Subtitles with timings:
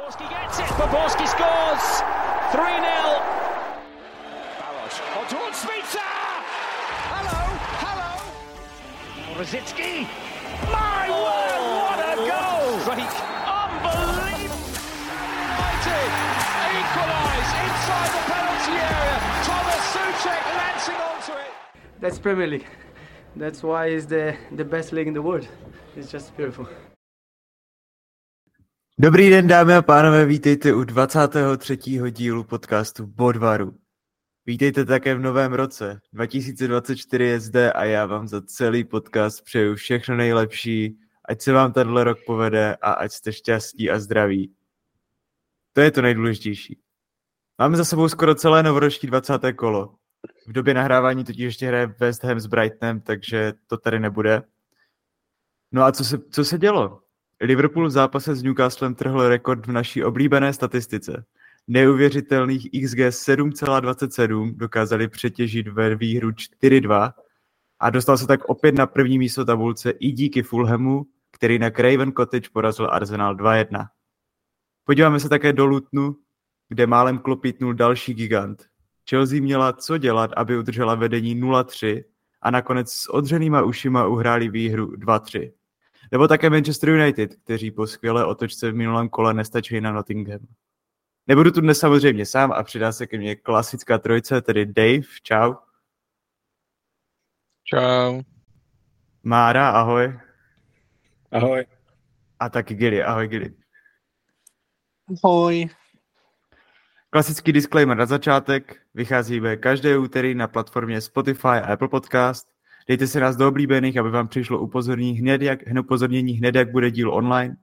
[0.00, 1.84] Borski gets it, Borski scores!
[2.56, 2.56] 3-0.
[4.56, 6.10] Balos, oh, on towards Spitzer!
[7.12, 7.40] Hello,
[7.84, 8.10] hello!
[9.36, 10.08] Rosicki!
[10.72, 12.80] My word, what a oh, goal!
[12.80, 13.12] Strike.
[13.60, 14.72] Unbelievable!
[15.60, 16.10] United
[16.80, 19.16] equalise inside the penalty area.
[19.44, 21.52] Thomas Suchek lancing onto it.
[22.00, 22.66] That's Premier League.
[23.36, 25.46] That's why it's the, the best league in the world.
[25.94, 26.66] It's just beautiful.
[29.02, 31.78] Dobrý den, dámy a pánové, vítejte u 23.
[32.10, 33.74] dílu podcastu Bodvaru.
[34.46, 36.00] Vítejte také v novém roce.
[36.12, 41.72] 2024 je zde a já vám za celý podcast přeju všechno nejlepší, ať se vám
[41.72, 44.54] tenhle rok povede a ať jste šťastní a zdraví.
[45.72, 46.80] To je to nejdůležitější.
[47.58, 49.32] Máme za sebou skoro celé novoroční 20.
[49.56, 49.94] kolo.
[50.48, 54.42] V době nahrávání totiž ještě hraje West Ham s Brightonem, takže to tady nebude.
[55.72, 56.99] No a co se, co se dělo?
[57.40, 61.24] Liverpool v zápase s Newcastlem trhl rekord v naší oblíbené statistice.
[61.68, 67.12] Neuvěřitelných XG 7,27 dokázali přetěžit ve výhru 4-2
[67.80, 72.12] a dostal se tak opět na první místo tabulce i díky Fulhamu, který na Craven
[72.12, 73.86] Cottage porazil Arsenal 2-1.
[74.84, 76.16] Podíváme se také do Lutnu,
[76.68, 78.64] kde málem klopítnul další gigant.
[79.10, 82.04] Chelsea měla co dělat, aby udržela vedení 0-3
[82.42, 85.52] a nakonec s odřenýma ušima uhráli výhru 2-3.
[86.12, 90.46] Nebo také Manchester United, kteří po skvělé otočce v minulém kole nestačili na Nottingham.
[91.26, 95.54] Nebudu tu dnes samozřejmě sám a přidá se ke mně klasická trojice, tedy Dave, čau.
[97.64, 98.22] Čau.
[99.22, 100.18] Mára, ahoj.
[101.32, 101.66] Ahoj.
[102.38, 103.54] A taky Gilly, ahoj Gilly.
[105.24, 105.68] Ahoj.
[107.10, 108.76] Klasický disclaimer na začátek.
[108.94, 112.49] Vycházíme každé úterý na platformě Spotify a Apple Podcast.
[112.90, 116.70] Dejte si nás do oblíbených, aby vám přišlo upozornění hned, jak, hned upozornění hned, jak
[116.70, 117.56] bude díl online.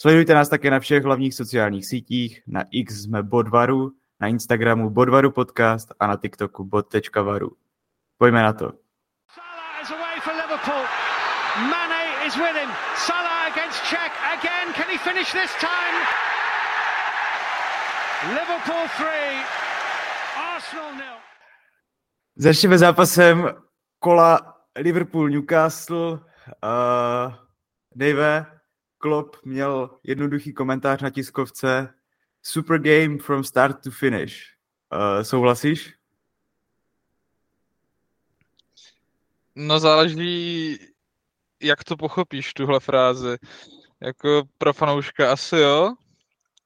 [0.00, 2.42] Sledujte nás také na všech hlavních sociálních sítích.
[2.46, 7.50] Na X jsme Bodvaru, na Instagramu Bodvaru podcast a na TikToku bod.varu.
[8.18, 8.72] Pojďme na to.
[9.34, 10.84] Salah is away for Liverpool.
[11.70, 12.70] Mane is with him.
[12.96, 14.74] Salah against Czech again.
[14.74, 15.94] Can he finish this time?
[18.28, 19.06] Liverpool 3,
[20.54, 21.04] Arsenal 0.
[22.36, 23.69] Začneme zápasem
[24.00, 26.12] kola Liverpool-Newcastle.
[26.62, 27.34] Uh,
[27.94, 28.46] Dave,
[28.98, 31.94] Klopp měl jednoduchý komentář na tiskovce.
[32.42, 34.56] Super game from start to finish.
[34.92, 35.94] Uh, souhlasíš?
[39.54, 40.78] No záleží,
[41.62, 43.36] jak to pochopíš, tuhle frázi.
[44.00, 45.94] Jako pro fanouška asi jo,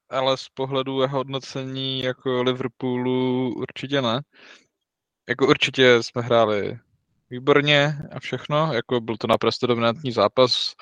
[0.08, 4.22] ale z pohledu jeho hodnocení jako Liverpoolu určitě ne.
[5.28, 6.78] Jako určitě jsme hráli
[7.30, 10.72] výborně a všechno, jako byl to naprosto dominantní zápas.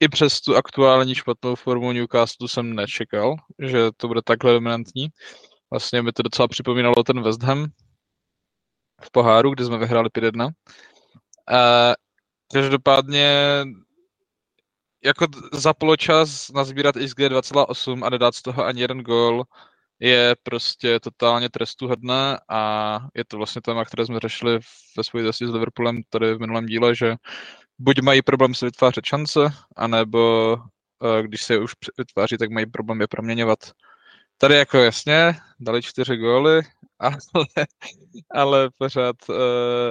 [0.00, 5.08] I přes tu aktuální špatnou formu Newcastle jsem nečekal, že to bude takhle dominantní.
[5.70, 7.66] Vlastně mi to docela připomínalo ten West Ham
[9.02, 10.50] v poháru, kde jsme vyhráli 5-1.
[11.52, 11.92] A
[12.52, 13.62] každopádně
[15.04, 19.44] jako za poločas nazbírat XG 2,8 a nedat z toho ani jeden gol
[20.00, 24.58] je prostě totálně trestuhodné a je to vlastně téma, které jsme řešili
[24.96, 27.14] ve spojitosti s Liverpoolem tady v minulém díle, že
[27.78, 29.40] buď mají problém se vytvářet šance,
[29.76, 30.56] anebo
[31.22, 33.58] když se je už vytváří, tak mají problém je proměňovat.
[34.38, 36.62] Tady jako jasně, dali čtyři góly,
[36.98, 37.66] ale,
[38.30, 39.36] ale pořád uh,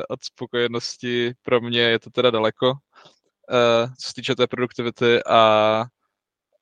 [0.10, 5.84] od spokojenosti pro mě je to teda daleko, uh, co se týče té produktivity a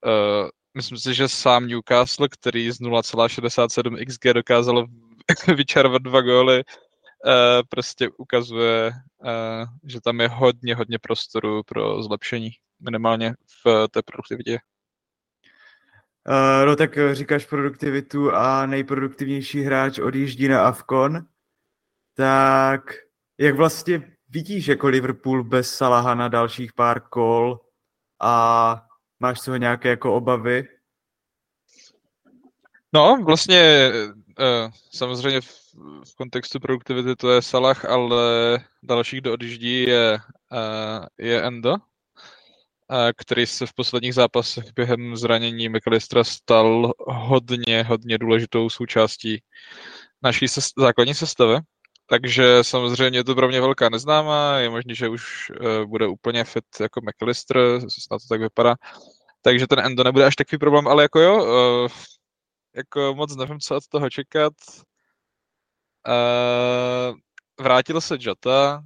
[0.05, 4.87] uh, myslím si, že sám Newcastle, který z 0,67 XG dokázal
[5.55, 6.63] vyčarovat dva góly,
[7.25, 7.33] uh,
[7.69, 14.59] prostě ukazuje, uh, že tam je hodně, hodně prostoru pro zlepšení, minimálně v té produktivitě.
[16.65, 21.25] No tak říkáš produktivitu a nejproduktivnější hráč odjíždí na Avkon,
[22.13, 22.83] tak
[23.37, 27.59] jak vlastně vidíš jako Liverpool bez Salaha na dalších pár kol
[28.21, 28.85] a
[29.23, 30.67] máš z toho nějaké jako obavy?
[32.93, 33.91] No, vlastně
[34.39, 40.19] uh, samozřejmě v, kontextu produktivity to je Salah, ale dalších, kdo odjíždí, je,
[40.51, 41.77] uh, je Endo, uh,
[43.17, 49.41] který se v posledních zápasech během zranění McAllistera stal hodně, hodně důležitou součástí
[50.23, 51.59] naší sest- základní sestavy.
[52.07, 55.51] Takže samozřejmě je to pro mě velká neznámá, je možné, že už
[55.85, 58.75] bude úplně fit jako McAllister, snad to tak vypadá.
[59.43, 61.91] Takže ten Endo nebude až takový problém, ale jako jo, uh,
[62.75, 64.53] jako moc nevím, co od toho čekat.
[66.07, 67.15] Uh,
[67.59, 68.83] vrátil se Jota,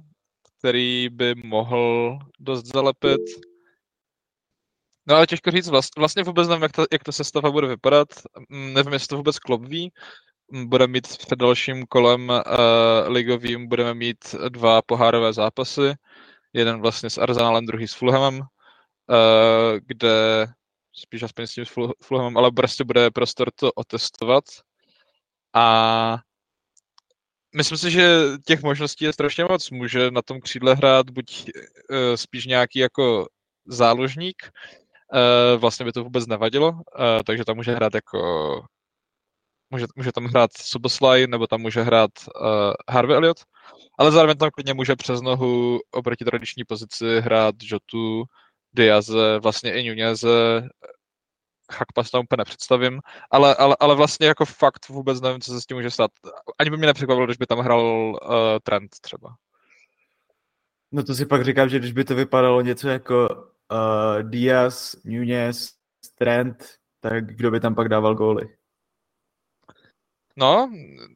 [0.58, 3.20] který by mohl dost zalepit.
[5.06, 8.08] No ale těžko říct, vlastně vůbec nevím, jak ta, jak ta sestava bude vypadat.
[8.48, 9.92] Mm, nevím, jestli to vůbec Klopp ví.
[10.52, 12.36] Mm, budeme mít před dalším kolem uh,
[13.12, 15.94] ligovým, budeme mít dva pohárové zápasy.
[16.52, 18.42] Jeden vlastně s Arsenalem, druhý s Fulhamem,
[19.08, 20.46] uh, kde
[20.92, 21.64] spíš aspoň s tím
[22.02, 24.44] Fulhamem, ale prostě bude prostor to otestovat.
[25.54, 26.18] A
[27.56, 29.70] myslím si, že těch možností je strašně moc.
[29.70, 31.50] Může na tom křídle hrát buď
[31.90, 33.26] uh, spíš nějaký jako
[33.66, 34.50] záložník,
[35.14, 36.80] uh, vlastně by to vůbec nevadilo, uh,
[37.26, 38.18] takže tam může hrát jako
[39.70, 42.10] může, může tam hrát Soboslaj, nebo tam může hrát
[42.40, 43.38] uh, Harvey Elliott,
[43.98, 48.24] ale zároveň tam klidně může přes nohu oproti tradiční pozici hrát Jotu,
[48.72, 50.62] Diaze, vlastně i Nuneze,
[51.72, 53.00] Hakpas tam úplně nepředstavím,
[53.30, 56.10] ale, ale, ale vlastně jako fakt vůbec nevím, co se s tím může stát.
[56.58, 58.18] Ani by mě nepřekvapilo, když by tam hrál uh,
[58.62, 59.36] Trent třeba.
[60.92, 65.70] No to si pak říkám, že když by to vypadalo něco jako uh, Diaz, Nunez,
[66.18, 66.64] Trent,
[67.00, 68.48] tak kdo by tam pak dával góly?
[70.36, 70.70] No,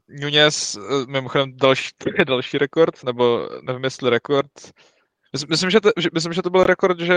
[0.08, 1.90] Nunez, eh, mimochodem další,
[2.26, 4.50] další rekord, nebo nevím jestli rekord.
[5.48, 7.16] Myslím, že to, myslím, že to byl rekord, že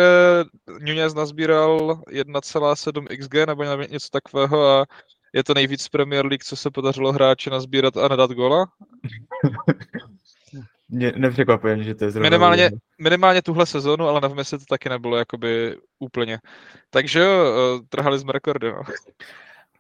[0.79, 1.79] Nunez nazbíral
[2.12, 4.85] 1,7 XG nebo něco takového a
[5.33, 8.65] je to nejvíc Premier League, co se podařilo hráči nazbírat a nedat gola.
[10.89, 14.89] Mě nepřekvapuje, že to je zrovna minimálně, minimálně tuhle sezonu, ale nevím, jestli to taky
[14.89, 16.39] nebylo jakoby úplně.
[16.89, 18.71] Takže jo, eh, trhali jsme rekordy.
[18.71, 18.81] No.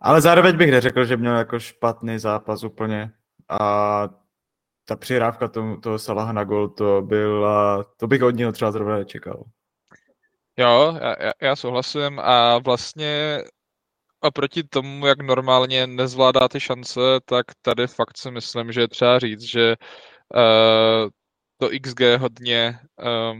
[0.01, 3.11] Ale zároveň bych neřekl, že měl jako špatný zápas úplně.
[3.49, 4.09] A
[4.85, 8.97] ta přihrávka tomu, toho Salaha na gol, to byla, to bych od něho třeba zrovna
[8.97, 9.43] nečekal.
[10.57, 13.43] Jo, já, já souhlasím a vlastně
[14.19, 19.19] oproti tomu, jak normálně nezvládá ty šance, tak tady fakt si myslím, že je třeba
[19.19, 19.75] říct, že
[20.35, 21.09] uh,
[21.57, 23.39] to XG hodně uh,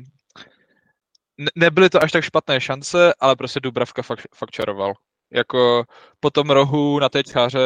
[1.56, 4.94] nebyly to až tak špatné šance, ale prostě Dubravka fakt, fakt čaroval
[5.32, 5.84] jako
[6.20, 7.60] po tom rohu na té čáře,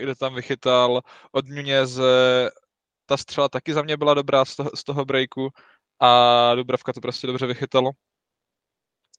[0.00, 1.00] kde tam vychytal
[1.32, 1.44] od
[1.84, 2.02] z
[3.10, 5.48] ta střela taky za mě byla dobrá z toho, z toho breaku
[6.00, 7.90] a Dubravka to prostě dobře vychytalo.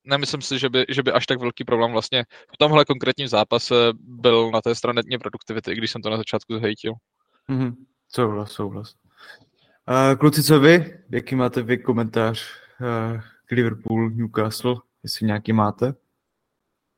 [0.06, 2.24] Nemyslím si, že by, že by až tak velký problém vlastně
[2.54, 6.60] v tomhle konkrétním zápase byl na té straně produktivity, i když jsem to na začátku
[6.60, 6.94] zhejtil.
[7.50, 7.76] Mm-hmm.
[8.08, 8.96] Souhlas, souhlas.
[9.90, 11.00] Uh, kluci, co vy?
[11.10, 12.46] Jaký máte vy komentář
[12.82, 15.94] uh, k Liverpool, Newcastle, jestli nějaký máte?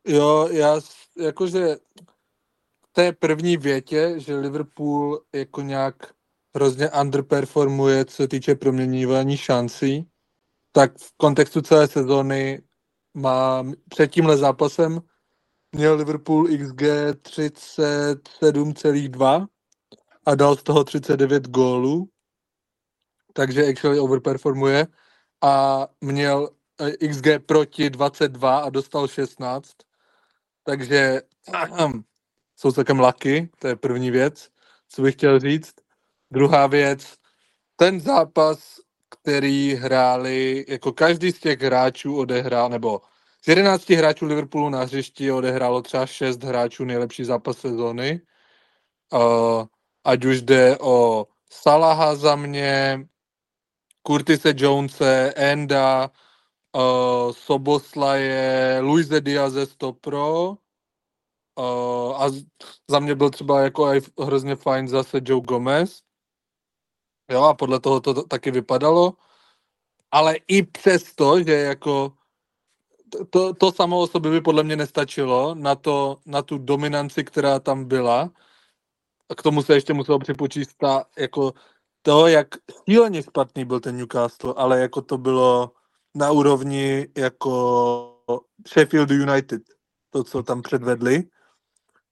[0.08, 0.76] Jo, já
[1.18, 1.76] jakože
[2.88, 6.13] v té první větě, že Liverpool jako nějak
[6.56, 10.10] hrozně underperformuje, co se týče proměňování šancí,
[10.72, 12.62] tak v kontextu celé sezóny
[13.14, 15.02] má před tímhle zápasem
[15.72, 16.82] měl Liverpool XG
[17.22, 19.48] 37,2
[20.26, 22.10] a dal z toho 39 gólů,
[23.34, 24.88] takže actually overperformuje
[25.42, 26.50] a měl
[26.82, 29.74] eh, XG proti 22 a dostal 16
[30.64, 31.22] takže
[32.56, 34.50] jsou celkem laky, to je první věc,
[34.90, 35.76] co bych chtěl říct.
[36.34, 37.16] Druhá věc,
[37.76, 43.02] ten zápas, který hráli, jako každý z těch hráčů odehrál, nebo
[43.42, 48.22] z 11 hráčů Liverpoolu na hřišti odehrálo třeba 6 hráčů nejlepší zápas sezóny.
[49.14, 49.66] Uh,
[50.04, 53.08] ať už jde o Salaha za mě,
[54.08, 56.10] Curtise Jonese, Enda,
[56.76, 62.26] uh, Soboslaje, Luise Diaze Stopro uh, a
[62.90, 66.02] za mě byl třeba jako hrozně fajn zase Joe Gomez.
[67.30, 69.14] Jo, a podle toho to taky vypadalo.
[70.12, 72.14] Ale i přesto, že jako
[73.30, 77.60] to, to samo o sobě by podle mě nestačilo na, to, na tu dominanci, která
[77.60, 78.32] tam byla.
[79.30, 81.54] A k tomu se ještě muselo připočíst ta, jako
[82.02, 82.48] to, jak
[82.90, 85.72] šíleně špatný byl ten Newcastle, ale jako to bylo
[86.16, 88.10] na úrovni jako
[88.68, 89.62] Sheffield United,
[90.10, 91.24] to, co tam předvedli.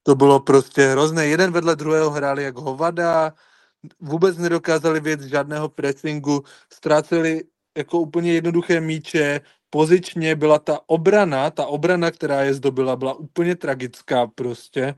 [0.03, 1.25] To bylo prostě hrozné.
[1.25, 3.33] Jeden vedle druhého hráli jak hovada,
[3.99, 7.43] vůbec nedokázali věc žádného pressingu, ztráceli
[7.77, 13.55] jako úplně jednoduché míče, pozičně byla ta obrana, ta obrana, která je zdobila, byla úplně
[13.55, 14.95] tragická prostě.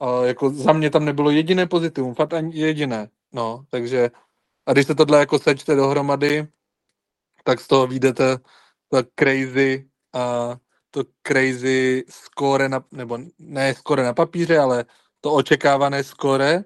[0.00, 3.08] A jako za mě tam nebylo jediné pozitivum, fakt ani jediné.
[3.32, 4.10] No, takže
[4.66, 6.48] a když se tohle jako sečte dohromady,
[7.44, 8.38] tak z toho vyjdete
[8.88, 10.56] to crazy a
[10.90, 14.84] to crazy score, na, nebo ne score na papíře, ale
[15.20, 16.64] to očekávané score,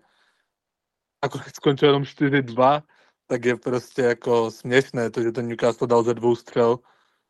[1.22, 2.82] akorát skončilo jenom 4-2,
[3.26, 6.78] tak je prostě jako směšné, to, že ten Newcastle dal ze dvou střel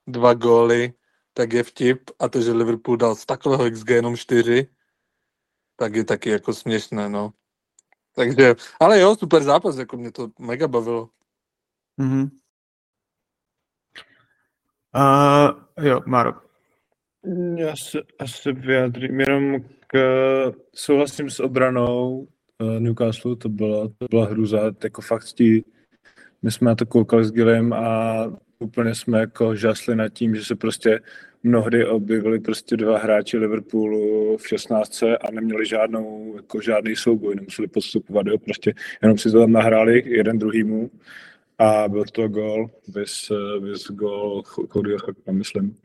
[0.07, 0.93] dva góly,
[1.33, 4.67] tak je vtip a to, že Liverpool dal z takového XG jenom 4,
[5.77, 7.33] tak je taky jako směšné, no.
[8.15, 11.11] Takže, ale jo, super zápas, jako mě to mega bavilo.
[12.01, 12.31] Mm-hmm.
[14.95, 16.51] Uh, jo, Marok.
[17.57, 19.99] Já se asi vyjádřím jenom k,
[20.75, 22.29] souhlasím s obranou
[22.79, 25.65] Newcastle, to byla, to byla hruza, jako fakt tí,
[26.43, 28.25] my jsme na to koukali s Gilem a
[28.59, 31.01] úplně jsme jako žasli nad tím, že se prostě
[31.43, 37.69] mnohdy objevili prostě dva hráči Liverpoolu v 16 a neměli žádnou, jako žádný souboj, nemuseli
[37.69, 40.91] postupovat, jo, prostě jenom si to tam nahráli jeden druhýmu
[41.59, 44.99] a byl to gol, vys, vys gol Codyho
[45.31, 45.77] myslím.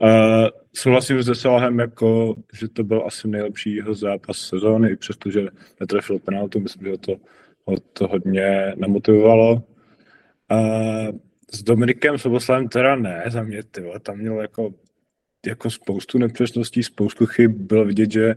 [0.00, 5.46] Uh, souhlasím s Salahem, jako, že to byl asi nejlepší jeho zápas sezóny, i přestože
[5.80, 7.16] netrefil penaltu, myslím, že to,
[7.64, 9.52] ho to hodně namotivovalo.
[9.52, 11.18] Uh,
[11.52, 14.74] s Dominikem Soboslavem teda ne, za mě, ty tam měl jako,
[15.46, 18.34] jako spoustu nepřesností, spoustu chyb, bylo vidět, že,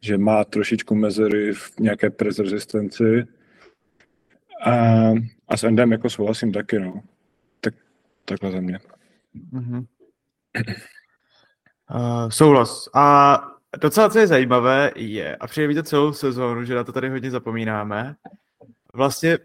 [0.00, 3.24] že má trošičku mezery v nějaké prezrezistenci.
[4.64, 4.72] A,
[5.48, 7.02] a s Endem jako souhlasím taky, no.
[7.60, 7.74] Tak,
[8.24, 8.78] takhle za mě.
[9.52, 9.86] Mm-hmm.
[11.90, 12.88] Uh, souhlas.
[12.94, 13.38] A
[13.80, 17.30] docela, co je zajímavé, je, a přijde to celou sezónu, že na to tady hodně
[17.30, 18.16] zapomínáme,
[18.94, 19.38] vlastně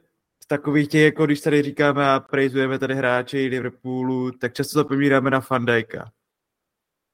[0.47, 5.41] takových těch, jako když tady říkáme a prejzujeme tady hráče Liverpoolu, tak často zapomínáme na
[5.41, 6.11] Fandajka.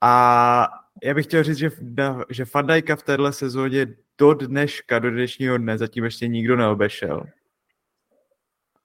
[0.01, 0.67] A
[1.03, 1.69] já bych chtěl říct, že,
[2.29, 3.87] že Fandajka v téhle sezóně
[4.17, 7.25] do dneška, do dnešního dne zatím ještě nikdo neobešel.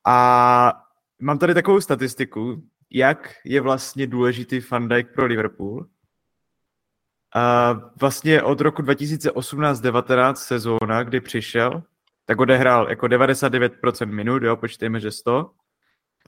[0.04, 0.86] A
[1.18, 5.86] mám tady takovou statistiku, jak je vlastně důležitý Fandajk pro Liverpool.
[7.34, 11.82] A vlastně od roku 2018-19 sezóna, kdy přišel,
[12.26, 15.50] tak odehrál jako 99% minut, jo, počítejme, že 100.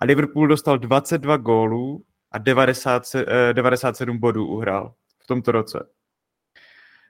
[0.00, 3.02] A Liverpool dostal 22 gólů a 90,
[3.52, 5.86] 97 eh, bodů uhrál v tomto roce.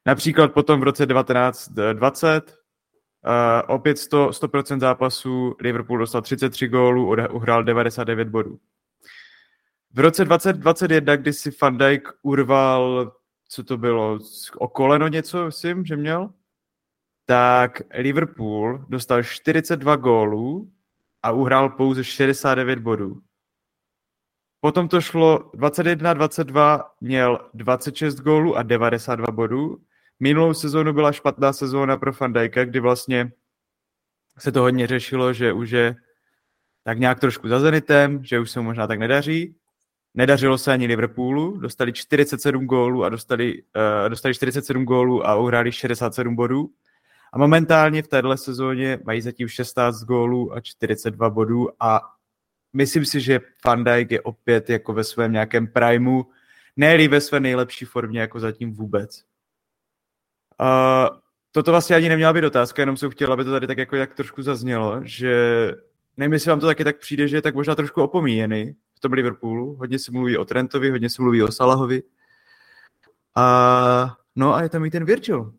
[0.07, 7.17] Například potom v roce 1920 uh, eh, opět 100, 100% zápasů Liverpool dostal 33 gólů,
[7.31, 8.59] uhrál 99 bodů.
[9.93, 13.13] V roce 2021, kdy si Van Dijk urval,
[13.51, 14.19] co to bylo,
[14.59, 16.31] o koleno něco, myslím, že měl,
[17.27, 20.73] tak Liverpool dostal 42 gólů
[21.23, 23.23] a uhrál pouze 69 bodů.
[24.61, 29.79] Potom to šlo 21-22, měl 26 gólů a 92 bodů.
[30.21, 33.33] Minulou sezónu byla špatná sezóna pro Fandajka, kdy vlastně
[34.39, 35.97] se to hodně řešilo, že už je
[36.85, 39.60] tak nějak trošku za Zenitem, že už se možná tak nedaří.
[40.15, 45.73] Nedařilo se ani Liverpoolu, dostali 47 gólů a dostali, uh, dostali 47 gólů a uhráli
[45.73, 46.71] 67 bodů.
[47.33, 52.01] A momentálně v téhle sezóně mají zatím 16 gólů a 42 bodů a
[52.73, 56.27] myslím si, že Van Dijk je opět jako ve svém nějakém primu,
[56.77, 59.25] ne ve své nejlepší formě jako zatím vůbec.
[60.61, 61.17] Uh,
[61.53, 64.15] toto vlastně ani neměla být otázka, jenom jsem chtěl, aby to tady tak jako tak
[64.15, 65.35] trošku zaznělo, že
[66.17, 69.13] nevím, jestli vám to taky tak přijde, že je tak možná trošku opomíjený v tom
[69.13, 69.75] Liverpoolu.
[69.75, 72.03] Hodně se mluví o Trentovi, hodně se mluví o Salahovi.
[73.37, 75.53] A no a je tam i ten Virgil.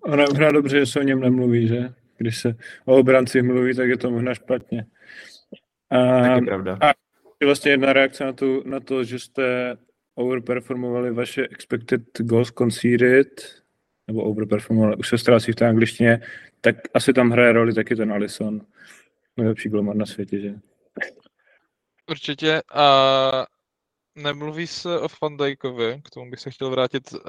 [0.00, 1.94] Ona hra dobře, že se o něm nemluví, že?
[2.16, 4.86] Když se o obranci mluví, tak je to možná špatně.
[5.90, 6.78] A, tak je pravda.
[6.80, 6.92] A
[7.44, 9.76] vlastně jedna reakce na, tu, na to, že jste
[10.14, 13.62] overperformovali vaše expected goals conceded,
[14.06, 16.20] nebo overperformovali, už se ztrácí v té angličtině,
[16.60, 18.60] tak asi tam hraje roli taky ten Alisson.
[19.36, 20.54] Nejlepší golman na světě, že?
[22.10, 22.62] Určitě.
[22.72, 23.46] A
[24.14, 27.12] nemluví se o Van Dijkovi, k tomu bych se chtěl vrátit.
[27.12, 27.20] Uh,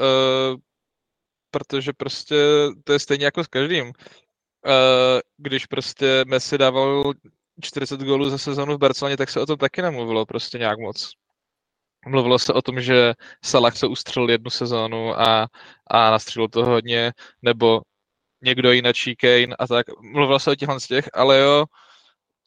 [1.51, 2.35] protože prostě
[2.83, 3.85] to je stejně jako s každým.
[3.85, 3.93] Uh,
[5.37, 7.13] když prostě Messi dával
[7.61, 11.11] 40 gólů za sezonu v Barceloně, tak se o tom taky nemluvilo prostě nějak moc.
[12.07, 13.13] Mluvilo se o tom, že
[13.45, 15.47] Salah se ustřelil jednu sezónu a,
[15.87, 17.11] a nastřelil to hodně,
[17.41, 17.81] nebo
[18.41, 19.85] někdo jiný, Kane a tak.
[20.01, 21.65] Mluvilo se o těchhle z těch, ale jo,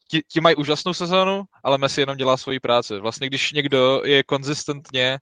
[0.07, 2.99] ti, ti mají úžasnou sezónu, ale Messi jenom dělá svoji práci.
[2.99, 5.19] Vlastně když někdo je konzistentně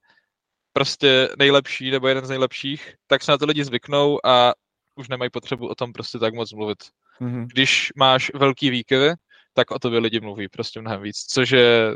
[0.73, 4.53] prostě nejlepší nebo jeden z nejlepších, tak se na to lidi zvyknou a
[4.95, 6.77] už nemají potřebu o tom prostě tak moc mluvit.
[7.21, 7.47] Mm-hmm.
[7.47, 9.13] Když máš velký výkyvy,
[9.53, 11.95] tak o tobě lidi mluví prostě mnohem víc, což je,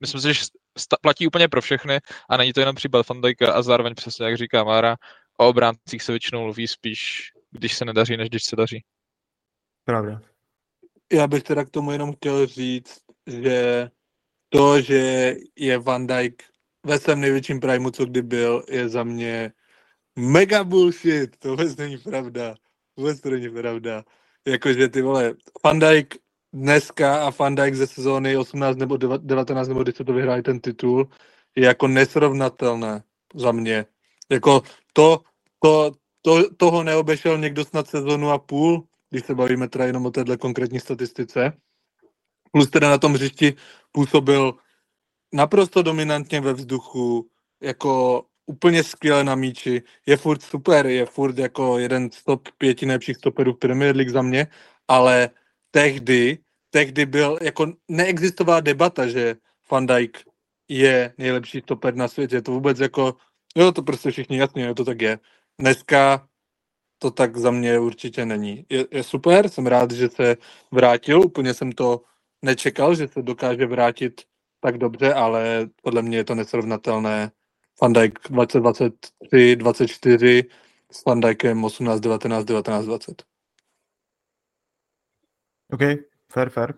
[0.00, 0.44] myslím si, že
[1.02, 4.64] platí úplně pro všechny a není to jenom případ Fandajka a zároveň přesně, jak říká
[4.64, 4.96] Mára,
[5.38, 8.84] o obráncích se většinou mluví spíš, když se nedaří, než když se daří.
[9.84, 10.31] Pravda.
[11.12, 13.90] Já bych teda k tomu jenom chtěl říct, že
[14.48, 16.42] to, že je Van Dijk
[16.86, 19.52] ve svém největším primu, co kdy byl, je za mě
[20.18, 21.36] mega bullshit.
[21.38, 22.54] To vůbec není pravda.
[22.96, 24.04] Vůbec to není pravda.
[24.46, 26.14] Jakože ty vole, Van Dijk
[26.52, 30.60] dneska a Van Dijk ze sezóny 18 nebo 19, nebo když se to vyhráli ten
[30.60, 31.08] titul,
[31.56, 33.02] je jako nesrovnatelné
[33.34, 33.86] za mě.
[34.30, 35.20] Jako to,
[35.62, 35.92] to,
[36.22, 40.36] to, toho neobešel někdo snad sezónu a půl, když se bavíme teda jenom o téhle
[40.36, 41.52] konkrétní statistice.
[42.52, 43.54] Plus teda na tom hřišti
[43.92, 44.54] působil
[45.32, 47.28] naprosto dominantně ve vzduchu,
[47.62, 52.86] jako úplně skvěle na míči, je furt super, je furt jako jeden z top pěti
[52.86, 54.46] nejlepších stoperů Premier League za mě,
[54.88, 55.30] ale
[55.70, 56.38] tehdy,
[56.70, 59.36] tehdy byl, jako neexistovala debata, že
[59.70, 60.24] Van Dijk
[60.68, 63.16] je nejlepší stoper na světě, to vůbec jako,
[63.56, 65.18] jo, to prostě všichni jasně, jo, to tak je.
[65.60, 66.28] Dneska
[67.02, 68.66] to tak za mě určitě není.
[68.68, 70.36] Je, je super, jsem rád, že se
[70.70, 72.02] vrátil, úplně jsem to
[72.42, 74.22] nečekal, že se dokáže vrátit
[74.60, 77.32] tak dobře, ale podle mě je to nesrovnatelné.
[77.82, 80.44] Van Dijk 2023, 24
[80.90, 83.22] s Van Dijkem 18, 19, 19, 20.
[85.72, 85.80] OK,
[86.32, 86.74] fair, fair.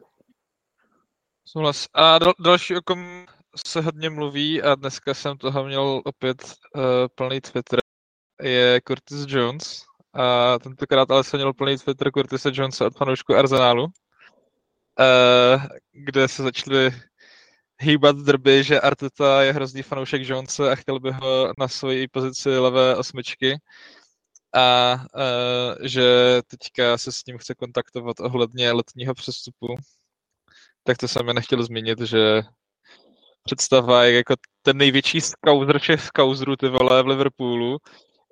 [1.45, 1.89] Souhlas.
[1.95, 3.27] A dal, další, o kom
[3.67, 6.83] se hodně mluví a dneska jsem toho měl opět uh,
[7.15, 7.81] plný Twitter,
[8.43, 9.85] je Curtis Jones.
[10.15, 13.91] A tentokrát ale jsem měl plný Twitter Curtise Jonesa od fanoušku Arsenálu, uh,
[15.93, 16.91] kde se začaly
[17.79, 22.59] hýbat drby, že Arteta je hrozný fanoušek Jonesa a chtěl by ho na svoji pozici
[22.59, 23.59] levé osmičky
[24.55, 29.67] a uh, že teďka se s ním chce kontaktovat ohledně letního přestupu.
[30.83, 32.43] Tak to jsem je nechtěl zmínit, že
[33.45, 37.79] představa je jako ten největší skauzer všech skauzerů ty vole v Liverpoolu,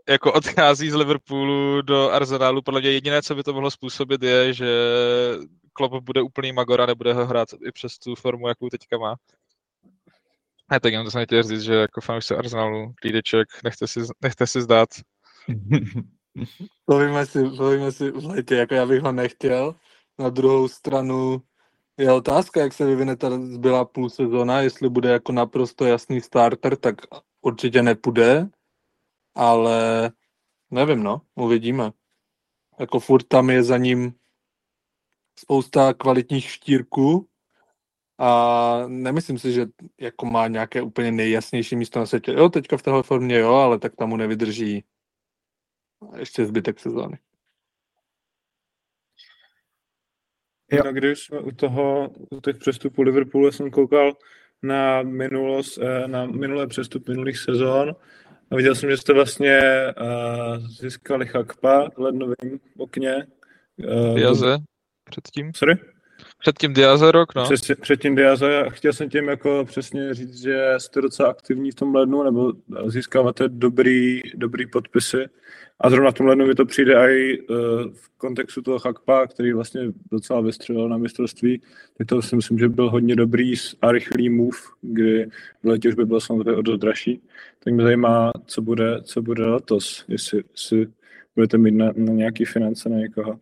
[0.09, 4.53] jako odchází z Liverpoolu do Arsenalu, podle mě jediné, co by to mohlo způsobit, je,
[4.53, 4.67] že
[5.73, 9.17] Klopp bude úplný magor a nebude ho hrát i přes tu formu, jakou teďka má.
[10.69, 14.47] A tak jenom to jsem chtěl říct, že jako fanoušce Arsenalu, klídeček, nechte si, nechte
[14.47, 14.89] si zdát.
[16.85, 19.75] Povíme si, povíme si v létě, jako já bych ho nechtěl.
[20.19, 21.43] Na druhou stranu
[21.99, 26.77] je otázka, jak se vyvine ta zbylá půl sezona, jestli bude jako naprosto jasný starter,
[26.77, 26.97] tak
[27.43, 28.49] určitě nepůjde,
[29.35, 30.11] ale
[30.71, 31.93] nevím, no, uvidíme.
[32.81, 34.15] Jako furt tam je za ním
[35.39, 37.29] spousta kvalitních štírků
[38.19, 39.67] a nemyslím si, že
[40.01, 42.33] jako má nějaké úplně nejjasnější místo na světě.
[42.33, 44.85] Jo, teďka v téhle formě jo, ale tak tam mu nevydrží
[46.17, 47.19] ještě zbytek sezóny.
[50.73, 50.83] Jo.
[50.85, 54.13] No, když jsme u toho, u těch přestupů Liverpoolu, jsem koukal
[54.63, 57.97] na, minulost, eh, na minulé přestup minulých sezón
[58.53, 59.61] a viděl jsem, že jste vlastně
[60.01, 63.27] uh, získali Chakpa v lednovém okně.
[63.77, 64.59] Uh, Diaze
[65.11, 65.53] předtím.
[65.55, 65.75] Sorry?
[66.43, 67.45] Předtím Diaze rok, no.
[67.45, 71.95] Přes, předtím Diaze chtěl jsem tím jako přesně říct, že jste docela aktivní v tom
[71.95, 72.53] lednu, nebo
[72.87, 75.27] získáváte dobrý, dobrý podpisy.
[75.81, 77.57] A zrovna v tom lednu mi to přijde i uh,
[77.93, 79.81] v kontextu toho Chakpa, který vlastně
[80.13, 81.63] docela vystřelil na mistrovství,
[81.99, 85.27] tak to si myslím, že byl hodně dobrý a rychlý move, kdy
[85.63, 87.21] v letě už by bylo samozřejmě o dost dražší.
[87.65, 90.87] Tak mě zajímá, co bude, co bude letos, jestli, jestli
[91.35, 93.39] budete mít na, na nějaký finance na někoho.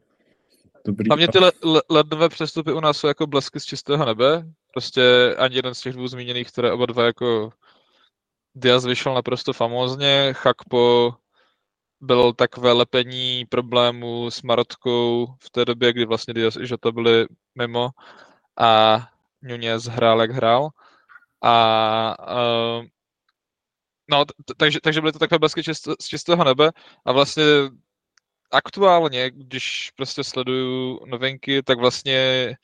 [0.87, 1.09] Dobrý.
[1.09, 4.45] Hlavně ty le- le- lednové přestupy u nás jsou jako blesky z čistého nebe.
[4.73, 7.53] Prostě ani jeden z těch dvou zmíněných, které oba dva jako
[8.55, 11.15] Diaz vyšel naprosto famózně, Chakpo
[12.01, 17.27] byl takové lepení problémů s Marotkou v té době, kdy vlastně Diaz i Žota byli
[17.55, 17.91] mimo
[18.59, 18.99] a
[19.43, 20.69] Nunez hrál, jak hrál.
[21.43, 22.85] A uh,
[24.11, 24.25] no,
[24.57, 26.71] takže, takže byly to takové blesky čist, z čistého nebe
[27.05, 27.45] a vlastně
[28.51, 32.55] aktuálně, když prostě sleduju novinky, tak vlastně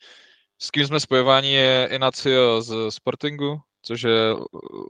[0.59, 4.35] s kým jsme spojováni je Inacio z Sportingu, což je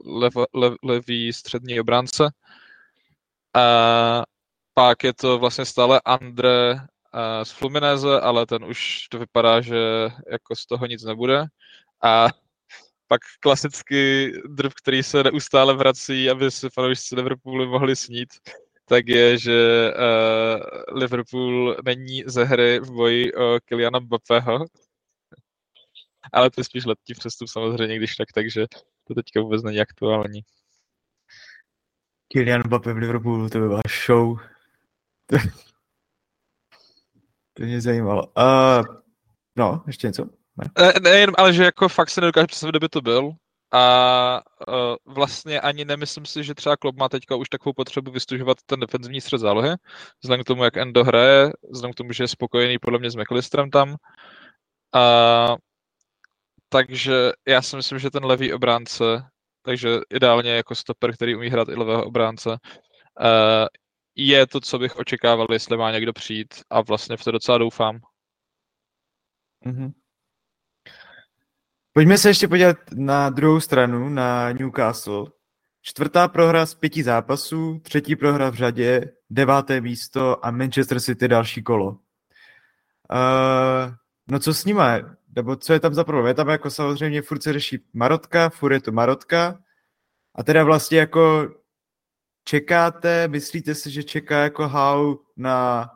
[0.04, 2.30] lev, lev, levý střední obránce.
[3.54, 4.22] A
[4.74, 6.80] pak je to vlastně stále Andre
[7.42, 11.44] z Fluminese, ale ten už to vypadá, že jako z toho nic nebude.
[12.02, 12.26] A
[13.06, 18.28] pak klasicky drb, který se neustále vrací, aby se fanoušci Liverpoolu mohli snít,
[18.88, 24.66] tak je, že uh, Liverpool není ze hry v boji o Kyliana Mbappého.
[26.32, 28.66] Ale to je spíš letní přestup samozřejmě, když tak, takže
[29.04, 30.40] to teďka vůbec není aktuální.
[32.28, 34.38] Kylian Mbappé v Liverpoolu, to by byla show.
[35.26, 35.36] To,
[37.54, 38.26] to mě zajímalo.
[38.26, 38.96] Uh,
[39.56, 40.24] no, ještě něco?
[40.56, 40.70] Ne?
[40.78, 43.32] Ne, nejen, ale že jako fakt se nedokáže představit, kde by to byl.
[43.72, 48.58] A uh, vlastně ani nemyslím si, že třeba klub má teďka už takovou potřebu vystužovat
[48.66, 49.74] ten defenzivní střed zálohy,
[50.22, 53.14] vzhledem k tomu, jak Endo hraje, vzhledem k tomu, že je spokojený podle mě s
[53.14, 53.96] McAllisterem tam.
[54.94, 55.56] A,
[56.68, 59.24] takže já si myslím, že ten levý obránce,
[59.62, 63.66] takže ideálně jako stoper, který umí hrát i levého obránce, uh,
[64.16, 68.00] je to, co bych očekával, jestli má někdo přijít a vlastně v to docela doufám.
[69.66, 69.92] Mm-hmm.
[71.98, 75.26] Pojďme se ještě podívat na druhou stranu, na Newcastle.
[75.82, 81.62] Čtvrtá prohra z pěti zápasů, třetí prohra v řadě, deváté místo a Manchester City další
[81.62, 81.88] kolo.
[81.88, 81.98] Uh,
[84.30, 84.98] no co s nima?
[85.36, 86.26] Nebo co je tam za problém?
[86.26, 89.58] Je tam jako samozřejmě furt se řeší Marotka, furt je to Marotka
[90.34, 91.48] a teda vlastně jako
[92.44, 95.90] čekáte, myslíte si, že čeká jako how na,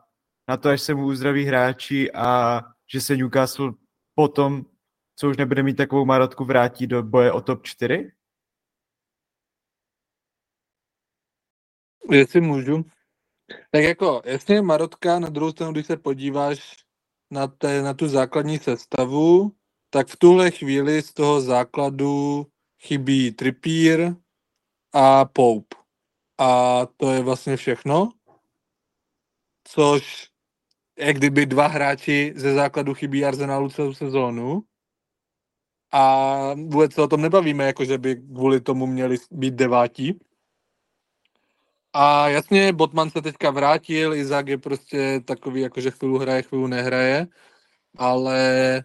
[0.49, 2.61] na to, až se mu uzdraví hráči a
[2.93, 3.73] že se Newcastle
[4.15, 4.65] potom,
[5.17, 8.13] co už nebude mít takovou marotku, vrátí do boje o top 4?
[12.11, 12.85] Jestli můžu.
[13.71, 16.77] Tak jako, jasně Marotka, na druhou stranu, když se podíváš
[17.31, 19.53] na, té, na tu základní sestavu,
[19.91, 22.47] tak v tuhle chvíli z toho základu
[22.83, 24.17] chybí Trippier
[24.93, 25.77] a Pope.
[26.39, 28.13] A to je vlastně všechno.
[29.69, 30.31] Což
[30.99, 34.63] je kdyby dva hráči ze základu chybí Arsenalu celou sezónu.
[35.93, 40.21] A vůbec se o tom nebavíme, jako že by kvůli tomu měli být devátí.
[41.93, 46.69] A jasně, Botman se teďka vrátil, Izák je prostě takový, jako že chvíli hraje, chvíli
[46.69, 47.27] nehraje,
[47.99, 48.85] ale...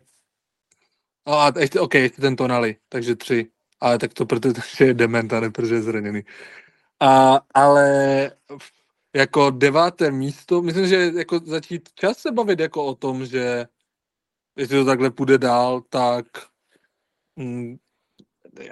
[1.27, 3.47] No a ještě, OK, ještě ten Tonali, takže tři.
[3.79, 6.23] Ale tak to protože je dement a ne protože je zraněný.
[6.99, 8.31] A, ale
[9.15, 13.67] jako deváté místo, myslím, že jako začít čas se bavit jako o tom, že
[14.55, 16.25] jestli to takhle půjde dál, tak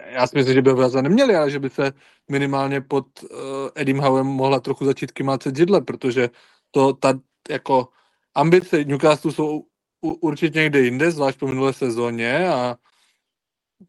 [0.06, 1.92] já si myslím, že by ho neměli, ale že by se
[2.30, 3.30] minimálně pod uh,
[3.76, 6.30] Edim Howem mohla trochu začít kymácet židle, protože
[6.72, 7.90] to ta jako
[8.36, 9.66] ambice Newcastle jsou
[10.02, 12.76] u, určitě někde jinde, zvlášť po minulé sezóně a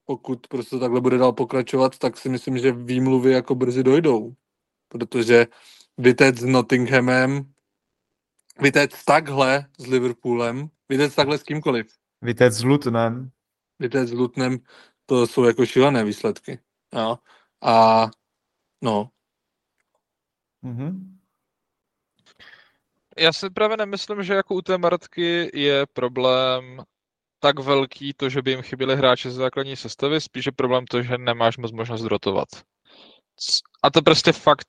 [0.04, 4.34] pokud prostě takhle bude dál pokračovat, tak si myslím, že výmluvy jako brzy dojdou.
[4.88, 5.46] Protože
[5.98, 7.52] vytec s Nottinghamem,
[8.60, 11.86] vytec takhle s Liverpoolem, vytec takhle s kýmkoliv.
[12.22, 13.30] Vytec s Lutnem.
[13.78, 14.58] Vytec s Lutnem,
[15.06, 16.58] to jsou jako šílené výsledky.
[16.92, 17.18] Jo.
[17.62, 18.06] A
[18.82, 19.10] no.
[20.64, 21.16] Mm-hmm.
[23.18, 26.82] Já si právě nemyslím, že jako u té Martky je problém
[27.38, 31.18] tak velký to, že by jim chyběli hráči z základní sestavy, spíše problém to, že
[31.18, 32.48] nemáš moc možnost rotovat.
[33.82, 34.66] A to prostě fakt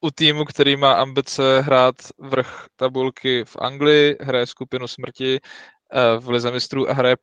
[0.00, 6.28] u týmu, který má ambice hrát vrch tabulky v Anglii, hraje skupinu smrti eh, v
[6.28, 7.16] Lize mistrů a hraje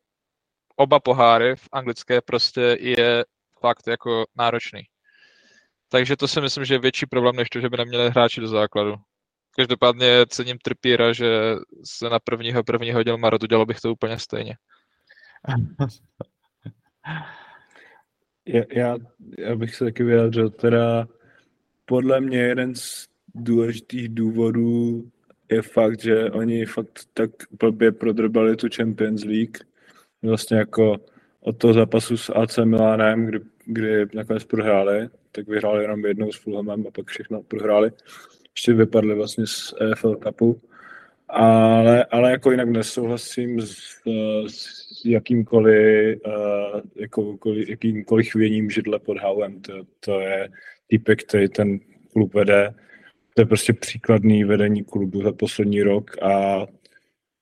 [0.80, 3.26] oba poháry v anglické prostě je
[3.60, 4.82] fakt jako náročný.
[5.90, 8.48] Takže to si myslím, že je větší problém, než to, že by neměli hráči do
[8.48, 8.96] základu.
[9.56, 14.56] Každopádně cením Trpíra, že se na prvního prvního hodil Marot, udělal bych to úplně stejně.
[18.46, 18.98] já, já,
[19.38, 21.08] já bych se taky vyjádřil, teda
[21.86, 25.10] podle mě jeden z důležitých důvodů
[25.52, 29.69] je fakt, že oni fakt tak blbě prodrbali tu Champions League,
[30.24, 30.98] vlastně jako
[31.42, 36.38] od toho zápasu s AC Milánem, kdy, kdy nakonec prohráli, tak vyhráli jenom jednou s
[36.38, 37.92] Fulhamem a pak všechno prohráli.
[38.56, 40.62] Ještě vypadli vlastně z EFL Cupu.
[41.30, 43.76] Ale, ale jako jinak nesouhlasím s,
[44.48, 49.62] s jakýmkoliv, uh, jakoukoliv, jakýmkoliv chvěním židle pod Howem.
[49.62, 50.50] To, to je
[50.88, 51.80] týpek, který ten
[52.14, 52.74] klub vede.
[53.36, 56.66] To je prostě příkladný vedení klubu za poslední rok a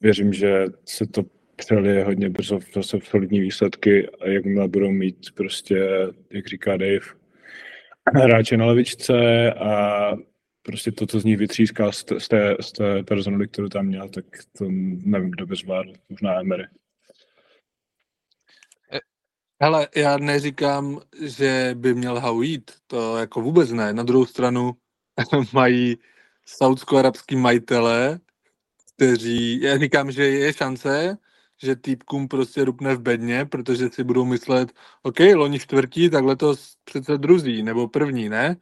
[0.02, 1.24] věřím, že se to
[1.58, 5.88] přeli hodně brzo zase solidní výsledky a jakmile budou mít prostě,
[6.32, 7.06] jak říká Dave,
[8.16, 10.12] hráče na levičce a
[10.62, 13.86] prostě to, co z nich vytříská z té, z té, z té personaly, kterou tam
[13.86, 14.26] měl, tak
[14.58, 14.66] to
[15.04, 16.64] nevím, kdo by zvládl, možná Emery.
[19.62, 23.94] Hele, já neříkám, že by měl Hau jít, to jako vůbec ne.
[23.94, 24.72] Na druhou stranu
[25.54, 25.98] mají
[26.46, 28.20] saudsko-arabský majitele,
[28.96, 31.18] kteří, já říkám, že je šance,
[31.64, 36.76] že týpkům prostě rupne v bedně, protože si budou myslet, OK, loni čtvrtí, tak letos
[36.84, 38.58] přece druzí, nebo první, ne?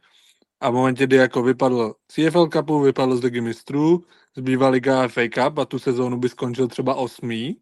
[0.60, 4.04] A v momentě, kdy jako vypadl CFL Cupu, vypadl z Ligy mistrů,
[4.36, 7.60] zbývá Liga FA Cup a tu sezónu by skončil třeba osmý,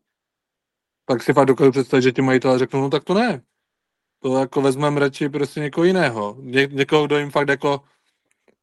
[1.06, 3.42] pak si fakt dokážu představit, že ti majitelé řeknou, no tak to ne.
[4.22, 6.36] To jako vezmeme radši prostě někoho jiného.
[6.40, 7.80] Ně, někoho, kdo jim fakt jako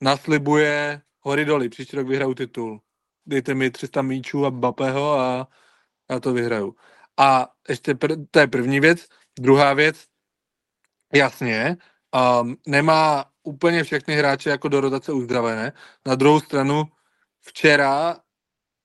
[0.02, 2.82] naslibuje hory doly, příští rok vyhraju titul.
[3.26, 5.48] Dejte mi 300 míčů a Bapeho a
[6.12, 6.76] já to vyhraju.
[7.18, 9.08] A ještě pr- to je první věc.
[9.40, 10.06] Druhá věc,
[11.14, 11.78] jasně,
[12.42, 15.74] um, nemá úplně všechny hráče jako do rotace uzdravené.
[16.08, 16.84] Na druhou stranu
[17.42, 18.18] včera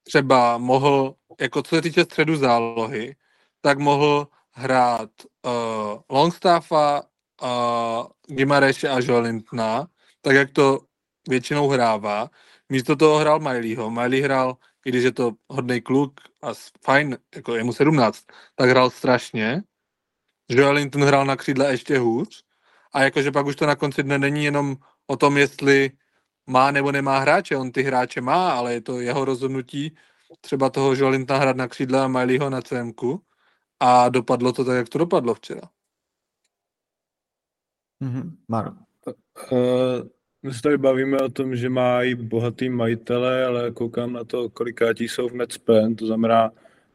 [0.04, 3.16] třeba mohl, jako co se týče středu zálohy,
[3.60, 5.10] tak mohl hrát
[5.46, 7.02] uh, Longstaffa,
[7.42, 9.88] uh, Gimareše a Jolintna,
[10.22, 10.80] tak jak to
[11.28, 12.30] většinou hrává.
[12.68, 13.90] Místo toho hrál Mileyho.
[13.90, 16.48] Miley hrál, i když je to hodný kluk a
[16.84, 19.62] fajn, jako je mu 17, tak hrál strašně.
[20.48, 22.44] Joelinton hrál na křídle ještě hůř.
[22.92, 25.90] A jakože pak už to na konci dne není jenom o tom, jestli
[26.46, 27.56] má nebo nemá hráče.
[27.56, 29.96] On ty hráče má, ale je to jeho rozhodnutí
[30.40, 33.22] třeba toho Joelintona hrát na křídle a Mileyho na CMku
[33.80, 35.62] a dopadlo to tak, jak to dopadlo včera.
[38.02, 38.36] Mm-hmm.
[38.48, 38.70] Maro.
[39.52, 40.15] Uh,
[40.46, 45.08] My se tady bavíme o tom, že mají bohatý majitele, ale koukám na to, kolikátí
[45.08, 46.52] jsou v net spend, to znamená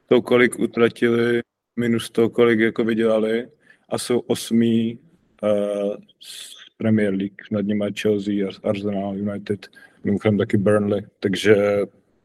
[0.08, 1.42] to, kolik utratili
[1.76, 3.48] minus to, kolik jako vydělali
[3.90, 5.00] a jsou osmý
[5.44, 9.68] uh, z Premier League, nad nimi Chelsea, Arsenal, United,
[10.04, 11.56] mimochodem taky Burnley, takže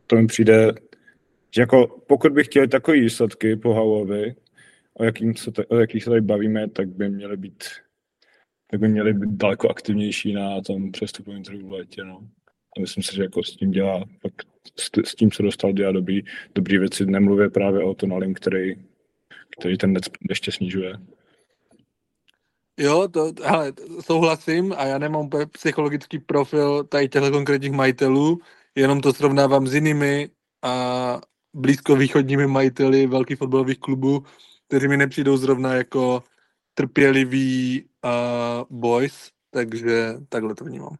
[0.07, 0.75] to mi přijde,
[1.51, 4.35] že jako pokud bych chtěl takové výsledky po Howovi,
[4.95, 7.65] o, jakým se, o jakých se tady bavíme, tak by měly být
[8.71, 12.05] tak by měli být daleko aktivnější na tom přestupovém trhu v létě.
[12.05, 12.29] No.
[12.77, 14.47] A myslím si, že jako s tím dělá, fakt
[15.05, 16.23] s, tím, co dostal, dělá dobrý,
[16.55, 17.07] dobrý věci.
[17.07, 18.75] Nemluvě právě o Tonalim, který,
[19.59, 19.95] který ten
[20.31, 20.93] ještě snižuje.
[22.79, 28.39] Jo, to, hele, souhlasím a já nemám psychologický profil tady těchto konkrétních majitelů,
[28.75, 30.29] jenom to srovnávám s jinými
[30.63, 31.21] a
[31.55, 34.25] blízkovýchodními majiteli velkých fotbalových klubů,
[34.69, 36.23] kteří mi nepřijdou zrovna jako
[36.77, 38.11] trpěliví uh,
[38.71, 40.97] boys, takže takhle to vnímám.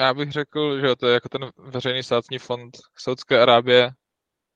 [0.00, 3.90] Já bych řekl, že to je jako ten veřejný státní fond Saudské Arábie,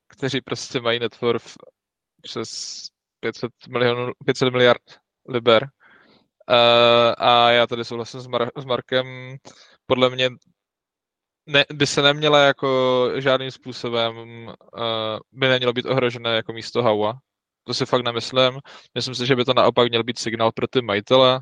[0.09, 1.43] kteří prostě mají network
[2.23, 2.83] přes
[3.21, 4.83] 500, milionů, 500 miliard
[5.29, 5.63] liber.
[5.63, 9.37] Uh, a já tady souhlasím s, Mar- s Markem.
[9.87, 10.31] Podle mě
[11.47, 17.21] ne, by se neměla jako žádným způsobem, uh, by nemělo být ohrožené jako místo Hawa.
[17.65, 18.61] To si fakt nemyslím.
[18.95, 21.41] Myslím si, že by to naopak měl být signál pro ty majitele,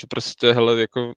[0.00, 1.12] že prostě, hele, jako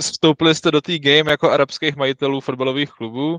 [0.00, 3.38] vstoupili jste do té game jako arabských majitelů fotbalových klubů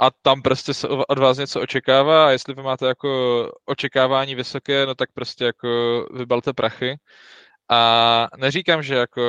[0.00, 4.86] a tam prostě se od vás něco očekává a jestli vy máte jako očekávání vysoké,
[4.86, 5.68] no tak prostě jako
[6.14, 6.96] vybalte prachy.
[7.70, 9.22] A neříkám, že jako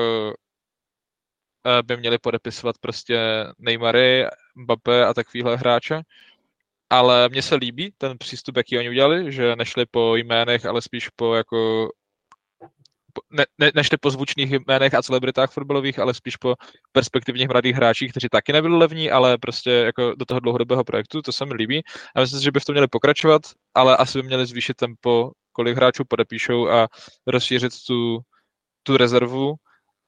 [1.66, 3.20] eh, by měli podepisovat prostě
[3.58, 4.26] Neymary,
[4.56, 6.02] Mbappé a takovýhle hráče,
[6.90, 11.10] ale mně se líbí ten přístup, jaký oni udělali, že nešli po jménech, ale spíš
[11.10, 11.90] po jako
[13.30, 16.56] ne, ne, nešli po zvučných jménech a celebritách fotbalových, ale spíš po
[16.92, 21.32] perspektivních mladých hráčích, kteří taky nebyli levní, ale prostě jako do toho dlouhodobého projektu, to
[21.32, 21.82] se mi líbí.
[22.16, 23.42] A myslím si, že by v tom měli pokračovat,
[23.74, 26.88] ale asi by měli zvýšit tempo, kolik hráčů podepíšou a
[27.28, 28.20] rozšířit tu,
[28.84, 29.56] tu rezervu.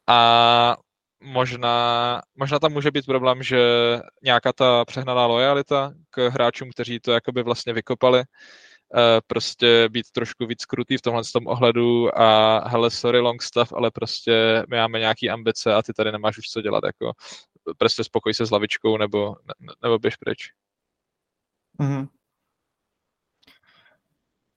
[0.07, 0.75] A
[1.19, 3.59] možná, možná tam může být problém, že
[4.23, 10.45] nějaká ta přehnaná lojalita k hráčům, kteří to jakoby vlastně vykopali, eh, prostě být trošku
[10.45, 14.99] víc krutý v tomhle tom ohledu a hele, sorry long stuff, ale prostě my máme
[14.99, 17.11] nějaký ambice a ty tady nemáš už co dělat, jako
[17.77, 19.35] prostě spokoj se s lavičkou nebo,
[19.83, 20.51] nebo běž pryč.
[21.79, 22.07] Mm-hmm.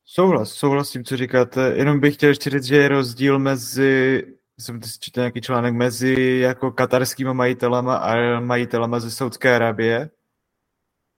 [0.05, 1.73] Souhlas, souhlas s tím, co říkáte.
[1.77, 4.23] Jenom bych chtěl ještě říct, že je rozdíl mezi
[4.61, 10.11] jsem četl nějaký článek mezi jako katarskými majitelama a majitelama ze Saudské Arabie,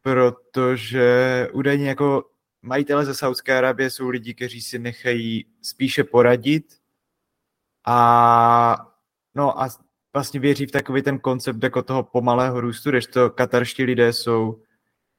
[0.02, 2.24] protože údajně jako
[2.62, 6.64] majitele ze Saudské Arabie jsou lidi, kteří si nechají spíše poradit
[7.86, 8.76] a
[9.34, 9.68] no a
[10.12, 14.62] vlastně věří v takový ten koncept jako toho pomalého růstu, když to katarští lidé jsou,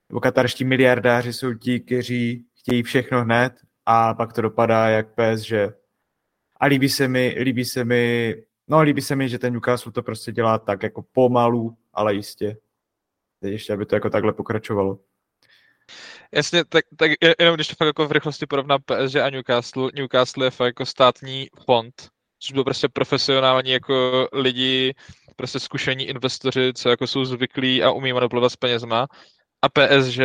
[0.10, 3.54] nebo katarští miliardáři jsou ti, kteří chtějí všechno hned
[3.86, 5.74] a pak to dopadá jak pes, že
[6.64, 8.36] a líbí se mi, líbí se mi,
[8.68, 12.58] no líbí se mi, že ten Newcastle to prostě dělá tak jako pomalu, ale jistě.
[13.42, 15.00] Ještě, aby to jako takhle pokračovalo.
[16.32, 20.46] Jasně, tak, tak jenom když to fakt jako v rychlosti porovnám PSG a Newcastle, Newcastle
[20.46, 21.94] je fakt jako státní fond,
[22.40, 24.94] což byl prostě profesionální jako lidi,
[25.36, 29.08] prostě zkušení investoři, co jako jsou zvyklí a umí manipulovat s penězma.
[29.62, 30.20] A PSG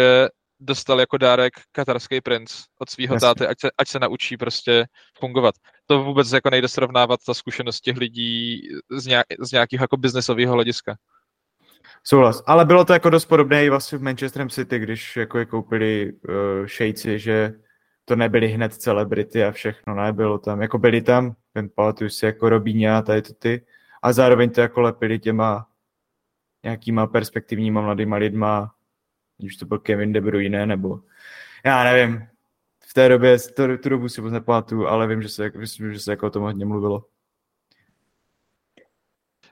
[0.60, 4.86] dostal jako dárek katarský princ od svého táty, ať se, ať se naučí prostě
[5.18, 5.54] fungovat.
[5.86, 10.54] To vůbec jako nejde srovnávat ta zkušenost těch lidí z, nějak, z nějakého jako biznesového
[10.54, 10.96] hlediska.
[12.04, 12.42] Souhlas.
[12.46, 16.12] Ale bylo to jako dost podobné i vlastně v Manchester City, když jako je koupili
[16.12, 17.52] uh, šejci, že
[18.04, 22.26] to nebyly hned celebrity a všechno, ne, bylo tam, jako byli tam, ten pamatuju si
[22.26, 23.66] jako Robíňa a tady to ty,
[24.02, 25.66] a zároveň to jako lepili těma
[26.64, 28.74] nějakýma perspektivníma mladýma lidma,
[29.38, 31.00] když to byl Kevin De Bruyne, nebo
[31.64, 32.28] já nevím,
[32.88, 36.00] v té době, to, tu dobu si moc nepamatuju, ale vím, že se, myslím, že
[36.00, 37.04] se jako o tom hodně mluvilo.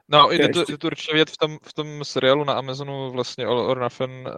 [0.09, 3.45] No, je to, je to určitě vědět v tom, v tom seriálu na Amazonu vlastně
[3.45, 4.33] All or Nothing, uh,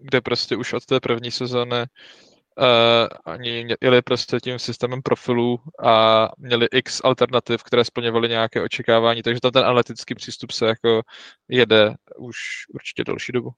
[0.00, 6.28] kde prostě už od té první sezóny uh, oni jeli prostě tím systémem profilů a
[6.38, 11.02] měli x alternativ, které splňovaly nějaké očekávání, takže tam ten analytický přístup se jako
[11.48, 12.36] jede už
[12.74, 13.50] určitě další dobu.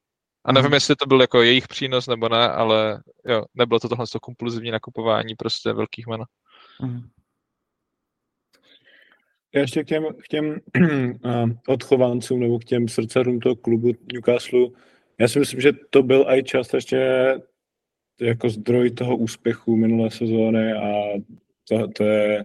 [0.44, 0.74] A nevím, mm.
[0.74, 4.70] jestli to byl jako jejich přínos nebo ne, ale jo, nebylo to tohle to kompulzivní
[4.70, 6.24] nakupování prostě velkých jmen.
[6.82, 7.08] Mm.
[9.54, 10.60] Já ještě k těm, k těm
[11.68, 14.68] odchovancům nebo k těm srdcařům toho klubu Newcastle,
[15.20, 17.34] já si myslím, že to byl i částečně
[18.20, 21.18] jako zdroj toho úspěchu minulé sezóny a
[21.68, 22.44] to, to je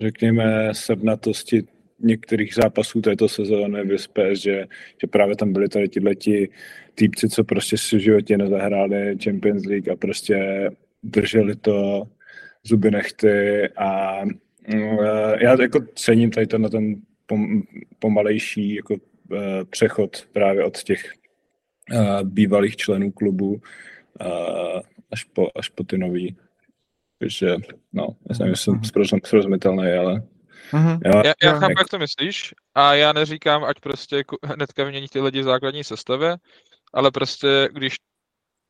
[0.00, 1.62] řekněme, sednatosti
[2.02, 4.44] některých zápasů této sezóny v PSG,
[5.00, 5.88] že právě tam byli tady
[6.18, 6.48] ti
[6.94, 10.70] týpci, co prostě si v životě nezahráli Champions League a prostě
[11.02, 12.08] drželi to
[12.62, 14.22] zuby nechty a
[14.74, 15.04] uh,
[15.40, 16.94] já jako cením tady to na ten
[17.26, 17.62] pom,
[17.98, 19.38] pomalejší jako, uh,
[19.70, 21.12] přechod právě od těch
[21.92, 23.60] uh, bývalých členů klubu
[25.10, 26.36] až, po, až po ty nový.
[27.18, 27.56] Takže,
[27.92, 28.56] no, já jsem, že
[29.04, 30.22] jsem srozumitelný, ale
[30.72, 30.98] Mm-hmm.
[31.04, 35.20] Jo, já, já chápu, jak to myslíš a já neříkám, ať prostě hnedka vymění ty
[35.20, 36.36] lidi v základní sestavě,
[36.94, 37.96] ale prostě když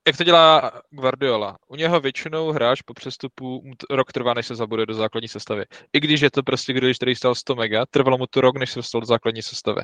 [0.07, 1.59] jak to dělá Guardiola.
[1.69, 5.65] U něho většinou hráč po přestupu rok trvá, než se zabude do základní sestavy.
[5.93, 8.71] I když je to prostě když který stal 100 mega, trvalo mu to rok, než
[8.71, 9.83] se dostal do základní sestavy.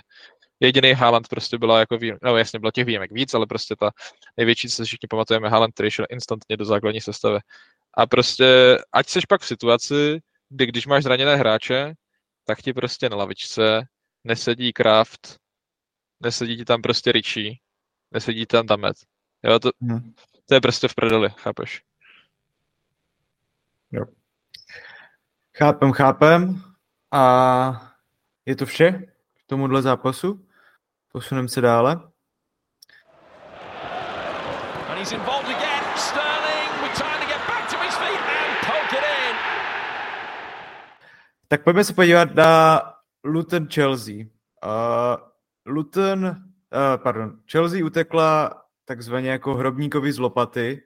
[0.61, 3.91] Jediný Haaland prostě byla jako výjim, no jasně bylo těch výjimek víc, ale prostě ta
[4.37, 7.39] největší, co se všichni pamatujeme, Haaland, který šel instantně do základní sestavy.
[7.95, 11.95] A prostě, ať seš pak v situaci, kdy když máš zraněné hráče,
[12.49, 13.83] tak ti prostě na lavičce
[14.25, 15.37] nesedí Kraft,
[16.21, 17.55] nesedí ti tam prostě Richie,
[18.11, 18.97] nesedí tam Damet.
[19.43, 20.15] Jo, to, hmm.
[20.49, 21.83] to je prostě v prdeli, chápeš?
[23.93, 24.05] Jo.
[25.59, 26.63] Chápem, chápem.
[27.13, 27.95] A
[28.47, 28.93] je to vše
[29.35, 30.47] k tomuhle zápasu?
[31.13, 31.93] Posuneme se dále.
[34.89, 35.85] And he's involved again.
[35.97, 39.37] Sterling with time to get back to his feet and poke it in.
[41.51, 42.81] Tak pojďme se podívat na
[43.25, 44.15] Luton Chelsea.
[44.15, 45.17] Uh,
[45.67, 46.33] Luton, uh,
[47.03, 50.83] pardon, Chelsea utekla takzvaně jako hrobníkovi z lopaty,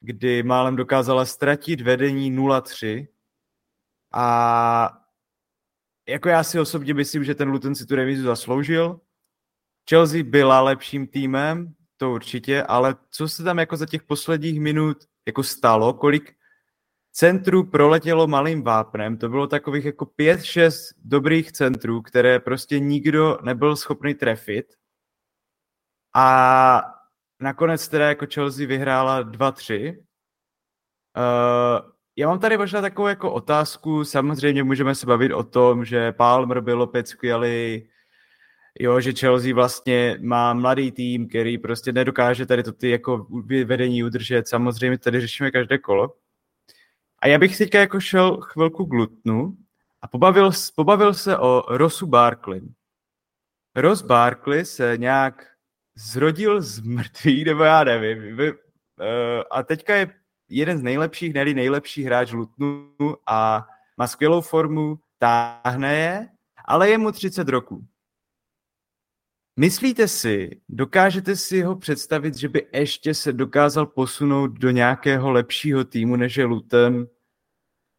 [0.00, 3.08] kdy málem dokázala ztratit vedení 0-3
[4.14, 4.98] a
[6.08, 9.00] jako já si osobně myslím, že ten Luton si tu remizu zasloužil.
[9.90, 14.98] Chelsea byla lepším týmem, to určitě, ale co se tam jako za těch posledních minut
[15.26, 16.37] jako stalo, kolik
[17.18, 23.38] centrů proletělo malým vápnem, to bylo takových jako pět, šest dobrých centrů, které prostě nikdo
[23.42, 24.66] nebyl schopný trefit.
[26.14, 26.82] A
[27.40, 29.90] nakonec teda jako Chelsea vyhrála 2-3.
[29.90, 30.02] Uh,
[31.16, 31.80] eh,
[32.16, 36.60] já mám tady možná takovou jako otázku, samozřejmě můžeme se bavit o tom, že Palmer
[36.60, 37.88] byl opět skvělý,
[38.80, 43.26] jo, že Chelsea vlastně má mladý tým, který prostě nedokáže tady to ty jako
[43.64, 46.14] vedení udržet, samozřejmě tady řešíme každé kolo.
[47.18, 49.56] A já bych teďka jako šel chvilku k Lutnu
[50.02, 52.60] a pobavil, pobavil se o Rosu Barkley.
[53.76, 55.46] Ross Barkley se nějak
[55.94, 58.38] zrodil z mrtvých, nebo já nevím.
[58.38, 58.54] Uh,
[59.50, 60.14] a teďka je
[60.48, 62.92] jeden z nejlepších, ne nejlepší hráč Lutnu
[63.26, 66.28] a má skvělou formu, táhne je,
[66.64, 67.86] ale je mu 30 roků.
[69.58, 75.84] Myslíte si, dokážete si ho představit, že by ještě se dokázal posunout do nějakého lepšího
[75.84, 77.06] týmu, než je Luton?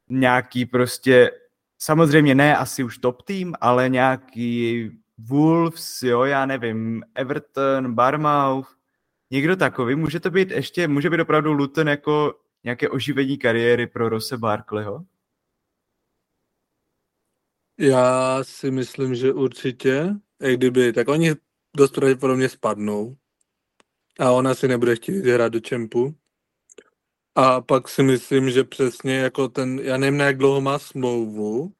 [0.09, 1.31] Nějaký prostě,
[1.77, 8.67] samozřejmě ne asi už top tým, ale nějaký Wolves, jo, já nevím, Everton, Barmouth,
[9.31, 14.09] někdo takový, může to být ještě, může být opravdu Luton jako nějaké oživení kariéry pro
[14.09, 15.05] Rose Barkleyho?
[17.79, 21.35] Já si myslím, že určitě, i kdyby, tak oni
[21.77, 23.17] dost pravděpodobně spadnou
[24.19, 26.15] a ona si nebude chtít hrát do čempu.
[27.35, 31.73] A pak si myslím, že přesně jako ten, já nevím, jak dlouho má smlouvu,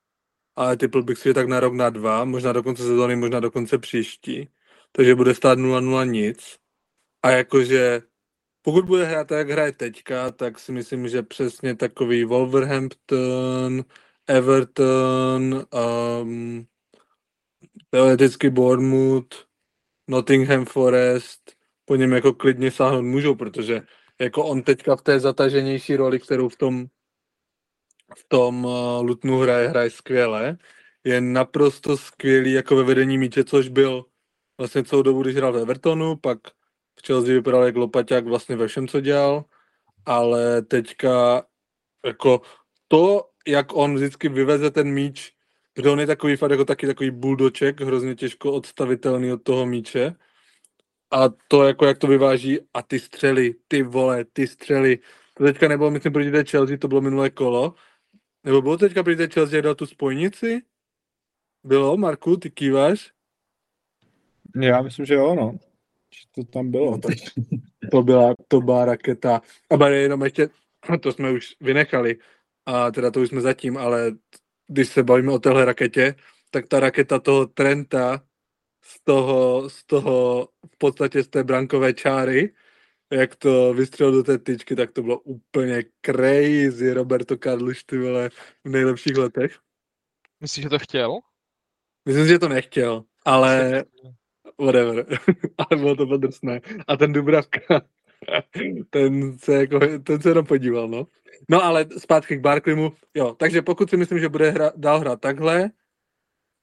[0.56, 3.40] ale typl bych si, že tak na rok, na dva, možná do konce sezóny, možná
[3.40, 4.50] do konce příští.
[4.92, 6.58] Takže bude stát 0-0 nic.
[7.24, 8.02] A jakože
[8.62, 13.86] pokud bude hrát tak, jak hraje teďka, tak si myslím, že přesně takový Wolverhampton,
[14.28, 15.66] Everton,
[16.22, 16.68] um,
[17.90, 19.49] teoreticky Bournemouth,
[20.10, 21.52] Nottingham Forest,
[21.86, 23.82] po něm jako klidně sáhnout můžou, protože
[24.20, 26.86] jako on teďka v té zataženější roli, kterou v tom
[28.18, 30.58] v tom uh, Lutnu hraje, hraje skvěle.
[31.04, 34.06] Je naprosto skvělý jako ve vedení míče, což byl
[34.58, 36.38] vlastně celou dobu, když hrál v Evertonu, pak
[37.00, 39.46] v Chelsea vypadal jak lopaťák vlastně ve všem, co dělal,
[40.06, 41.44] ale teďka
[42.06, 42.42] jako
[42.88, 45.34] to, jak on vždycky vyveze ten míč,
[45.80, 50.16] protože on je takový fakt jako taky takový buldoček, hrozně těžko odstavitelný od toho míče.
[51.12, 55.00] A to, jako jak to vyváží, a ty střely, ty vole, ty střely.
[55.34, 57.74] To teďka nebylo, myslím, proti Chelsea, to bylo minulé kolo,
[58.44, 60.62] nebo bylo teďka prý Chelsea dal tu spojnici?
[61.64, 63.12] Bylo, Marku, ty kýváš?
[64.62, 65.58] Já myslím, že jo, no.
[66.14, 66.92] Že to tam bylo.
[66.92, 67.14] No, tak
[67.92, 69.42] to byla, to byla raketa.
[69.70, 70.50] A bude jenom ještě,
[71.02, 72.18] to jsme už vynechali,
[72.66, 74.12] a teda to už jsme zatím, ale
[74.70, 76.16] když se bavíme o téhle raketě,
[76.52, 78.24] tak ta raketa toho Trenta
[78.82, 82.54] z toho, z toho v podstatě z té brankové čáry,
[83.12, 86.94] jak to vystřelil do té tyčky, tak to bylo úplně crazy.
[86.94, 88.30] Roberto Carlos, ty vole,
[88.64, 89.60] v nejlepších letech.
[90.42, 91.20] Myslíš, že to chtěl?
[92.06, 93.84] Myslím, že to nechtěl, ale
[94.60, 95.06] whatever.
[95.58, 96.62] ale bylo to podrsné.
[96.88, 97.82] A ten Dubravka,
[98.90, 101.08] ten se, jako, ten se jenom podíval, no.
[101.50, 105.22] No ale zpátky k Barkleymu, jo, takže pokud si myslím, že bude hra, dál hrát
[105.22, 105.72] takhle,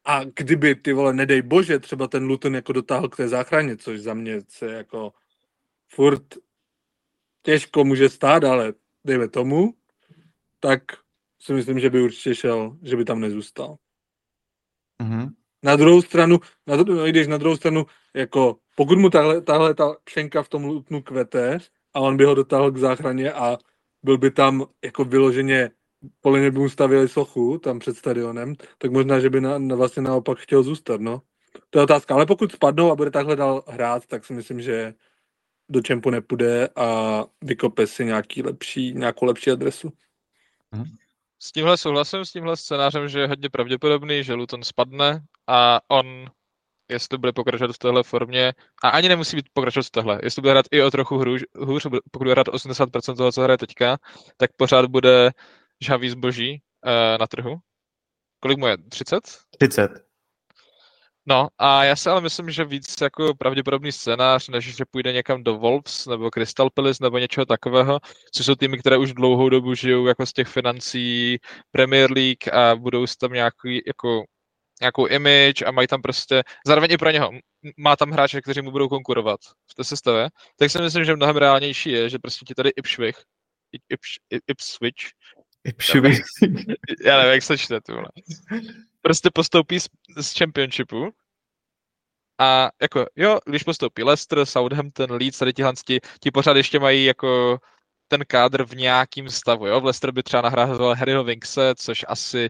[0.04, 4.00] a kdyby, ty vole, nedej bože, třeba ten Luton jako dotáhl k té záchraně, což
[4.00, 5.12] za mě se jako
[5.88, 6.22] furt
[7.42, 9.74] těžko může stát, ale dejme tomu,
[10.60, 10.82] tak
[11.40, 13.76] si myslím, že by určitě šel, že by tam nezůstal.
[15.02, 15.34] Mhm.
[15.62, 19.74] Na druhou stranu, na, no, i když na druhou stranu, jako pokud mu tahle, tahle
[19.74, 21.58] ta pšenka v tom Lutnu kvete
[21.94, 23.58] a on by ho dotáhl k záchraně a
[24.02, 25.70] byl by tam jako vyloženě
[26.20, 29.76] podle mě by mu stavili sochu tam před stadionem, tak možná, že by na, na,
[29.76, 31.22] vlastně naopak chtěl zůstat, no.
[31.70, 34.94] To je otázka, ale pokud spadnou a bude takhle dál hrát, tak si myslím, že
[35.68, 39.92] do čempu nepůjde a vykope si nějaký lepší, nějakou lepší adresu.
[41.38, 46.06] S tímhle souhlasím, s tímhle scénářem, že je hodně pravděpodobný, že Luton spadne a on,
[46.90, 50.50] jestli bude pokračovat v téhle formě, a ani nemusí být pokračovat v téhle, jestli bude
[50.50, 53.98] hrát i o trochu hůř, hůř pokud bude hrát 80% toho, co hraje teďka,
[54.36, 55.30] tak pořád bude
[55.80, 57.56] žhavý zboží uh, na trhu.
[58.40, 58.76] Kolik mu je?
[58.90, 59.20] 30?
[59.58, 60.06] 30.
[61.28, 65.44] No a já si ale myslím, že víc jako pravděpodobný scénář, než že půjde někam
[65.44, 68.00] do Wolves nebo Crystal Palace nebo něčeho takového,
[68.32, 71.38] což jsou týmy, které už dlouhou dobu žijou jako z těch financí
[71.70, 74.24] Premier League a budou tam nějaký, jako,
[74.80, 77.30] nějakou image a mají tam prostě, zároveň i pro něho,
[77.76, 81.36] má tam hráče, kteří mu budou konkurovat v té sestavě, tak si myslím, že mnohem
[81.36, 83.16] reálnější je, že prostě ti tady Ipswich,
[83.88, 84.08] Ips,
[84.46, 85.10] Ipswich,
[85.64, 86.20] Ipswich.
[87.04, 87.92] já nevím, jak se čte, tu,
[89.02, 89.88] prostě postoupí z,
[90.20, 91.10] z Championshipu
[92.38, 97.04] a jako, jo, když postoupí Leicester, Southampton, Leeds, tady tihle ti, ti pořád ještě mají
[97.04, 97.58] jako
[98.08, 99.80] ten kádr v nějakým stavu, jo.
[99.80, 102.48] V Leicester by třeba nahrázel Harryho Winkse, což asi,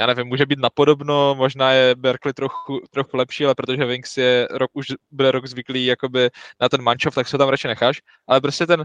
[0.00, 4.48] já nevím, může být napodobno, možná je Berkeley trochu, trochu lepší, ale protože Winks je
[4.50, 6.30] rok, už bude rok zvyklý jakoby
[6.60, 8.84] na ten mančov, tak se ho tam radši necháš, ale prostě ten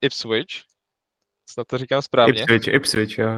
[0.00, 0.62] Ipswich,
[1.50, 3.28] snad to říkám správně, Ipswich, Ipswich, jo.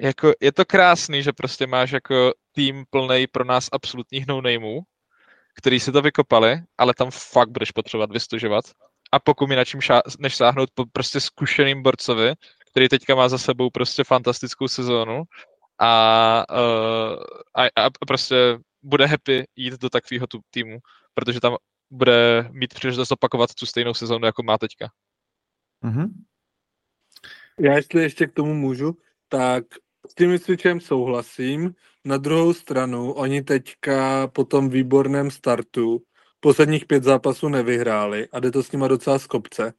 [0.00, 4.80] jako, je to krásný, že prostě máš jako tým plný pro nás absolutních no-nameů,
[5.54, 8.64] který si to vykopali, ale tam fakt budeš potřebovat vystužovat.
[9.12, 12.32] A pokud mi na čím šá, než sáhnout po prostě zkušeným borcovi,
[12.70, 15.22] který teďka má za sebou prostě fantastickou sezónu
[15.78, 17.16] a, uh,
[17.54, 20.78] a, a prostě bude happy jít do takového tu týmu,
[21.14, 21.56] protože tam
[21.90, 24.88] bude mít příležitost opakovat tu stejnou sezónu, jako má teďka.
[25.82, 26.24] Mhm.
[27.60, 28.96] Já jestli ještě k tomu můžu,
[29.28, 29.64] tak
[30.10, 31.74] s tím Ipswichem souhlasím.
[32.04, 36.02] Na druhou stranu, oni teďka po tom výborném startu
[36.40, 39.72] posledních pět zápasů nevyhráli a jde to s nima docela z kopce.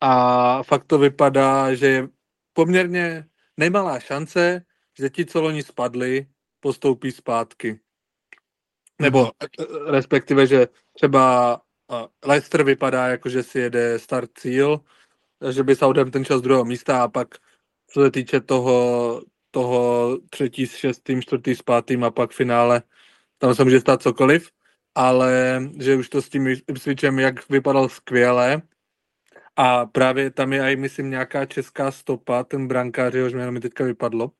[0.00, 2.08] A fakt to vypadá, že je
[2.52, 3.24] poměrně
[3.56, 4.64] nemalá šance,
[5.00, 6.26] že ti, co loni spadli,
[6.60, 7.80] postoupí zpátky.
[9.00, 9.46] Nebo eh,
[9.90, 11.54] respektive, že třeba
[11.92, 14.80] eh, Leicester vypadá jako, že si jede start cíl,
[15.50, 17.28] že by Southampton šel z druhého místa a pak
[17.90, 22.82] co se týče toho, toho třetí s šestým, čtvrtý s pátým a pak finále,
[23.38, 24.50] tam se může stát cokoliv,
[24.94, 28.62] ale že už to s tím Ipswichem, jak vypadal skvěle.
[29.56, 33.84] A právě tam je i, myslím, nějaká česká stopa, ten brankář, jehož jméno mi teďka
[33.84, 34.30] vypadlo,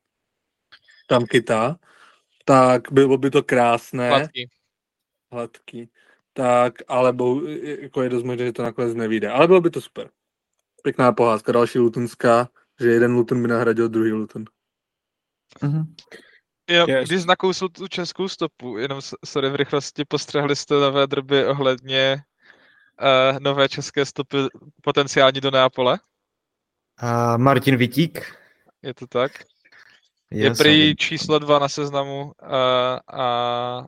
[1.11, 1.77] tam kytá,
[2.45, 4.51] tak bylo by to krásné Hladký.
[5.33, 5.91] hladký.
[6.33, 7.47] Tak, ale bohu,
[7.81, 9.29] jako je dost možné, že to nakonec nevíde.
[9.31, 10.11] Ale bylo by to super.
[10.83, 12.49] Pěkná pohádka, další Lutonská,
[12.81, 14.45] že jeden Luton by nahradil druhý Luton.
[15.63, 15.95] Mhm.
[16.71, 17.09] Jo, Yes.
[17.09, 22.23] když nakousl tu českou stopu, jenom sorry v rychlosti, postřehli jste nové drby ohledně
[23.33, 24.37] uh, nové české stopy
[24.83, 25.99] potenciální do Neapole?
[26.99, 28.37] A Martin Vitík.
[28.83, 29.33] Je to tak?
[30.33, 32.33] Je Já prý číslo dva na seznamu uh,
[33.09, 33.87] a,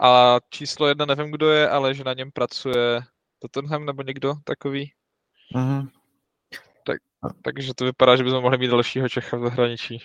[0.00, 3.00] a číslo jedna nevím, kdo je, ale že na něm pracuje
[3.38, 4.92] Tottenham nebo někdo takový.
[5.54, 5.88] Mhm.
[7.42, 10.02] Takže to vypadá, že bychom mohli mít dalšího Čecha v zahraničí.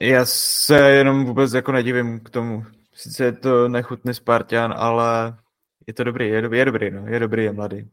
[0.00, 2.64] Já se jenom vůbec jako nedivím k tomu.
[2.94, 5.36] Sice je to nechutný Spartan, ale
[5.86, 7.90] je to dobrý, je dobrý, je dobrý, no, je dobrý, je mladý.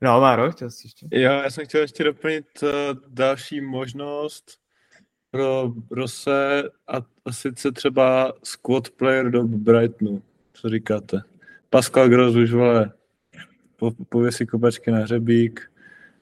[0.00, 1.06] No, Máro, chtěl jsi ještě?
[1.10, 2.70] Jo, já jsem chtěl ještě doplnit uh,
[3.08, 4.58] další možnost
[5.36, 10.22] pro Rose a, a sice třeba squad player do Brightonu.
[10.52, 11.20] Co říkáte?
[11.70, 12.92] Pascal Gross už vole
[13.76, 15.70] po, pověsí kopačky na hřebík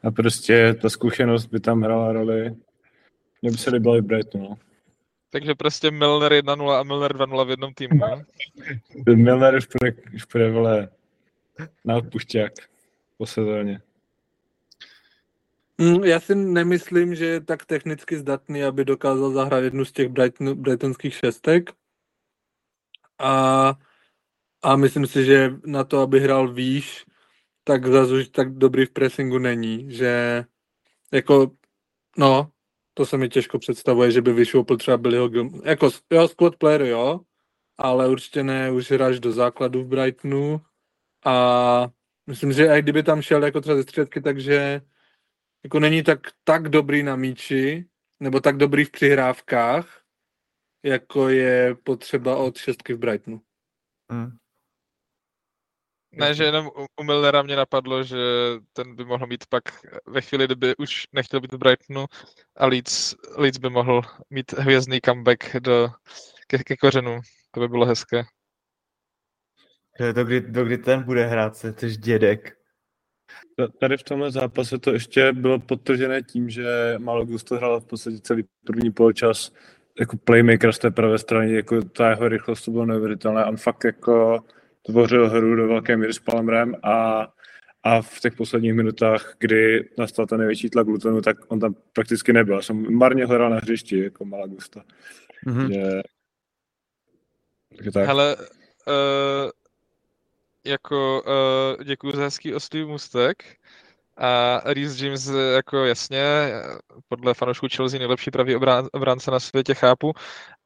[0.03, 2.55] a prostě ta zkušenost by tam hrála roli.
[3.43, 4.49] Mně by se líbilo i Brightonu.
[4.49, 4.57] No.
[5.31, 8.01] Takže prostě Milner 1-0 a Milner 2-0 v jednom týmu.
[9.15, 10.89] Milner už bude, už bude vole,
[11.85, 12.53] na odpušťák
[13.19, 13.81] po sezóně.
[15.81, 20.09] Mm, Já si nemyslím, že je tak technicky zdatný, aby dokázal zahrát jednu z těch
[20.09, 21.71] Brighton, Brightonských šestek.
[23.19, 23.75] A,
[24.63, 27.07] a myslím si, že na to, aby hrál výš,
[27.65, 29.93] tak zase už tak dobrý v pressingu není.
[29.93, 30.45] Že
[31.13, 31.51] jako,
[32.19, 32.51] no,
[32.95, 35.63] to se mi těžko představuje, že by vyšoupil třeba Billyho Gilm.
[35.65, 37.21] Jako, jo, squad player, jo,
[37.79, 40.61] ale určitě ne už hráč do základu v Brightonu.
[41.25, 41.89] A
[42.27, 44.81] myslím, že i kdyby tam šel jako třeba ze středky, takže
[45.65, 47.89] jako není tak, tak dobrý na míči,
[48.21, 50.03] nebo tak dobrý v přihrávkách,
[50.85, 53.41] jako je potřeba od šestky v Brightonu.
[54.11, 54.37] Hmm.
[56.13, 58.17] Ne, že jenom u- Millera mě napadlo, že
[58.73, 59.65] ten by mohl mít pak
[60.07, 62.07] ve chvíli, kdyby už nechtěl být v Brightonu
[62.57, 65.89] a Leeds, Leeds by mohl mít hvězdný comeback do,
[66.47, 67.21] ke, ke kořenu.
[67.51, 68.23] To by bylo hezké.
[69.97, 72.64] To je to, kdy, do kdy ten bude hrát, se tož dědek.
[73.57, 77.85] Ta- Tady v tomhle zápase to ještě bylo podtržené tím, že Malo Gusto hrál v
[77.85, 79.53] podstatě celý první poločas
[80.01, 83.45] jako playmaker z té pravé strany, jako ta jeho rychlost to bylo neuvěřitelné.
[83.45, 84.45] On fakt jako
[84.83, 87.29] tvořil hru do velké míry s Palmerem a,
[87.83, 92.33] a v těch posledních minutách, kdy nastal ten největší tlak Lutonu, tak on tam prakticky
[92.33, 92.63] nebyl.
[92.63, 94.81] Jsem marně hledal na hřišti, jako Malo Gusto.
[95.47, 95.73] Mhm.
[95.73, 96.03] Že...
[97.93, 98.07] Tak.
[98.07, 99.51] Hele, uh,
[100.67, 103.57] jako uh, děkuji za hezký oslý můstek.
[104.17, 109.75] A Reece James jako jasně, eh, podle fanoušků Chelsea nejlepší pravý obrán, obránce na světě,
[109.75, 110.13] chápu,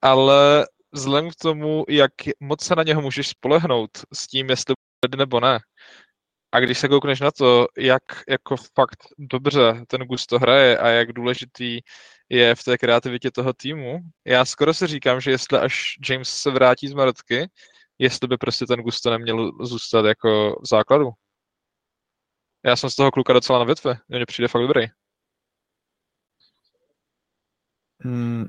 [0.03, 4.75] ale vzhledem k tomu, jak moc se na něho můžeš spolehnout s tím, jestli
[5.05, 5.59] bude nebo ne,
[6.53, 11.13] a když se koukneš na to, jak jako fakt dobře ten Gusto hraje a jak
[11.13, 11.81] důležitý
[12.29, 16.51] je v té kreativitě toho týmu, já skoro si říkám, že jestli až James se
[16.51, 17.49] vrátí z Marotky,
[17.99, 21.11] jestli by prostě ten Gusto neměl zůstat jako v základu.
[22.65, 24.87] Já jsem z toho kluka docela na větve, mně přijde fakt dobrý.
[28.01, 28.45] Hmm.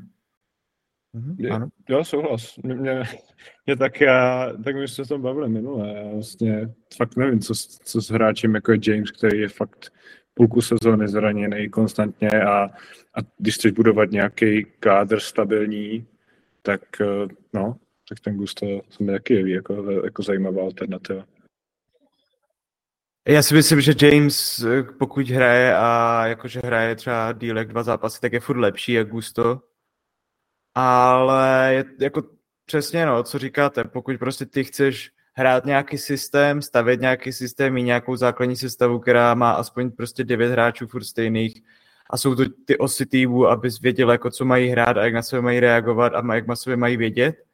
[1.14, 1.68] Mhm, Je- ano.
[1.90, 2.58] Jo, souhlas.
[2.58, 3.04] Mě, mě,
[3.66, 5.94] mě tak já, tak my jsme se o tom bavili minule.
[5.94, 9.94] Já vlastně fakt nevím, co, s- co s hráčem jako je James, který je fakt
[10.34, 12.64] půlku sezóny zraněný konstantně a,
[13.14, 16.08] a když chceš budovat nějaký kádr stabilní,
[16.62, 17.06] tak eh,
[17.54, 17.76] no,
[18.10, 21.26] tak ten Gusto se mi taky jeví jako, jako zajímavá alternativa.
[23.28, 27.84] Já si myslím, že James, eh, pokud hraje a jakože hraje třeba díl jak dva
[27.84, 29.62] zápasy, tak je furt lepší jak Gusto.
[30.76, 32.24] Ale je, jako
[32.66, 37.84] přesně no, co říkáte, pokud prostě ty chceš hrát nějaký systém, stavět nějaký systém, mít
[37.84, 41.62] nějakou základní sestavu, která má aspoň prostě devět hráčů furt stejných
[42.10, 45.22] a jsou to ty osy týmu, abys věděl, jako co mají hrát a jak na
[45.22, 47.49] sebe mají reagovat a jak na sebe mají vědět.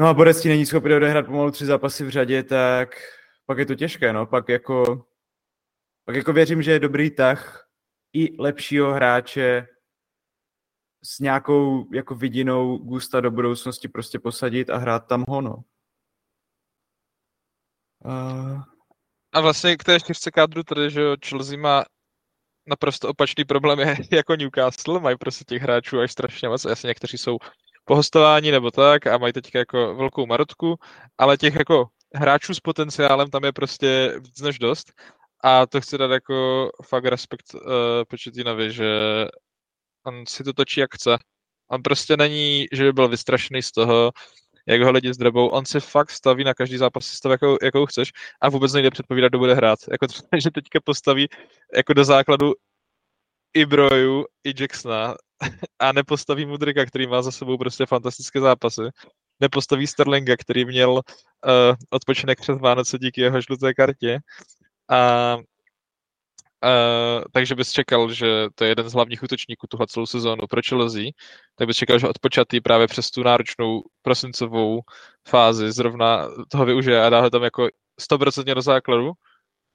[0.00, 2.88] No a Borec ti není schopný odehrát pomalu tři zápasy v řadě, tak
[3.46, 4.26] pak je to těžké, no.
[4.26, 5.06] Pak jako,
[6.04, 7.68] pak jako věřím, že je dobrý tah
[8.12, 9.66] i lepšího hráče
[11.04, 15.56] s nějakou jako vidinou Gusta do budoucnosti prostě posadit a hrát tam ho, no.
[18.04, 18.62] Uh,
[19.32, 21.84] A vlastně k té čtyřce kádru tady, že Chelsea má
[22.66, 27.18] naprosto opačný problém je jako Newcastle, mají prostě těch hráčů až strašně moc, jasně někteří
[27.18, 27.38] jsou
[27.84, 30.76] po hostování nebo tak a mají teď jako velkou marotku,
[31.18, 34.92] ale těch jako hráčů s potenciálem tam je prostě víc než dost
[35.44, 37.60] a to chci dát jako fakt respekt uh,
[38.08, 38.86] Početinovi, že
[40.06, 41.18] on si to točí jak chce.
[41.70, 44.12] On prostě není, že by byl vystrašený z toho,
[44.66, 45.48] jak ho lidi zdrebou.
[45.48, 49.28] On si fakt staví na každý zápas stav, jakou, jakou chceš a vůbec nejde předpovídat,
[49.28, 49.78] kdo bude hrát.
[49.92, 50.06] Jako
[50.42, 51.28] že teďka postaví
[51.76, 52.54] jako do základu
[53.54, 55.14] i Broju, i Jacksona
[55.78, 58.82] a nepostaví Mudrika, který má za sebou prostě fantastické zápasy.
[59.40, 61.00] Nepostaví Sterlinga, který měl uh,
[61.90, 64.18] odpočinek přes Vánoce díky jeho žluté kartě.
[64.90, 65.36] A
[66.64, 70.60] Uh, takže bys čekal, že to je jeden z hlavních útočníků tuhle celou sezónu pro
[70.68, 71.02] Chelsea,
[71.56, 74.80] tak bys čekal, že odpočatý právě přes tu náročnou prosincovou
[75.28, 77.68] fázi zrovna toho využije a dá ho tam jako
[78.00, 79.12] 100% do základu,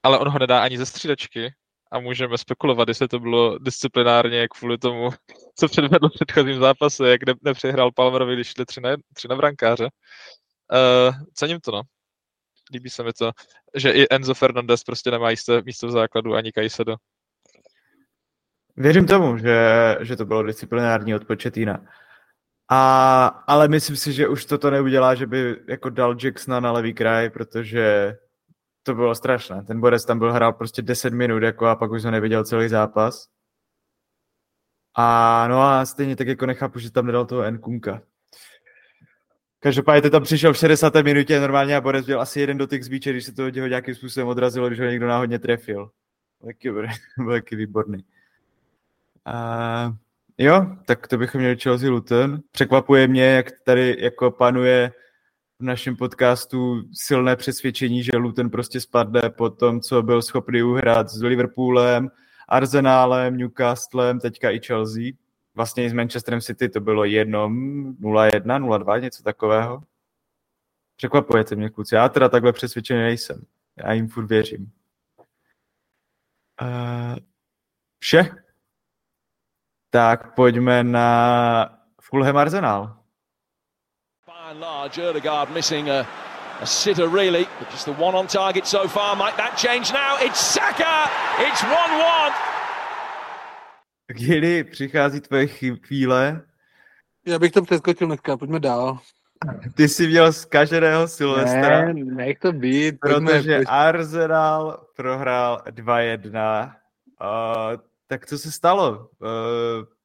[0.02, 1.54] ale on ho nedá ani ze střídačky
[1.92, 5.10] a můžeme spekulovat, jestli to bylo disciplinárně kvůli tomu,
[5.58, 9.36] co předvedl v předchozím zápase, jak ne- nepřehrál Palmerovi, když šli tři na, tři na
[9.36, 9.88] brankáře.
[10.72, 11.82] Uh, cením to, no
[12.72, 13.32] líbí se mi to,
[13.74, 16.96] že i Enzo Fernandez prostě nemá jisté místo v základu ani Kajsedo.
[18.76, 19.58] Věřím tomu, že,
[20.00, 21.86] že to bylo disciplinární od Početína.
[22.70, 26.94] A, ale myslím si, že už toto neudělá, že by jako dal Jacksona na levý
[26.94, 28.16] kraj, protože
[28.86, 29.62] to bylo strašné.
[29.62, 32.68] Ten Borec tam byl hrál prostě 10 minut jako a pak už ho neviděl celý
[32.68, 33.28] zápas.
[34.96, 38.02] A no a stejně tak jako nechápu, že tam nedal toho Nkunka.
[39.58, 40.94] Každopádně tam přišel v 60.
[40.94, 43.94] minutě normálně a Borec měl asi jeden dotyk z bíče, když se to od nějakým
[43.94, 45.90] způsobem odrazilo, když ho někdo náhodně trefil.
[46.46, 46.86] Taky byl
[47.28, 48.04] taky výborný.
[49.24, 49.94] A,
[50.38, 52.40] jo, tak to bychom měli Chelsea Luton.
[52.52, 54.92] Překvapuje mě, jak tady jako panuje
[55.58, 61.08] v našem podcastu silné přesvědčení, že Luton prostě spadne po tom, co byl schopný uhrát
[61.08, 62.10] s Liverpoolem,
[62.48, 65.02] Arsenálem, Newcastlem, teďka i Chelsea.
[65.54, 67.52] Vlastně i s Manchesterem City to bylo jednom
[67.94, 69.82] 0-1, 0-2, něco takového.
[70.96, 71.94] Překvapujete mě, kluci.
[71.94, 73.44] Já teda takhle přesvědčený nejsem.
[73.76, 74.72] Já jim furt věřím.
[76.62, 77.16] Uh,
[77.98, 78.30] vše?
[79.90, 83.05] Tak pojďme na Fulham Arsenal.
[84.56, 86.08] And large, Erdegaard missing a,
[86.60, 89.14] a sitter really, but just the one on target so far.
[89.14, 90.16] Might that change now?
[90.18, 91.10] It's Saka!
[91.38, 92.32] It's 1-1!
[94.06, 95.46] Kdy přichází tvoje
[95.86, 96.42] chvíle?
[97.26, 98.98] Já bych to přeskočil dneska, pojďme dál.
[99.74, 101.84] Ty jsi měl z každého Silvestra.
[101.84, 102.94] Ne, nech to být.
[103.00, 103.68] Pojďme, Protože pojď.
[103.70, 106.66] Arsenal prohrál 2-1.
[106.66, 106.70] Uh,
[108.06, 109.08] tak co se stalo?
[109.20, 109.95] Uh,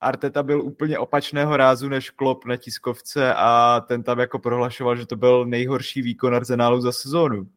[0.00, 5.06] Arteta byl úplně opačného rázu než Klopp na tiskovce a ten tam jako prohlašoval, že
[5.06, 7.50] to byl nejhorší výkon Arsenalu za sezónu.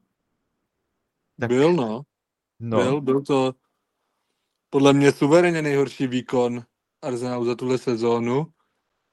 [1.40, 2.02] Tak, Byl, no.
[2.60, 2.78] no.
[2.78, 3.54] Byl, byl to
[4.70, 6.64] podle mě suverénně nejhorší výkon
[7.02, 8.48] Arsenalu za tuhle sezónu,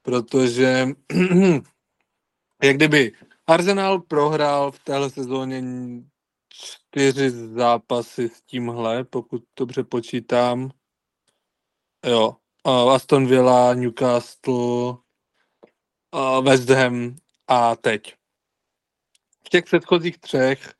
[0.01, 0.87] protože
[2.63, 3.11] jak kdyby
[3.47, 5.63] Arsenal prohrál v téhle sezóně
[6.49, 10.69] čtyři zápasy s tímhle, pokud dobře počítám.
[12.05, 12.35] Jo,
[12.69, 14.97] uh, Aston Villa, Newcastle,
[16.15, 17.15] uh, West Ham
[17.47, 18.15] a teď.
[19.45, 20.73] V těch předchozích třech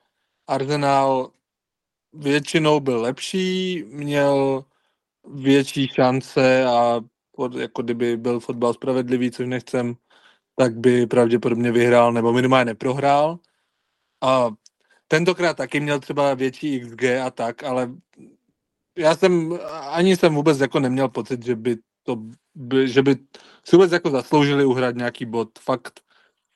[0.48, 1.32] Arsenal
[2.14, 4.66] většinou byl lepší, měl
[5.28, 7.02] větší šance a
[7.58, 9.96] jako kdyby byl fotbal spravedlivý, což nechcem,
[10.56, 13.40] tak by pravděpodobně vyhrál nebo minimálně neprohrál.
[14.22, 14.50] A
[15.08, 17.92] tentokrát taky měl třeba větší XG a tak, ale
[19.00, 22.18] já jsem, ani jsem vůbec jako neměl pocit, že by to,
[22.56, 23.16] by, že by
[23.64, 25.60] si vůbec jako zasloužili uhrát nějaký bod.
[25.60, 26.00] Fakt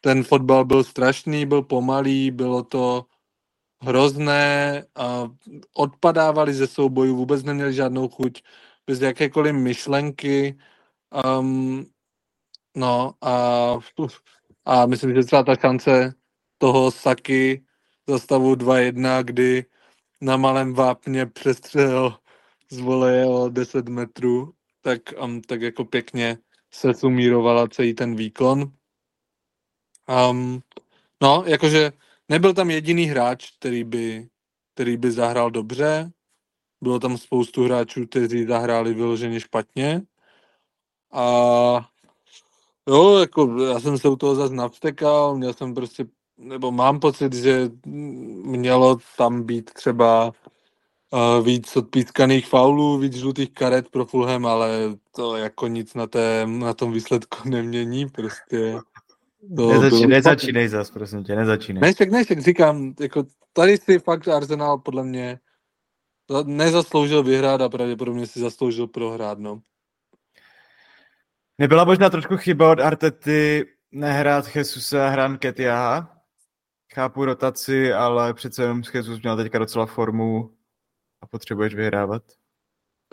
[0.01, 3.05] ten fotbal byl strašný, byl pomalý, bylo to
[3.81, 5.31] hrozné, a
[5.73, 8.43] odpadávali ze soubojů, vůbec neměli žádnou chuť,
[8.87, 10.57] bez jakékoliv myšlenky.
[11.39, 11.85] Um,
[12.75, 13.33] no a,
[14.65, 16.13] a myslím, že celá ta šance
[16.57, 17.63] toho Saky
[18.07, 19.65] za stavu 2-1, kdy
[20.21, 22.17] na malém vápně přestřel
[22.73, 26.37] z voleje o 10 metrů, tak, um, tak jako pěkně
[26.71, 28.71] se sumírovala celý ten výkon.
[30.29, 30.61] Um,
[31.21, 31.91] no, jakože
[32.29, 34.27] nebyl tam jediný hráč, který by,
[34.73, 36.11] který by zahrál dobře.
[36.81, 40.01] Bylo tam spoustu hráčů, kteří zahráli vyloženě špatně.
[41.11, 41.25] A
[42.89, 46.05] jo, jako já jsem se u toho zase navstekal, měl jsem prostě,
[46.37, 50.31] nebo mám pocit, že mělo tam být třeba
[51.43, 54.69] víc odpískaných faulů, víc žlutých karet pro Fulham, ale
[55.15, 58.77] to jako nic na, té, na tom výsledku nemění, prostě.
[59.55, 61.81] To Nezači, bylo- nezačínej zas, prosím tě, nezačínej.
[61.81, 65.39] Nešek, nešek, říkám, jako tady si fakt Arsenal podle mě
[66.29, 69.61] za- nezasloužil vyhrát a pravděpodobně si zasloužil prohrát, no.
[71.57, 76.17] Nebyla možná trošku chyba od Artety nehrát Jesuse a hrát Ketiaha?
[76.93, 80.52] Chápu rotaci, ale přece jenom Jesus měl teďka docela formu
[81.23, 82.23] a potřebuješ vyhrávat.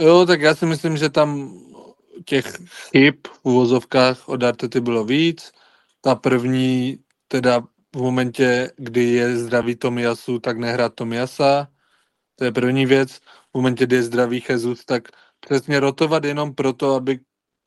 [0.00, 1.58] Jo, tak já si myslím, že tam
[2.24, 2.44] těch
[2.90, 5.52] chyb v uvozovkách od Artety bylo víc.
[6.00, 6.98] Ta první,
[7.28, 7.60] teda
[7.96, 11.68] v momentě, kdy je zdravý Tomiasu, tak nehrát Tomiasa.
[12.36, 13.12] To je první věc.
[13.18, 15.08] V momentě, kdy je zdravý Jesus, tak
[15.40, 17.20] přesně rotovat jenom proto, aby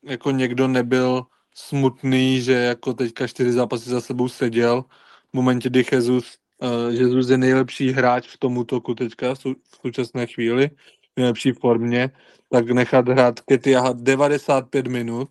[0.04, 1.24] jako někdo nebyl
[1.56, 4.82] smutný, že jako teďka čtyři zápasy za sebou seděl.
[5.32, 6.43] V momentě, kdy Jesus, uh,
[6.90, 10.70] Jesus je nejlepší hráč v tom útoku teďka v sou- v současné chvíli,
[11.16, 12.10] v nejlepší formě,
[12.50, 15.30] tak nechat hrát Ketiaha 95 minut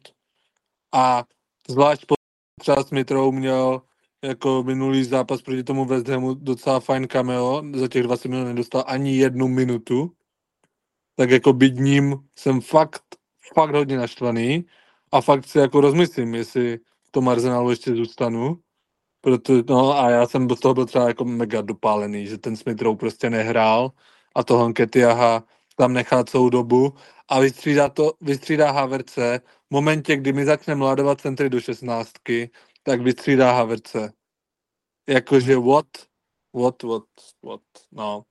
[0.95, 1.25] a
[1.69, 2.15] zvlášť po
[2.61, 3.83] třeba Mitrou měl
[4.25, 8.85] jako minulý zápas proti tomu West Hamu docela fajn cameo, za těch 20 minut nedostal
[8.87, 10.13] ani jednu minutu,
[11.17, 13.03] tak jako být ním jsem fakt,
[13.55, 14.65] fakt hodně naštvaný
[15.13, 18.59] a fakt si jako rozmyslím, jestli v tom Arsenalu ještě zůstanu,
[19.23, 22.83] proto, no a já jsem z toho byl třeba jako mega dopálený, že ten Smith
[22.83, 23.93] Rowe prostě nehrál
[24.35, 25.45] a toho Nketiaha
[25.77, 26.95] tam nechá celou dobu
[27.29, 32.51] a vystřídá to, vystřídá Haverce v momentě, kdy mi začne mladovat centry do šestnáctky,
[32.83, 34.13] tak vystřídá Haverce.
[35.09, 35.87] Jakože what?
[36.55, 37.05] What, what,
[37.43, 37.63] what,
[37.93, 38.25] no.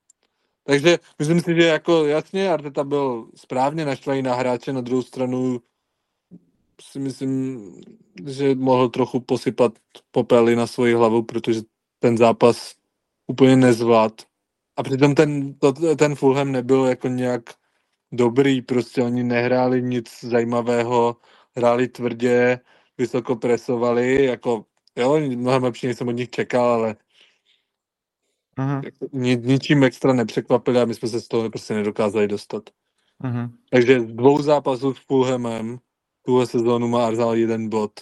[0.64, 5.60] Takže myslím si, že jako jasně Arteta byl správně naštvaný na hráče, na druhou stranu
[6.82, 7.62] si myslím,
[8.26, 9.72] že mohl trochu posypat
[10.10, 11.60] popely na svoji hlavu, protože
[11.98, 12.74] ten zápas
[13.26, 14.22] úplně nezvlád.
[14.76, 17.42] A přitom ten, to, ten Fulham nebyl jako nějak
[18.12, 21.16] dobrý, prostě oni nehráli nic zajímavého,
[21.56, 22.60] hráli tvrdě,
[22.98, 24.64] vysoko presovali, jako
[24.96, 26.96] jo, mnohem lepší, než jsem od nich čekal, ale
[28.58, 29.08] Uh-huh.
[29.12, 32.70] ni, ničím extra nepřekvapili a my jsme se z toho prostě nedokázali dostat.
[33.24, 33.50] Uh-huh.
[33.70, 35.78] Takže dvou zápasů s Fulhamem
[36.22, 37.92] tuhle sezónu má Arsenal jeden bod,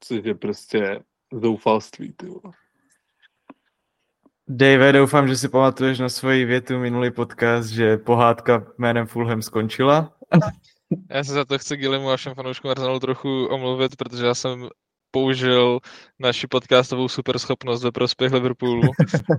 [0.00, 1.00] což je prostě
[1.32, 2.12] zoufalství.
[2.12, 2.54] Ty vole.
[4.48, 10.12] Dave, doufám, že si pamatuješ na svoji větu minulý podcast, že pohádka jménem Fulham skončila.
[11.10, 14.68] Já se za to chci Gillimu a všem fanouškům Arsenalu trochu omluvit, protože já jsem
[15.10, 15.78] použil
[16.18, 18.82] naši podcastovou superschopnost ve prospěch Liverpoolu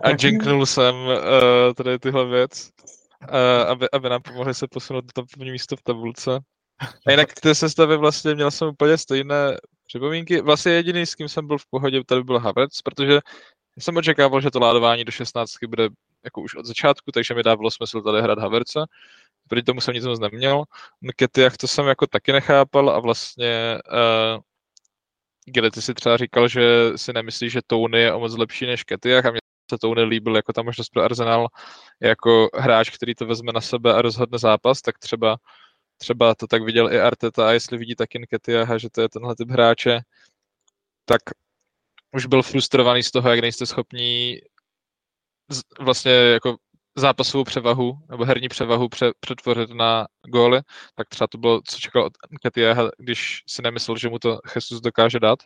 [0.03, 1.13] a jinknul jsem uh,
[1.75, 2.69] tady tyhle věc,
[3.21, 6.39] uh, aby, aby nám pomohli se posunout do první místo v tabulce.
[7.07, 10.41] A jinak k té sestavě vlastně měl jsem úplně stejné připomínky.
[10.41, 13.19] Vlastně jediný, s kým jsem byl v pohodě, tady byl Havertz, protože
[13.79, 15.89] jsem očekával, že to ládování do 16 bude
[16.23, 18.79] jako už od začátku, takže mi dávalo smysl tady hrát Havertze.
[19.47, 20.63] Proti tomu jsem nic moc neměl.
[21.37, 24.41] Jak to jsem jako taky nechápal a vlastně uh,
[25.45, 28.83] Gilly, ty si třeba říkal, že si nemyslíš, že Tony je o moc lepší než
[28.83, 31.47] Ketiach a mě se Tony líbil jako ta možnost pro Arsenal
[32.01, 35.37] jako hráč, který to vezme na sebe a rozhodne zápas, tak třeba,
[35.97, 39.35] třeba to tak viděl i Arteta a jestli vidí taky Nketiaha, že to je tenhle
[39.35, 39.99] typ hráče,
[41.05, 41.21] tak
[42.15, 44.37] už byl frustrovaný z toho, jak nejste schopní
[45.79, 46.57] vlastně jako
[46.95, 50.61] zápasovou převahu nebo herní převahu pře, přetvořit na góly,
[50.95, 54.81] tak třeba to bylo, co čekal od Nketiaha, když si nemyslel, že mu to Jesus
[54.81, 55.39] dokáže dát.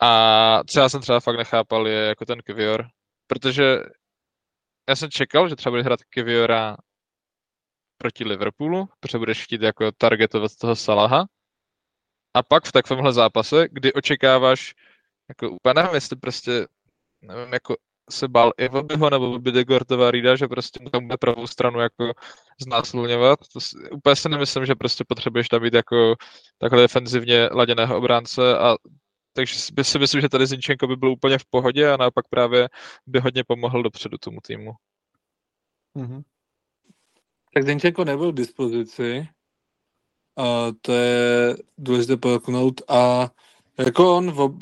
[0.00, 2.86] A třeba jsem třeba fakt nechápal je jako ten Kivior,
[3.26, 3.78] protože
[4.88, 6.76] já jsem čekal, že třeba bude hrát Kiviora
[8.04, 11.26] proti Liverpoolu, protože budeš chtít jako targetovat toho Salaha.
[12.34, 14.74] A pak v takovémhle zápase, kdy očekáváš,
[15.28, 16.66] jako úplně nevím, jestli prostě,
[17.22, 17.76] nevím, jako
[18.10, 21.80] se bál i Vobyho nebo de Gortova Rida, že prostě mu tam bude pravou stranu
[21.80, 22.12] jako
[22.60, 23.38] znásilňovat.
[23.52, 26.14] To si, úplně si nemyslím, že prostě potřebuješ tam být jako
[26.58, 28.76] takhle defenzivně laděného obránce a
[29.32, 32.68] takže si myslím, že tady Zinčenko by byl úplně v pohodě a naopak právě
[33.06, 34.72] by hodně pomohl dopředu tomu týmu.
[35.96, 36.22] Mm-hmm.
[37.54, 39.28] Tak Zinčenko nebyl k dispozici,
[40.36, 43.30] a to je důležité podotknout a
[43.78, 44.58] jako on v,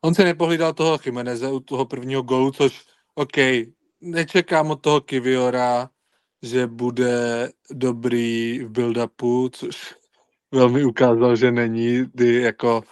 [0.00, 3.36] On se nepohlídal toho Chimeneze u toho prvního golu, což OK,
[4.00, 5.90] nečekám od toho Kiviora,
[6.42, 9.94] že bude dobrý v build-upu, což
[10.52, 12.82] velmi ukázal, že není, kdy jako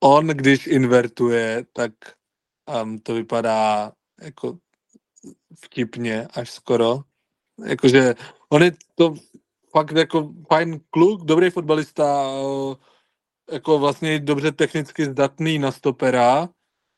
[0.00, 1.92] on, když invertuje, tak
[2.82, 3.92] um, to vypadá
[4.22, 4.58] jako
[5.64, 7.00] vtipně až skoro.
[7.66, 8.14] Jakože
[8.48, 9.14] on je to
[9.70, 12.30] fakt jako fajn kluk, dobrý fotbalista,
[13.52, 16.48] jako vlastně dobře technicky zdatný na stopera,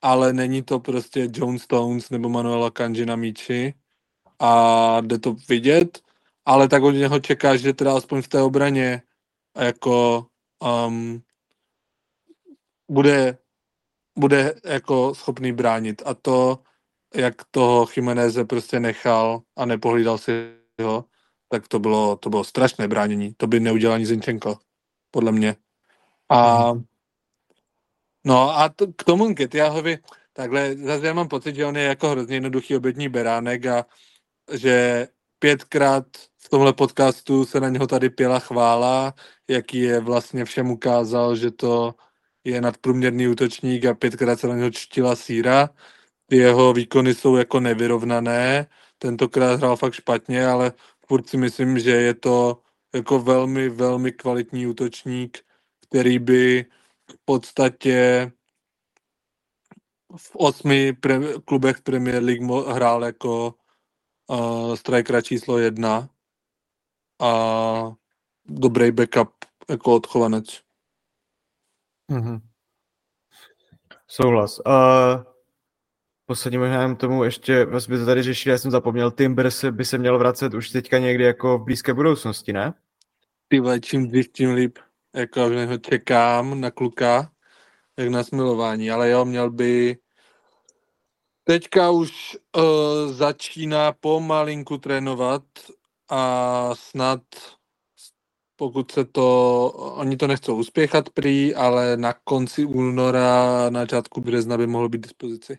[0.03, 3.75] ale není to prostě John Stones nebo Manuela Kanji na míči
[4.39, 5.99] a jde to vidět,
[6.45, 9.03] ale tak od něho čeká, že teda aspoň v té obraně
[9.57, 10.27] jako
[10.87, 11.23] um,
[12.91, 13.39] bude,
[14.19, 16.03] bude jako schopný bránit.
[16.05, 16.59] A to,
[17.15, 20.33] jak toho Chimeneze prostě nechal a nepohlídal si
[20.83, 21.05] ho,
[21.49, 23.35] tak to bylo, to bylo strašné bránění.
[23.37, 24.59] To by neudělal ani Zinčenko,
[25.11, 25.57] podle mě.
[26.31, 26.73] A
[28.25, 29.99] no a to, k tomu Ketiahovi,
[30.33, 33.87] takhle zase já mám pocit, že on je jako hrozně jednoduchý obětní beránek a
[34.53, 36.07] že pětkrát
[36.39, 39.15] v tomhle podcastu se na něho tady pěla chvála,
[39.49, 41.95] jaký je vlastně všem ukázal, že to
[42.45, 45.71] je nadprůměrný útočník a pětkrát se na něho čtila síra.
[46.31, 48.67] Jeho výkony jsou jako nevyrovnané,
[48.99, 50.73] tentokrát hrál fakt špatně, ale
[51.09, 52.63] furt si myslím, že je to
[52.95, 55.39] jako velmi, velmi kvalitní útočník,
[55.89, 56.67] který by
[57.11, 58.33] v podstatě
[60.17, 63.55] v osmi pre- klubech Premier League mo- hrál jako
[64.27, 66.09] uh, strikera číslo jedna
[67.21, 67.33] a
[68.45, 69.35] dobrý backup
[69.69, 70.63] jako odchovanec.
[72.13, 72.41] Mm-hmm.
[74.07, 74.59] Souhlas.
[74.59, 75.38] Uh,
[76.29, 79.99] posledním možná tomu ještě, vlastně to tady řešili, já jsem zapomněl, Timber se, by se
[79.99, 82.75] měl vracet už teďka někdy jako v blízké budoucnosti, ne?
[83.49, 84.79] Ty čím dřív, tím líp
[85.17, 87.31] jako ho čekám na kluka,
[87.99, 89.97] jak na smilování, ale jo, měl by
[91.45, 95.43] teďka už uh, začíná pomalinku trénovat
[96.09, 97.23] a snad
[98.57, 104.59] pokud se to, oni to nechcou uspěchat prý, ale na konci února, na začátku března
[104.59, 105.59] by mohl být dispozici.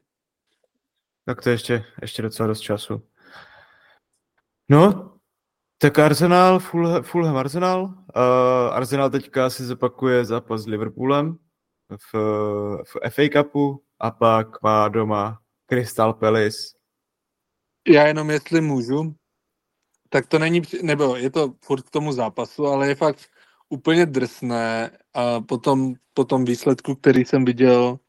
[1.29, 3.01] Tak to je ještě, ještě docela dost času.
[4.69, 5.13] No,
[5.77, 7.83] tak Arsenal, Fulham, Fulham Arsenal.
[7.83, 11.37] Uh, Arsenal teďka si zopakuje zápas s Liverpoolem
[11.89, 12.13] v,
[12.83, 16.57] v FA Cupu a pak má doma Crystal Palace.
[17.87, 19.15] Já jenom jestli můžu,
[20.09, 23.29] tak to není, nebo je to furt k tomu zápasu, ale je fakt
[23.69, 27.99] úplně drsné a potom, po tom výsledku, který jsem viděl,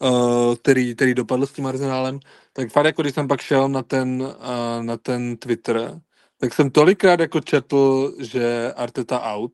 [0.00, 2.20] uh, který, který dopadl s tím Arsenálem,
[2.52, 6.00] tak fakt jako když jsem pak šel na ten, uh, na ten Twitter,
[6.38, 9.52] tak jsem tolikrát jako četl, že Arteta out,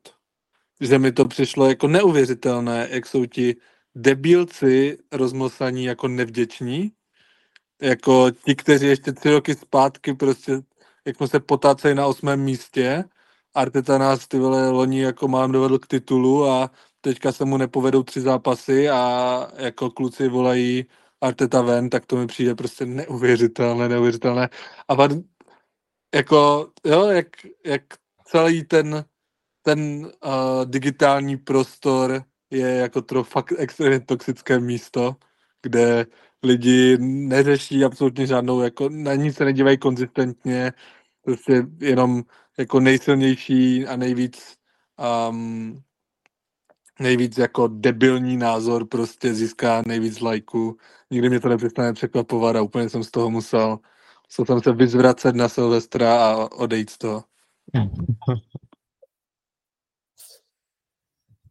[0.81, 3.55] že mi to přišlo jako neuvěřitelné, jak jsou ti
[3.95, 6.91] debilci rozmosaní jako nevděční,
[7.81, 10.61] jako ti, kteří ještě tři roky zpátky prostě,
[11.05, 13.03] jak se potácejí na osmém místě,
[13.55, 16.71] Arteta nás ty vole loni jako mám dovedl k titulu a
[17.07, 20.85] teďka se mu nepovedou tři zápasy a jako kluci volají
[21.21, 24.49] Arteta ven, tak to mi přijde prostě neuvěřitelné, neuvěřitelné.
[24.87, 25.11] A pak
[26.15, 27.27] jako, jo, jak,
[27.65, 27.81] jak
[28.25, 29.05] celý ten,
[29.61, 35.15] ten uh, digitální prostor je jako to fakt extrémně toxické místo,
[35.61, 36.05] kde
[36.43, 40.73] lidi neřeší absolutně žádnou, jako na ní se nedívají konzistentně,
[41.21, 42.23] prostě jenom
[42.57, 44.57] jako nejsilnější a nejvíc
[45.29, 45.83] um,
[46.99, 50.77] nejvíc jako debilní názor prostě získá nejvíc lajků.
[51.11, 53.79] Nikdy mě to nepřestane překvapovat a úplně jsem z toho musel,
[54.29, 57.23] musel jsem se vyzvracet na Silvestra a odejít z toho.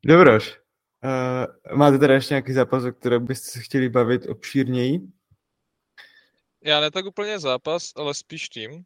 [0.06, 0.60] Dobroš.
[1.04, 5.00] Uh, máte teda ještě nějaký zápas, o kterém byste se chtěli bavit obšírněji?
[6.64, 8.84] Já ne tak úplně zápas, ale spíš tým.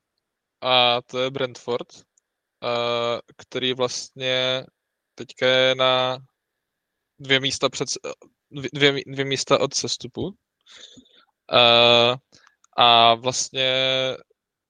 [0.61, 2.01] A to je Brentford, uh,
[3.37, 4.65] který vlastně
[5.15, 6.19] teďka je na
[7.21, 7.89] dvě místa, před,
[8.73, 10.23] dvě, dvě místa od sestupu.
[10.23, 12.17] Uh,
[12.77, 13.73] a vlastně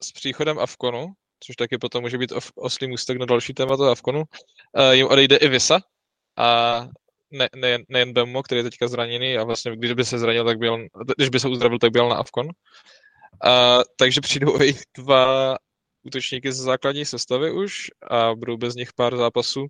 [0.03, 1.07] s příchodem Avkonu,
[1.41, 5.49] což taky potom může být oslý můstek na další témata Avkonu, uh, jim odejde i
[5.49, 5.81] Visa
[6.37, 6.81] a
[7.31, 10.59] ne, ne, nejen Bemo, který je teďka zraněný a vlastně když by se zranil, tak
[10.59, 10.87] byl,
[11.17, 12.47] když by se uzdravil, tak byl na Avkon.
[12.47, 15.57] Uh, takže přijdou i dva
[16.03, 19.67] útočníky ze základní sestavy už a budou bez nich pár zápasů.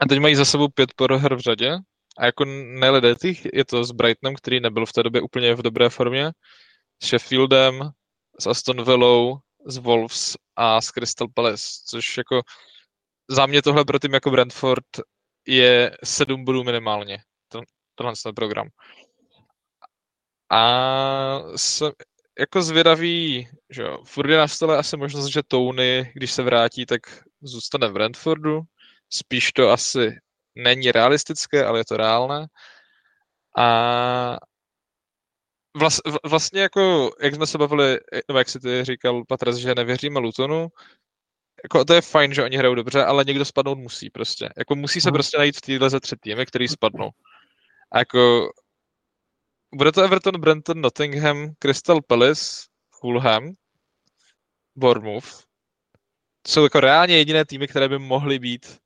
[0.00, 1.78] A teď mají za sebou pět proher v řadě
[2.18, 2.44] a jako
[2.80, 6.30] neledetých je to s Brightonem, který nebyl v té době úplně v dobré formě,
[7.02, 7.90] s Sheffieldem,
[8.40, 12.42] s Aston Villou, s Wolves a s Crystal Palace, což jako
[13.30, 14.84] za mě tohle pro tým jako Brentford
[15.46, 17.18] je sedm bodů minimálně,
[17.48, 17.62] ten,
[17.94, 18.68] tenhle ten program.
[20.50, 21.92] A jsem
[22.38, 26.86] jako zvědavý, že jo, furt je na stole asi možnost, že Tony, když se vrátí,
[26.86, 27.00] tak
[27.42, 28.60] zůstane v Brentfordu.
[29.10, 30.16] Spíš to asi
[30.54, 32.46] není realistické, ale je to reálné.
[33.58, 34.36] A
[35.76, 37.98] vlast, vlastně jako, jak jsme se bavili,
[38.28, 40.68] nebo jak si ty říkal, Patras, že nevěříme Lutonu,
[41.64, 44.48] jako to je fajn, že oni hrajou dobře, ale někdo spadnout musí prostě.
[44.56, 45.14] Jako musí se hmm.
[45.14, 47.10] prostě najít v téhle ze tři týmy, který spadnou.
[47.92, 48.50] A jako
[49.74, 52.66] bude to Everton, Brenton, Nottingham, Crystal Palace,
[53.00, 53.54] Fulham,
[54.76, 55.44] Bournemouth.
[56.42, 58.78] To jsou jako reálně jediné týmy, které by mohly být,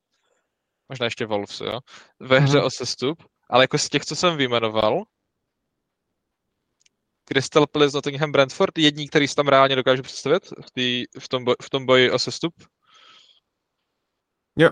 [0.91, 1.79] možná ještě Wolves, jo,
[2.21, 2.67] ve hře hmm.
[2.67, 5.03] o sestup, ale jako z těch, co jsem vyjmenoval,
[7.25, 11.45] Crystal Palace, Nottingham, Brentford, jední, který si tam reálně dokáže představit v, tý, v, tom,
[11.45, 12.55] boj, v tom boji o sestup?
[14.59, 14.71] Jo.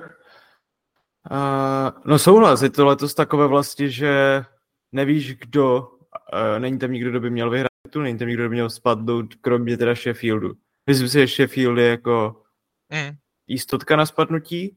[1.31, 4.45] Uh, no souhlas, je to letos takové vlastně, že
[4.93, 8.49] nevíš, kdo, uh, není tam nikdo, kdo by měl vyhrát tu, není tam nikdo, kdo
[8.49, 10.55] by měl spadnout, kromě teda Sheffieldu.
[10.87, 12.43] Myslím si, že Sheffield je jako
[12.93, 13.17] mm.
[13.47, 14.77] jistotka na spadnutí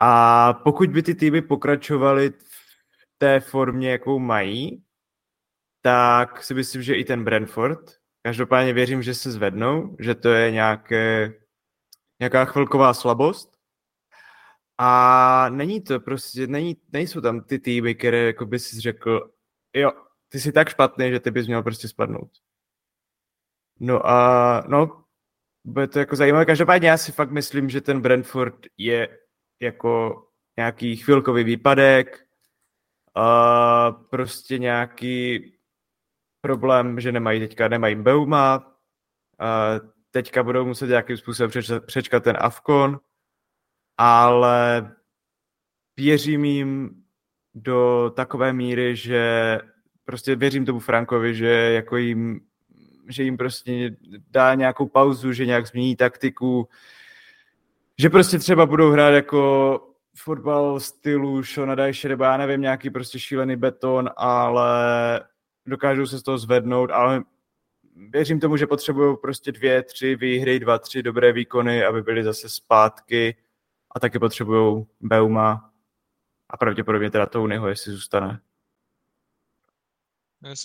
[0.00, 4.84] a pokud by ty týmy pokračovaly v té formě, jakou mají,
[5.82, 8.00] tak si myslím, že i ten Brentford.
[8.22, 11.34] Každopádně věřím, že se zvednou, že to je nějaké,
[12.20, 13.56] nějaká chvilková slabost.
[14.78, 19.30] A není to prostě, není, nejsou tam ty týmy, které jako by si řekl,
[19.74, 19.92] jo,
[20.28, 22.30] ty jsi tak špatný, že ty bys měl prostě spadnout.
[23.80, 25.04] No a no,
[25.64, 26.44] bude to jako zajímavé.
[26.44, 29.19] Každopádně já si fakt myslím, že ten Brentford je
[29.60, 30.24] jako
[30.56, 32.26] nějaký chvilkový výpadek,
[33.14, 35.52] a prostě nějaký
[36.40, 38.76] problém, že nemají teďka, nemají Beuma,
[39.38, 39.74] a
[40.10, 41.50] teďka budou muset nějakým způsobem
[41.86, 43.00] přečkat ten Avkon,
[43.96, 44.90] ale
[45.96, 47.02] věřím jim
[47.54, 49.58] do takové míry, že
[50.04, 52.40] prostě věřím tomu Frankovi, že jako jim,
[53.08, 53.96] že jim prostě
[54.30, 56.68] dá nějakou pauzu, že nějak změní taktiku,
[58.00, 59.80] že prostě třeba budou hrát jako
[60.16, 64.70] fotbal stylu Shona Dajše, nebo já nevím, nějaký prostě šílený beton, ale
[65.66, 67.22] dokážou se z toho zvednout, ale
[67.96, 72.48] věřím tomu, že potřebují prostě dvě, tři výhry, dva, tři dobré výkony, aby byli zase
[72.48, 73.36] zpátky
[73.94, 75.70] a taky potřebují Beuma
[76.50, 78.40] a pravděpodobně teda Tonyho, jestli zůstane.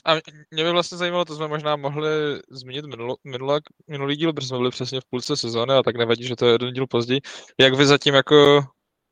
[0.05, 0.13] A
[0.51, 2.09] mě by vlastně zajímalo, to jsme možná mohli
[2.49, 6.23] zmínit minulo, minulý, minulý díl, protože jsme byli přesně v půlce sezóny a tak nevadí,
[6.23, 7.21] že to je jeden díl později.
[7.59, 8.63] Jak vy zatím jako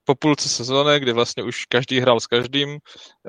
[0.06, 2.78] po půlce sezóny, kdy vlastně už každý hrál s každým,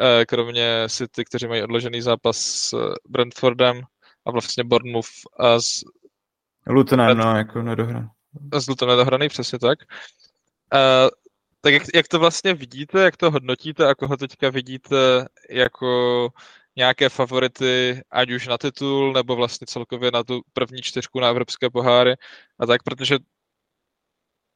[0.00, 2.74] eh, kromě City, kteří mají odložený zápas s
[3.08, 3.82] Brentfordem
[4.26, 5.08] a vlastně Bournemouth
[5.38, 5.84] a s
[6.66, 8.08] Lutonem, no, jako nedohraný.
[8.54, 9.78] S Lutonem nedohraný, přesně tak.
[10.74, 11.10] Uh,
[11.60, 16.28] tak jak, jak to vlastně vidíte, jak to hodnotíte a koho teďka vidíte jako
[16.76, 21.70] nějaké favority, ať už na titul, nebo vlastně celkově na tu první čtyřku na evropské
[21.70, 22.14] poháry
[22.58, 23.18] a tak, protože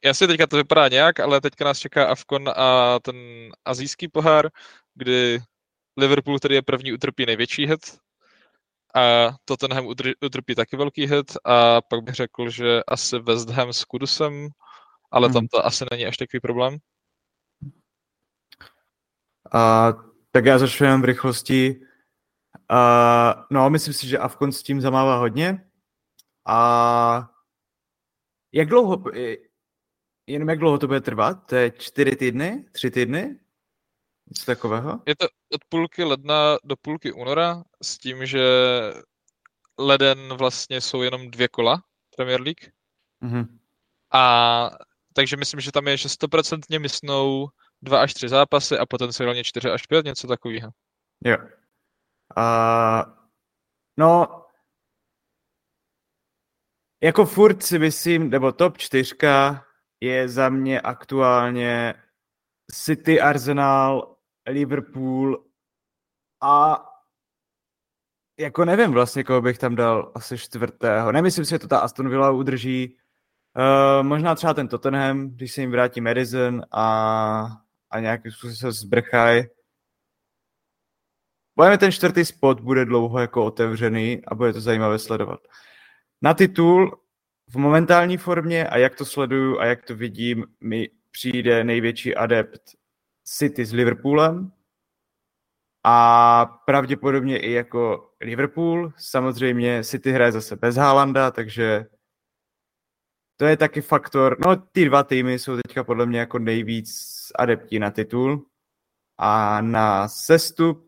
[0.04, 3.16] jasně teďka to vypadá nějak, ale teďka nás čeká Afkon a ten
[3.64, 4.50] azijský pohár,
[4.94, 5.38] kdy
[5.96, 7.98] Liverpool, který je první, utrpí největší hit
[8.94, 9.86] a Tottenham
[10.24, 14.48] utrpí taky velký hit a pak bych řekl, že asi West Ham s Kudusem,
[15.10, 15.34] ale hmm.
[15.34, 16.78] tam to asi není až takový problém.
[19.52, 19.92] A,
[20.30, 21.80] tak já začnu v rychlosti.
[22.70, 25.70] A, no, myslím si, že Avkon s tím zamává hodně.
[26.46, 27.30] A
[28.52, 29.04] jak dlouho,
[30.26, 31.46] jenom jak dlouho to bude trvat?
[31.46, 32.64] To je čtyři týdny?
[32.72, 33.40] Tři týdny?
[34.28, 35.02] Něco takového?
[35.06, 38.42] Je to od půlky ledna do půlky února s tím, že
[39.78, 41.82] leden vlastně jsou jenom dvě kola
[42.16, 42.72] Premier League.
[43.22, 43.58] Mm-hmm.
[44.12, 44.70] A
[45.12, 47.48] takže myslím, že tam je, že stoprocentně mysnou
[47.82, 50.70] dva až tři zápasy a potenciálně čtyři až pět, něco takového.
[51.24, 51.36] Jo.
[52.39, 53.12] Uh,
[53.97, 54.45] no,
[57.03, 59.64] jako furt si myslím, nebo top čtyřka
[60.01, 61.95] je za mě aktuálně
[62.72, 64.16] City, Arsenal,
[64.49, 65.45] Liverpool
[66.43, 66.84] a
[68.39, 71.12] jako nevím vlastně, koho bych tam dal asi čtvrtého.
[71.12, 72.99] Nemyslím si, že to ta Aston Villa udrží.
[73.57, 78.72] Uh, možná třeba ten Tottenham, když se jim vrátí Madison a, a nějakým způsobem se
[78.72, 79.45] zbrchají.
[81.59, 85.40] Bojeme ten čtvrtý spot bude dlouho jako otevřený a bude to zajímavé sledovat.
[86.22, 87.00] Na titul
[87.50, 92.62] v momentální formě a jak to sleduju a jak to vidím, mi přijde největší adept
[93.24, 94.52] City s Liverpoolem
[95.84, 98.92] a pravděpodobně i jako Liverpool.
[98.96, 101.86] Samozřejmě City hraje zase bez Haalanda, takže
[103.36, 104.36] to je taky faktor.
[104.46, 106.90] No, ty dva týmy jsou teďka podle mě jako nejvíc
[107.38, 108.46] adeptí na titul
[109.18, 110.88] a na sestup.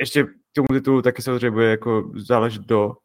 [0.00, 2.96] Ještě k tomu titulu taky samozřejmě bude jako záležet do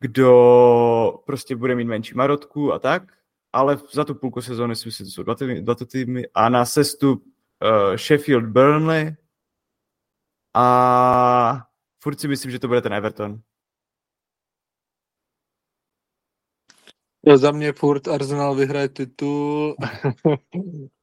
[0.00, 3.12] kdo prostě bude mít menší marotku a tak,
[3.52, 6.28] ale za tu půlku sezóny si myslím, že jsou dva týmy, dva týmy.
[6.34, 9.16] A na sestup uh, Sheffield Burnley
[10.54, 11.66] a
[12.02, 13.40] furt si myslím, že to bude ten Everton.
[17.34, 19.76] Za mě furt Arsenal vyhraje titul,
[20.24, 20.34] uh,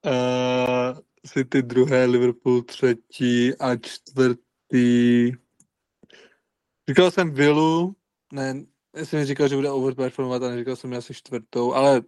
[1.28, 3.76] City druhé, Liverpool třetí a
[4.74, 5.32] čtvrtý.
[6.90, 7.96] Říkal jsem Villu,
[8.34, 8.66] ne,
[8.96, 12.02] já jsem říkal, že bude overperformovat a neříkal jsem asi čtvrtou, ale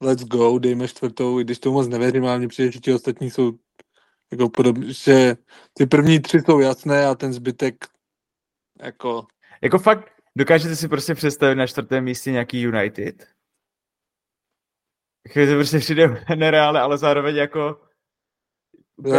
[0.00, 3.30] let's go, dejme čtvrtou, i když to moc nevěřím, ale mně přijde, že ti ostatní
[3.30, 3.58] jsou
[4.32, 5.36] jako podobně, že
[5.72, 7.74] ty první tři jsou jasné a ten zbytek
[8.82, 9.26] jako...
[9.62, 13.28] Jako fakt, dokážete si prostě představit na čtvrtém místě nějaký United?
[15.28, 17.91] Chvíli to prostě přijde nereálné, ale zároveň jako...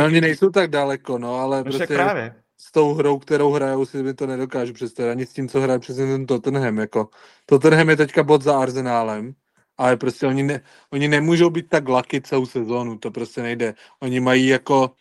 [0.05, 1.87] Oni nejsou tak daleko, no, ale no prostě...
[1.87, 5.11] právě s tou hrou, kterou hrajou, si mi to nedokážu představit.
[5.11, 6.77] Ani s tím, co hraje přesně ten Tottenham.
[6.77, 7.09] Jako.
[7.45, 9.33] Tottenham je teďka bod za Arsenálem,
[9.77, 10.61] ale prostě oni, ne,
[10.93, 13.73] oni nemůžou být tak laky celou sezónu, to prostě nejde.
[13.99, 14.91] Oni mají jako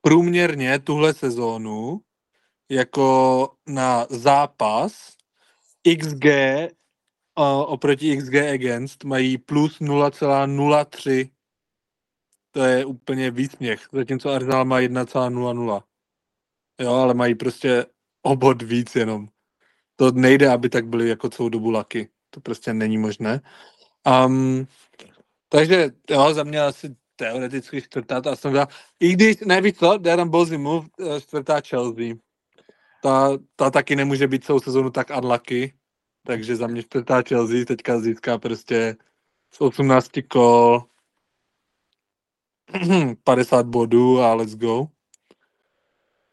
[0.00, 2.00] průměrně tuhle sezónu
[2.70, 5.16] jako na zápas
[5.98, 6.24] XG
[7.38, 11.30] uh, oproti XG against mají plus 0,03
[12.56, 15.82] to je úplně výsměch, zatímco Arsenal má 1,00.
[16.80, 17.86] Jo, ale mají prostě
[18.22, 19.28] obod víc jenom.
[19.96, 22.08] To nejde, aby tak byly jako celou dobu laky.
[22.30, 23.40] To prostě není možné.
[24.26, 24.66] Um,
[25.48, 28.66] takže jo, za mě asi teoreticky čtvrtá ta Aston.
[29.00, 32.14] I když, nevíš co, Darren Bozy move, eh, čtvrtá Chelsea.
[33.02, 35.74] Ta, ta taky nemůže být celou sezonu tak unlucky,
[36.26, 38.96] takže za mě čtvrtá Chelsea teďka získá prostě
[39.52, 40.88] z 18 kol
[43.24, 44.86] 50 bodů a let's go.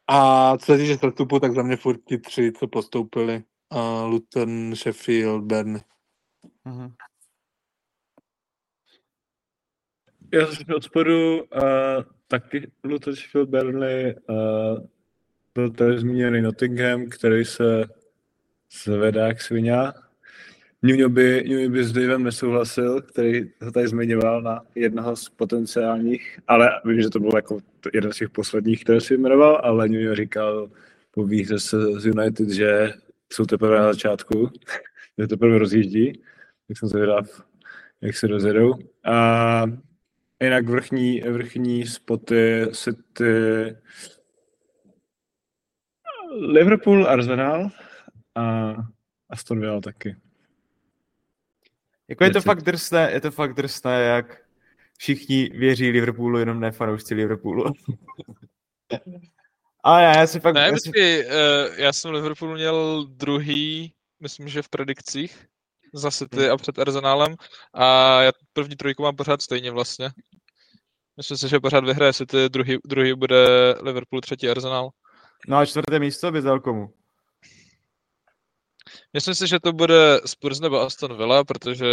[0.08, 3.44] A co se týče sestupu, tak za mě furt ti tři, co postoupili.
[3.74, 5.78] Uh, Luton, Sheffield, Bern.
[6.66, 6.94] Mm-hmm.
[10.34, 14.16] Já jsem od spodu uh, taky Luton, Sheffield, Burnley.
[14.30, 14.88] Uh,
[15.54, 17.86] byl tady zmíněný Nottingham, který se
[18.84, 19.78] zvedá jak svině.
[20.84, 26.40] Nuno by, Nuno by s Davem nesouhlasil, který ho tady zmiňoval na jednoho z potenciálních,
[26.48, 27.58] ale vím, že to byl jako
[27.94, 30.70] jeden z těch posledních, které si jmenoval, ale Nuno říkal
[31.12, 32.94] po výhře z United, že
[33.34, 34.50] jsou teprve na začátku,
[35.20, 36.22] že teprve rozjíždí,
[36.68, 37.46] tak jsem zvědav,
[38.02, 38.74] jak se rozjedou.
[39.06, 39.66] A
[40.44, 43.76] jinak vrchní, vrchní spoty City,
[46.40, 47.70] Liverpool, Arsenal
[48.36, 48.76] a
[49.30, 50.23] Aston Villa taky.
[52.08, 54.42] Jako je to fakt drsné, je to fakt drsné, jak
[54.98, 57.64] všichni věří Liverpoolu, jenom ne fanoušci Liverpoolu.
[59.86, 60.56] A já, já si fakt...
[60.56, 61.32] Ne, já, si, počkej, uh,
[61.80, 65.48] já jsem Liverpoolu měl druhý, myslím, že v predikcích
[65.94, 67.36] za City a před Arsenálem
[67.74, 70.10] a já první trojku mám pořád stejně vlastně.
[71.18, 73.46] Myslím si, že pořád vyhraje City, druhý, druhý bude
[73.82, 74.90] Liverpool, třetí Arsenal.
[75.48, 76.94] no a čtvrté místo bys dal komu?
[79.14, 81.88] Myslím si, že to bude Spurs nebo Aston Villa, protože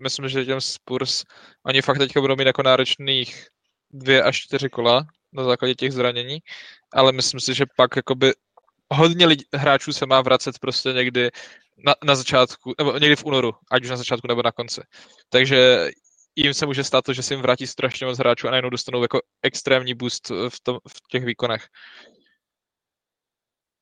[0.00, 1.22] myslím, že těm Spurs,
[1.66, 3.46] oni fakt teďka budou mít jako náročných
[3.90, 6.38] dvě až čtyři kola na základě těch zranění,
[6.92, 8.32] ale myslím si, že pak jakoby
[8.92, 11.30] hodně lidí, hráčů se má vracet prostě někdy
[11.86, 14.80] na, na začátku, nebo někdy v únoru, ať už na začátku nebo na konci.
[15.28, 15.88] Takže
[16.36, 19.02] jim se může stát to, že se jim vrátí strašně moc hráčů a najednou dostanou
[19.02, 21.66] jako extrémní boost v, tom, v těch výkonech.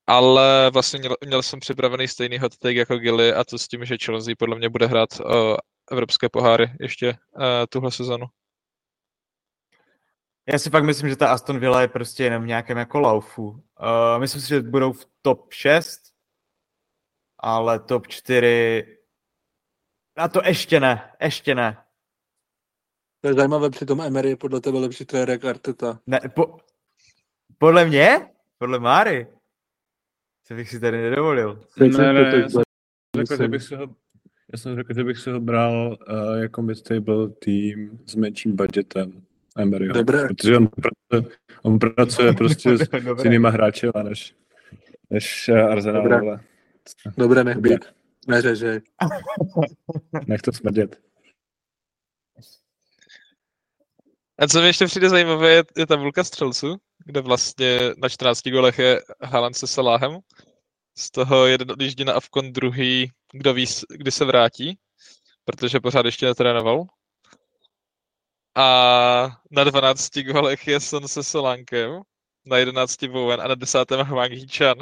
[0.07, 3.85] Ale vlastně měl, měl jsem připravený stejný hot take jako Gilly a to s tím,
[3.85, 5.57] že Chelsea podle mě bude hrát uh,
[5.93, 8.27] evropské poháry ještě uh, tuhle sezonu.
[10.53, 13.49] Já si fakt myslím, že ta Aston Villa je prostě jenom v nějakém jako laufu.
[13.49, 13.61] Uh,
[14.19, 16.01] myslím si, že budou v top 6,
[17.39, 18.97] ale top 4
[20.17, 21.85] a to ještě ne, ještě ne.
[23.21, 26.01] To je zajímavé, přitom Emery je podle tebe lepší trenér jak Arteta.
[26.07, 26.57] ne po,
[27.59, 28.31] podle mě?
[28.59, 29.36] Podle Máry?
[30.47, 31.61] Co bych si tady nedovolil.
[31.81, 32.63] Ne, ne, já jsem
[33.17, 33.83] řekl, že bych si ho,
[34.53, 39.23] já jsem řekl, že bych si ho bral uh, jako mid-table tým s menším budgetem
[39.57, 39.95] Emeryho.
[39.95, 40.29] Dobré.
[40.29, 42.81] Protože on pracuje, on pracuje prostě s,
[43.21, 44.37] s jinýma hráči než,
[45.11, 46.03] než uh, Arsenal.
[46.03, 46.21] Dobré.
[46.21, 46.41] Ale
[47.19, 47.85] Dobré, nech být.
[48.29, 48.81] Neřežej.
[50.27, 51.01] nech to smrdět.
[54.39, 56.77] A co mi ještě přijde zajímavé, je, je tabulka střelců,
[57.07, 60.19] kde vlastně na 14 golech je Haaland se Saláhem.
[60.99, 64.79] Z toho jeden odjíždí na Avkon, druhý, kdo ví, kdy se vrátí,
[65.45, 66.85] protože pořád ještě netrénoval.
[68.57, 72.01] A na 12 golech je Son se Solánkem,
[72.47, 73.91] na 11 Bowen a na 10.
[73.91, 74.77] Hwang Hee-chan.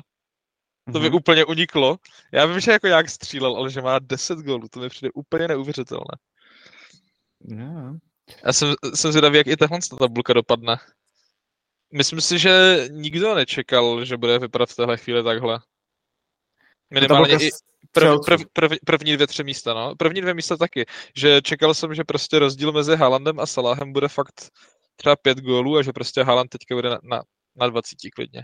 [0.92, 1.14] To mi Mhm.
[1.14, 1.96] úplně uniklo.
[2.32, 5.48] Já vím, že jako jak střílel, ale že má 10 gólů, to mi přijde úplně
[5.48, 6.16] neuvěřitelné.
[7.40, 7.98] No.
[8.46, 10.76] Já jsem, jsem zvědavý, jak i tahle ta tabulka dopadne.
[11.96, 15.60] Myslím si, že nikdo nečekal, že bude vypadat v téhle chvíli takhle.
[16.90, 17.50] Minimálně i
[17.92, 19.94] prv, prv, prv, první dvě, tři místa, no.
[19.96, 20.86] První dvě místa taky.
[21.16, 24.50] Že čekal jsem, že prostě rozdíl mezi Haalandem a Salahem bude fakt
[24.96, 27.22] třeba pět gólů a že prostě Haaland teďka bude na, na,
[27.56, 28.42] na 20 klidně.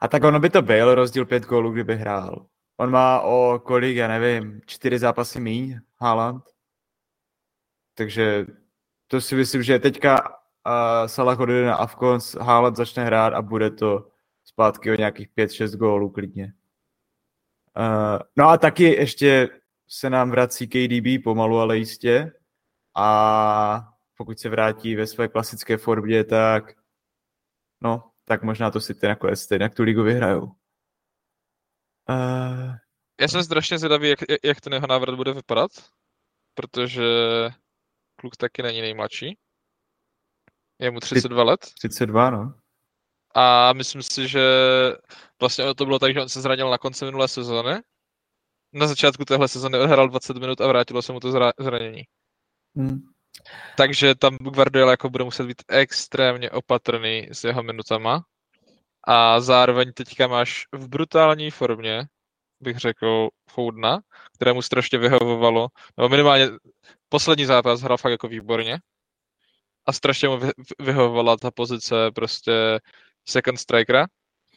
[0.00, 2.46] A tak ono by to byl rozdíl pět gólů, kdyby hrál.
[2.76, 6.44] On má o kolik, já nevím, čtyři zápasy míň, Haaland.
[7.94, 8.46] Takže
[9.06, 13.70] to si myslím, že teďka uh, Salah odjede na Afkon, Haaland začne hrát a bude
[13.70, 14.10] to
[14.44, 16.52] zpátky o nějakých 5-6 gólů klidně.
[17.78, 19.48] Uh, no a taky ještě
[19.88, 22.32] se nám vrací KDB pomalu, ale jistě.
[22.96, 26.72] A pokud se vrátí ve své klasické formě, tak
[27.80, 30.42] no, tak možná to si ty nakonec stejně jak tu ligu vyhrajou.
[32.08, 32.74] Uh,
[33.20, 35.70] Já jsem strašně zvědavý, jak- jak ten jeho návrat bude vypadat,
[36.54, 37.02] protože
[38.16, 39.38] kluk taky není nejmladší.
[40.80, 42.54] Je mu 32 let 32, no.
[43.34, 44.40] a myslím si, že
[45.40, 47.80] vlastně ono to bylo tak, že on se zranil na konci minulé sezóny.
[48.72, 52.02] Na začátku téhle sezóny odhrál 20 minut a vrátilo se mu to zra- zranění.
[52.76, 53.00] Hmm.
[53.76, 58.24] Takže tam Guardiola jako bude muset být extrémně opatrný s jeho minutama.
[59.06, 62.06] A zároveň teďka máš v brutální formě,
[62.60, 64.00] bych řekl, Foudna,
[64.34, 66.48] kterému strašně vyhovovalo, nebo minimálně
[67.08, 68.78] poslední zápas hrál fakt jako výborně.
[69.86, 72.80] A strašně mu vy- vyhovovala ta pozice prostě
[73.28, 74.06] second strikera.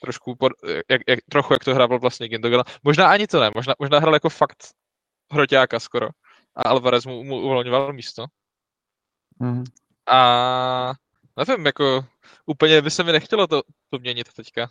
[0.02, 0.52] Trošku pod,
[0.90, 2.64] jak, jak, trochu jak to hrával vlastně Gindogan.
[2.84, 4.68] Možná ani to ne, možná, možná hrál jako fakt
[5.32, 6.08] hroťáka skoro.
[6.56, 8.26] A Alvarez mu, mu uvolňoval místo.
[9.42, 9.64] Hmm.
[10.08, 10.94] A
[11.38, 12.06] nevím, jako
[12.46, 14.70] úplně by se mi nechtělo to, to měnit teďka.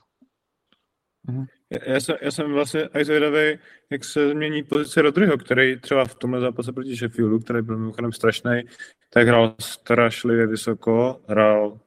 [1.71, 3.59] Já, já, jsem, já jsem vlastně až zvědavý,
[3.91, 8.13] jak se změní pozice Rodryho, který třeba v tomhle zápase proti Sheffieldu, který byl mimochodem
[8.13, 8.63] strašný,
[9.11, 11.79] tak hrál strašlivě vysoko, hrál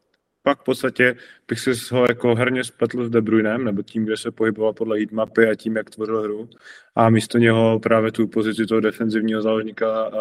[0.44, 1.16] pak v podstatě
[1.48, 4.98] bych si ho jako herně spletl s De Bruynem, nebo tím, kde se pohyboval podle
[4.98, 6.50] heatmapy a tím, jak tvořil hru.
[6.96, 10.12] A místo něho právě tu pozici toho defenzivního záložníka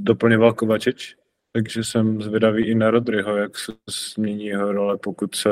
[0.00, 1.16] doplňoval Kovačič.
[1.52, 3.72] Takže jsem zvědavý i na Rodryho, jak se
[4.14, 5.50] změní jeho role, pokud se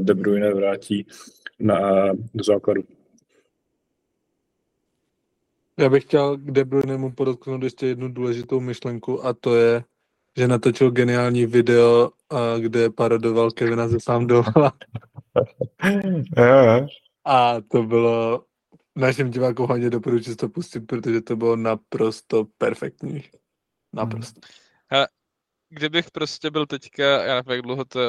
[0.00, 1.06] De Bruyne vrátí
[1.58, 2.82] na, do základu.
[5.78, 9.84] Já bych chtěl k De Bruynemu podotknout ještě jednu důležitou myšlenku a to je,
[10.36, 12.10] že natočil geniální video,
[12.58, 14.72] kde parodoval Kevina ze sám dola.
[17.24, 18.44] a to bylo
[18.96, 23.22] našim divákům hodně doporučit to pustit, protože to bylo naprosto perfektní.
[23.92, 24.40] Naprosto.
[24.92, 25.06] A
[25.68, 28.00] kdybych prostě byl teďka, já nevím, jak dlouho to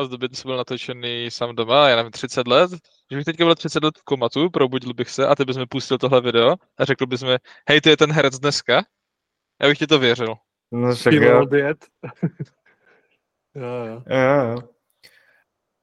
[0.00, 2.70] od doby, co byl natočený sám doma, já nevím, 30 let,
[3.10, 5.66] že bych teďka byl 30 let v komatu, probudil bych se a ty bys mi
[5.66, 7.36] pustil tohle video a řekl bys mi,
[7.68, 8.84] hej, to je ten herec dneska,
[9.62, 10.34] já bych ti to věřil.
[10.72, 11.20] No, však jo.
[13.54, 14.02] jo, jo.
[14.06, 14.62] jo, jo.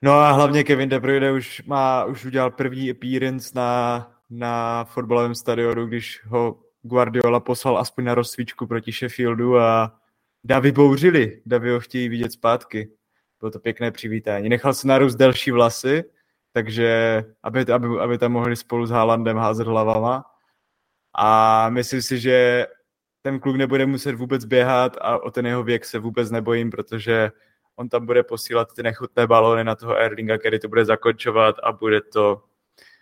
[0.02, 5.36] No a hlavně Kevin De Bruyne už má, už udělal první appearance na, na fotbalovém
[5.36, 10.00] stadionu, když ho Guardiola poslal aspoň na rozcvičku proti Sheffieldu a
[10.44, 12.92] Davy bouřili, Davy ho chtějí vidět zpátky.
[13.40, 14.50] Bylo to pěkné přivítání.
[14.50, 16.04] Nechal se narůst delší vlasy,
[16.52, 20.26] takže aby, aby, aby tam mohli spolu s Haalandem házet hlavama.
[21.14, 22.68] A myslím si, že
[23.22, 27.32] ten kluk nebude muset vůbec běhat a o ten jeho věk se vůbec nebojím, protože
[27.76, 31.72] on tam bude posílat ty nechutné balóny na toho Erlinga, který to bude zakončovat a
[31.72, 32.44] bude to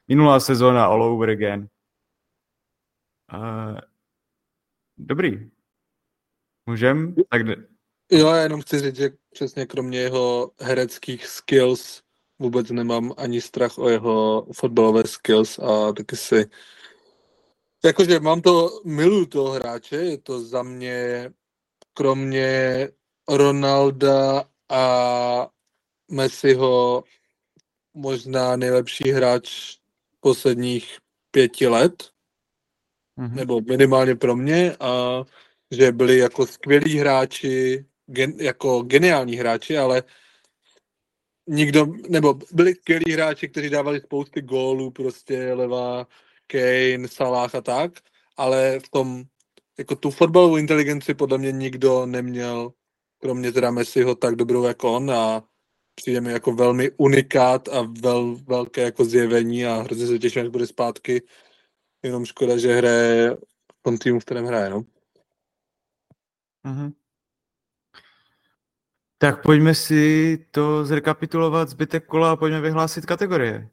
[0.08, 1.70] minulá sezóna all over again.
[3.34, 3.80] Uh,
[4.98, 5.52] dobrý.
[6.66, 7.16] Můžem?
[7.30, 7.42] Tak...
[8.12, 12.02] Jo, já jenom chci říct, že přesně kromě jeho hereckých skills
[12.40, 16.50] vůbec nemám ani strach o jeho fotbalové skills a taky si
[17.86, 21.30] jakože mám to, miluju toho hráče, je to za mě
[21.94, 22.90] kromě
[23.30, 25.48] Ronalda a
[26.12, 27.04] Messiho
[27.94, 29.78] možná nejlepší hráč
[30.20, 30.98] posledních
[31.32, 32.10] pěti let,
[33.20, 33.34] mm-hmm.
[33.34, 35.24] nebo minimálně pro mě a
[35.72, 40.04] že byli jako skvělí hráči, gen, jako geniální hráči, ale
[41.48, 46.08] nikdo, nebo byli skvělí hráči, kteří dávali spousty gólů, prostě levá
[46.48, 47.92] Kane, Salah a tak,
[48.38, 49.24] ale v tom,
[49.78, 52.74] jako tu fotbalovou inteligenci podle mě nikdo neměl,
[53.22, 55.44] kromě teda Messiho, tak dobrou jako on a
[55.96, 60.48] přijde mi jako velmi unikát a vel, velké jako zjevení a hrozně se těším, až
[60.48, 61.22] bude zpátky.
[62.04, 64.84] Jenom škoda, že hraje v tom týmu, v kterém hraje, no.
[66.66, 67.05] Mm-hmm.
[69.18, 73.70] Tak pojďme si to zrekapitulovat zbytek kola a pojďme vyhlásit kategorie.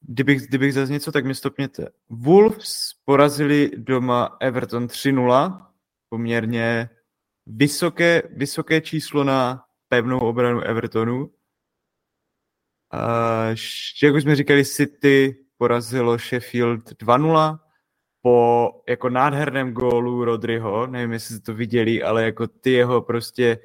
[0.00, 1.88] Kdybych, kdybych zase něco, tak mě stopněte.
[2.08, 5.66] Wolves porazili doma Everton 3-0,
[6.08, 6.90] poměrně
[7.46, 11.30] vysoké, vysoké číslo na pevnou obranu Evertonu.
[12.90, 13.44] A,
[14.02, 17.65] jak už jsme říkali, City porazilo Sheffield 2-0
[18.26, 23.58] po jako nádherném gólu Rodryho, nevím, jestli jste to viděli, ale jako ty jeho prostě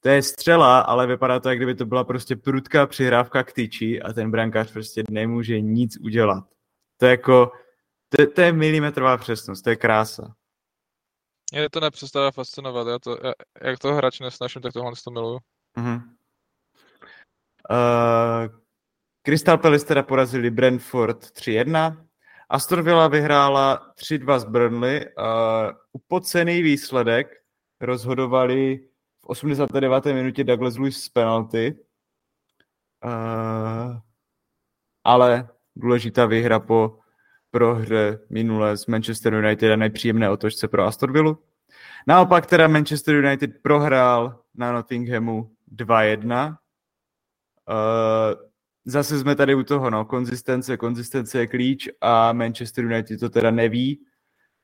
[0.00, 4.02] to je střela, ale vypadá to, jak kdyby to byla prostě prudká přihrávka k tyči
[4.02, 6.44] a ten brankář prostě nemůže nic udělat.
[6.96, 7.52] To je jako,
[8.08, 10.34] to, to je milimetrová přesnost, to je krása.
[11.52, 13.32] Je to nepřestává fascinovat, já to, já,
[13.62, 15.38] jak to hráč nesnaším, tak tohle to miluju.
[15.78, 16.02] Uh-huh.
[17.70, 18.56] Uh,
[19.26, 22.06] Crystal Palace teda porazili Brentford 3-1,
[22.52, 25.24] Aston Villa vyhrála 3-2 z Burnley, uh,
[25.92, 27.42] upocený výsledek
[27.80, 28.80] rozhodovali
[29.20, 30.04] v 89.
[30.04, 31.78] minutě Douglas Lewis z penalty.
[33.04, 33.96] Uh,
[35.04, 36.98] ale důležitá výhra po
[37.50, 41.36] prohře minule s Manchester United a nepříjemné otočce pro Aston Villa.
[42.06, 46.48] Naopak teda Manchester United prohrál na Nottinghamu 2-1.
[46.48, 46.56] Uh,
[48.84, 53.50] zase jsme tady u toho, no, konzistence, konzistence je klíč a Manchester United to teda
[53.50, 54.06] neví,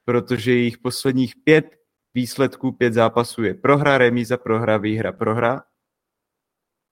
[0.05, 1.77] protože jejich posledních pět
[2.15, 5.63] výsledků pět zápasů je prohra, remíza, prohra, výhra, prohra.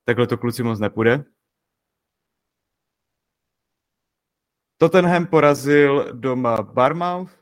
[0.05, 1.25] Takhle to kluci moc nepůjde.
[4.79, 7.33] Tottenham porazil doma Barmouth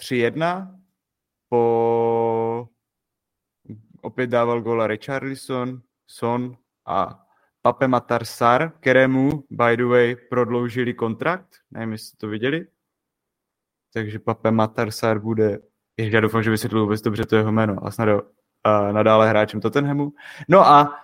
[0.00, 0.80] 3-1.
[1.48, 2.68] Po...
[4.02, 6.56] Opět dával gola Richarlison, Son
[6.86, 7.26] a
[7.62, 7.86] Pape
[8.22, 11.56] Sar, kterému, by the way, prodloužili kontrakt.
[11.70, 12.66] Nevím, jestli to viděli.
[13.92, 14.50] Takže Pape
[14.90, 15.58] Sar bude
[16.00, 19.60] Ježiš, já doufám, že vysvětlil vůbec dobře to jeho jméno a snad uh, nadále hráčem
[19.60, 20.12] Tottenhamu.
[20.48, 21.00] No a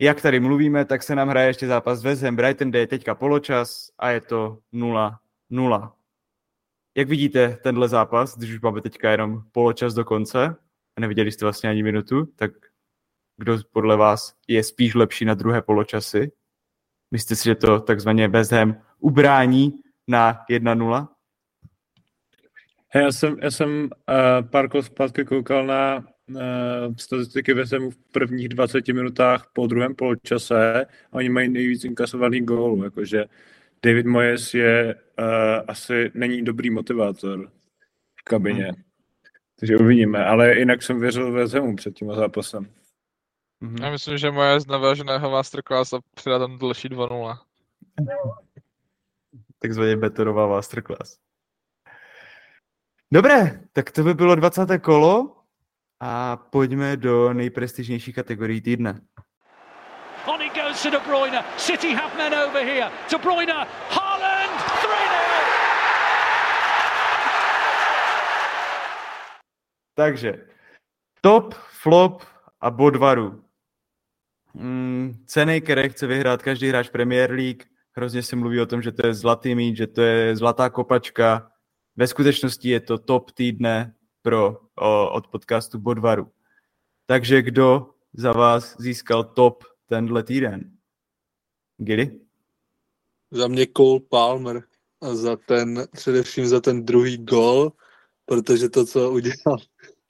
[0.00, 3.90] jak tady mluvíme, tak se nám hraje ještě zápas s West Brighton, je teďka poločas
[3.98, 5.92] a je to 0-0.
[6.96, 10.56] Jak vidíte tenhle zápas, když už máme teďka jenom poločas do konce,
[10.96, 12.50] a neviděli jste vlastně ani minutu, tak
[13.36, 16.32] kdo podle vás je spíš lepší na druhé poločasy?
[17.10, 19.72] Myslíte si, že to takzvaně West Ham ubrání
[20.08, 21.08] na 1-0?
[22.88, 27.90] Hey, já jsem, já jsem uh, pár kol zpátky koukal na uh, statistiky West Hamu
[27.90, 33.24] v prvních 20 minutách po druhém poločase a oni mají nejvíc inkasovaných gólů, jakože
[33.82, 35.24] David Moyes je uh,
[35.68, 37.50] asi není dobrý motivátor
[38.20, 38.64] v kabině.
[38.64, 38.82] Hmm.
[39.60, 42.66] Takže uvidíme, ale jinak jsem věřil Hamu před tím zápasem.
[43.64, 43.84] Mm-hmm.
[43.84, 47.38] Já myslím, že moje naváže na jeho masterclass a přidá tam další 2-0.
[49.58, 51.18] Takzvaně betonová masterclass.
[53.12, 54.78] Dobré, tak to by bylo 20.
[54.78, 55.36] kolo
[56.00, 59.00] a pojďme do nejprestižnější kategorii týdne.
[60.26, 61.44] On it goes to De Bruyne.
[61.56, 62.90] City have men over here.
[63.10, 64.88] De Bruyne, Haaland, 3
[69.94, 70.46] Takže
[71.20, 72.22] top, flop
[72.60, 73.43] a bodvaru.
[74.54, 77.62] Mm, ceny, které chce vyhrát každý hráč Premier League.
[77.92, 81.50] Hrozně se mluví o tom, že to je zlatý mít, že to je zlatá kopačka.
[81.96, 86.30] Ve skutečnosti je to top týdne pro, o, od podcastu Bodvaru.
[87.06, 90.70] Takže kdo za vás získal top tenhle týden?
[91.76, 92.20] Gilly?
[93.30, 94.62] Za mě Cole Palmer
[95.00, 97.72] a za ten, především za ten druhý gol,
[98.26, 99.58] protože to, co udělal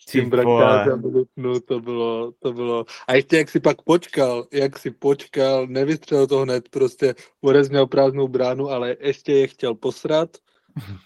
[0.05, 1.03] tím brankářem
[1.37, 2.85] no, to bylo, to bylo.
[3.07, 7.87] A ještě jak si pak počkal, jak si počkal, nevystřelil to hned, prostě Borez měl
[7.87, 10.31] prázdnou bránu, ale ještě je chtěl posrat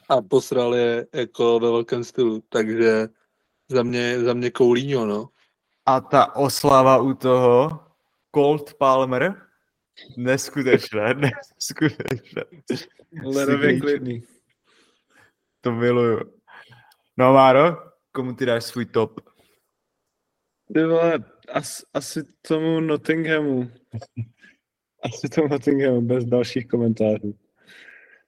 [0.09, 3.09] a posral je jako ve velkém stylu, takže
[3.69, 5.29] za mě, za mě Koulíňo, no.
[5.87, 7.81] A ta oslava u toho,
[8.35, 9.35] Colt Palmer,
[10.17, 11.15] neskutečné,
[11.55, 12.45] neskutečné.
[13.25, 14.23] Ledově klidný.
[15.61, 16.21] To miluju.
[17.17, 17.88] No Máro,
[18.19, 19.21] komu ty dáš svůj top?
[20.75, 23.71] Ty vole, as, asi tomu Nottinghamu.
[25.03, 27.35] asi tomu Nottinghamu, bez dalších komentářů.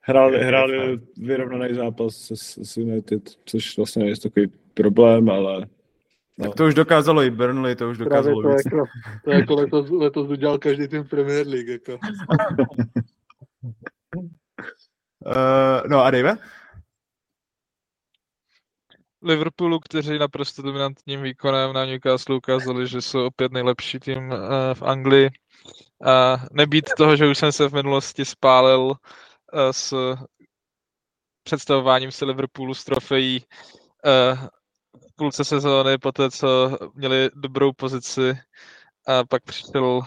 [0.01, 5.67] Hráli, hráli vyrovnaný zápas s, s United, což vlastně je takový problém, ale
[6.39, 6.47] No.
[6.47, 8.65] Tak to už dokázalo i Burnley, to už dokázalo to víc.
[8.65, 8.85] Jako,
[9.25, 11.69] to jako letos, letos udělal každý tým Premier League.
[11.69, 11.99] Jako.
[15.27, 16.39] uh, no a Dave?
[19.23, 24.39] Liverpoolu, kteří naprosto dominantním výkonem na Newcastle ukázali, že jsou opět nejlepší tým uh,
[24.75, 25.31] v Anglii.
[26.07, 28.95] A nebýt toho, že už jsem se v minulosti spálil uh,
[29.71, 30.17] s
[31.43, 33.45] představováním se Liverpoolu z trofejí
[34.07, 34.39] uh,
[34.95, 38.39] v půlce sezóny, po té, co měli dobrou pozici
[39.07, 40.01] a pak přišel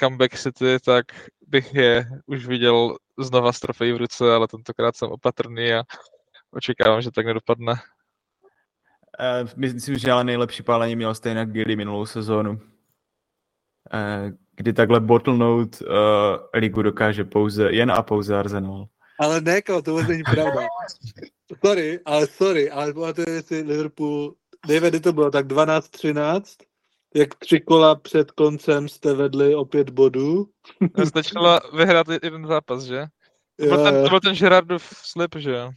[0.00, 1.04] comeback City, tak
[1.46, 5.82] bych je už viděl znova s trofejí v ruce, ale tentokrát jsem opatrný a
[6.50, 7.74] očekávám, že tak nedopadne.
[9.18, 12.50] Uh, myslím, že ale nejlepší pálení měl stejně Gilly minulou sezónu.
[12.50, 12.58] Uh,
[14.56, 15.88] kdy takhle bottlenout uh,
[16.54, 18.88] ligu dokáže pouze, jen a pouze Arsenal.
[19.20, 20.60] Ale ne, to vůbec není pravda.
[21.66, 24.34] sorry, ale sorry, ale pamatujete si Liverpool,
[24.68, 26.42] nevím, kdy to bylo, tak 12-13,
[27.14, 30.48] jak tři kola před koncem jste vedli o pět bodů.
[31.08, 33.06] Stačilo vyhrát jeden zápas, že?
[33.60, 35.70] To byl, ten, to byl ten Gerardov slip, že jo?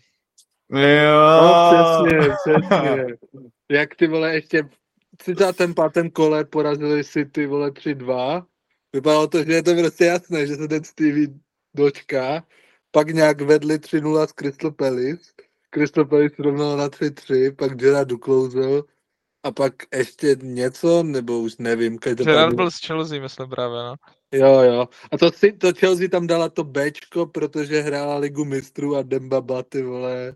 [0.72, 1.42] Jo.
[1.42, 3.06] No, přesně, přesně.
[3.72, 6.14] Jak ty vole ještě v 35.
[6.14, 8.46] kole porazili si ty vole 3-2.
[8.94, 11.28] Vypadalo to, že je to prostě jasné, že se ten Stevie
[11.76, 12.44] dočká.
[12.92, 15.32] Pak nějak vedli 3-0 s Crystal Palace.
[15.70, 18.84] Crystal Palace rovnal na 3-3, pak Gerard duklouzil
[19.44, 21.98] a pak ještě něco, nebo už nevím.
[21.98, 23.96] Gerard byl s Chelsea, myslím právě, no.
[24.32, 24.88] Jo, jo.
[25.12, 29.64] A to, si, to Chelsea tam dala to Bčko, protože hrála ligu mistrů a Dembaba,
[29.64, 30.36] ty vole,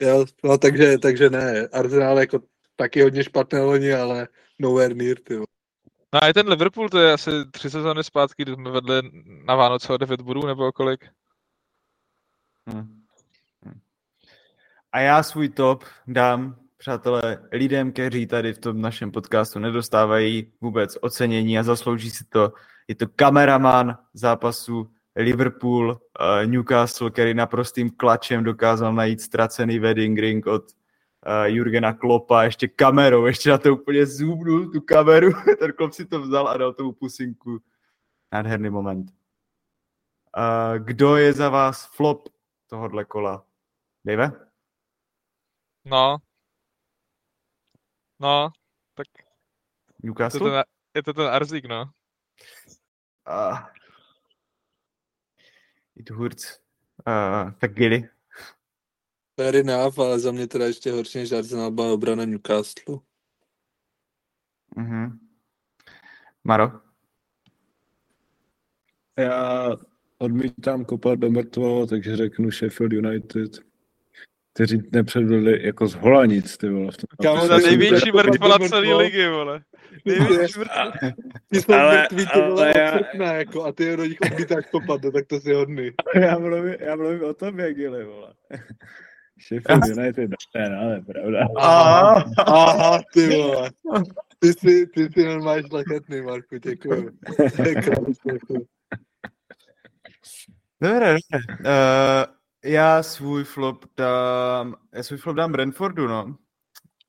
[0.00, 1.68] Jo, no takže, takže ne.
[1.72, 2.40] Arsenal jako
[2.76, 4.28] taky hodně špatné loni, ale
[4.58, 5.36] nowhere near, ty.
[6.12, 9.02] No a i ten Liverpool, to je asi tři sezóny zpátky, kdy jsme vedli
[9.44, 11.04] na Vánoce o 9 bodů, nebo kolik?
[12.66, 13.00] Hmm.
[14.92, 20.98] A já svůj top dám, přátelé, lidem, kteří tady v tom našem podcastu nedostávají vůbec
[21.00, 22.52] ocenění a zaslouží si to.
[22.88, 26.00] Je to kameraman zápasu Liverpool,
[26.46, 30.72] Newcastle, který naprostým klačem dokázal najít ztracený wedding ring od
[31.44, 36.20] Jurgena Klopa, ještě kamerou, ještě na to úplně zoomnul tu kameru, ten klop si to
[36.20, 37.60] vzal a dal tomu pusinku.
[38.32, 39.12] Nádherný moment.
[40.78, 42.28] Kdo je za vás flop
[42.66, 43.46] tohohle kola?
[44.04, 44.30] Dave?
[45.84, 46.18] No.
[48.20, 48.50] No,
[48.94, 49.06] tak...
[50.02, 50.38] Newcastle?
[50.38, 50.64] Je to ten,
[50.94, 51.90] je to ten Arzík, no.
[53.28, 53.58] Uh,
[55.96, 56.60] It hurts.
[57.06, 58.08] Uh, tak Gilly.
[59.40, 62.98] Fair enough, ale za mě teda ještě horší než Arsenal byla obrana Newcastle.
[64.76, 65.18] Uh-huh.
[66.44, 66.72] Maro?
[69.18, 69.70] Já
[70.18, 73.58] odmítám kopat do mrtvého, takže řeknu Sheffield United,
[74.52, 76.92] kteří nepředvedli jako z hola nic, ty vole.
[76.92, 78.68] V tom Kámo, největší mrtvola mrtvo.
[78.68, 79.64] celé ligy, vole.
[80.04, 80.92] Největší mrtvola.
[81.48, 84.04] Ty jsou Ale- mrtví, ty vole, ale od já- srpna, jako, a ty je do
[84.04, 85.90] nich odmítáš kopat, no, tak to si hodný.
[86.14, 88.34] Já mluvím, já mluvím o tobě, Gili, vole.
[89.48, 91.38] Sheffield United, ne, no, nepravda.
[91.56, 93.70] Aha, aha, ty vole.
[94.38, 96.94] Ty si, ty si normálně šlechetný, Marku, jako.
[100.82, 101.16] Dobré, dobré.
[101.60, 102.24] Uh,
[102.64, 106.36] já svůj flop dám, já svůj flop dám Brentfordu, no.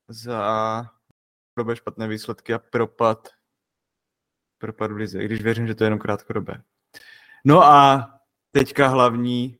[0.07, 0.85] Za
[1.57, 3.27] době špatné výsledky a propad.
[4.57, 6.61] Propad v lize, i když věřím, že to je jenom krátkodobé.
[7.45, 8.09] No a
[8.51, 9.57] teďka hlavní,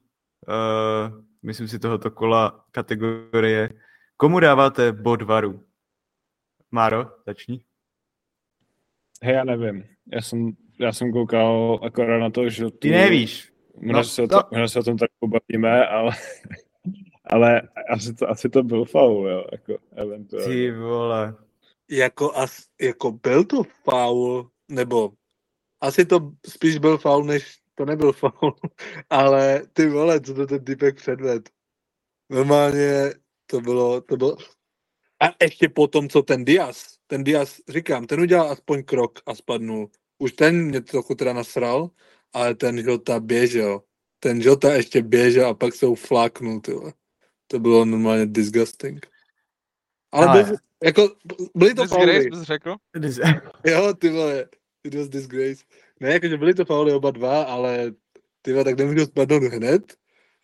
[0.48, 3.70] uh, myslím si tohoto kola kategorie.
[4.18, 5.64] Komu dáváte bod varu?
[6.72, 7.64] Máro, začni.
[9.24, 9.84] Hej, já nevím.
[10.14, 13.54] Já jsem, já jsem koukal akorát na to, že tu, Ty nevíš.
[13.76, 14.42] Možná, No, se, o no.
[14.42, 16.12] to, možná se o tom tak pobavíme, ale,
[17.26, 20.48] ale asi, to, asi to byl faul, jo, jako eventuálně.
[20.48, 21.36] Ty vole.
[21.92, 25.14] Jako, as, jako byl to faul, nebo
[25.82, 28.56] asi to spíš byl faul, než to nebyl faul,
[29.10, 31.50] ale ty vole, co to ten typek předved.
[32.30, 33.14] Normálně
[33.48, 34.38] to bylo, to bylo,
[35.22, 39.92] a ještě potom, co ten Diaz, ten Diaz, říkám, ten udělal aspoň krok a spadnul.
[40.20, 41.92] Už ten mě trochu teda nasral,
[42.34, 43.84] ale ten Jota běžel.
[44.20, 46.94] Ten Jota ještě běžel a pak se ufláknul, ty vole.
[47.48, 49.08] To bylo normálně disgusting.
[50.12, 51.10] Ale, Ale- byl, jako,
[51.56, 52.30] byly to Disgrace fauly.
[52.30, 52.76] bys řekl?
[53.66, 54.46] Jo, ty vole,
[54.84, 55.64] it was disgrace.
[56.00, 57.92] Ne, jakože byly to fauly oba dva, ale
[58.42, 59.94] ty vole, tak nemůžu spadnout hned.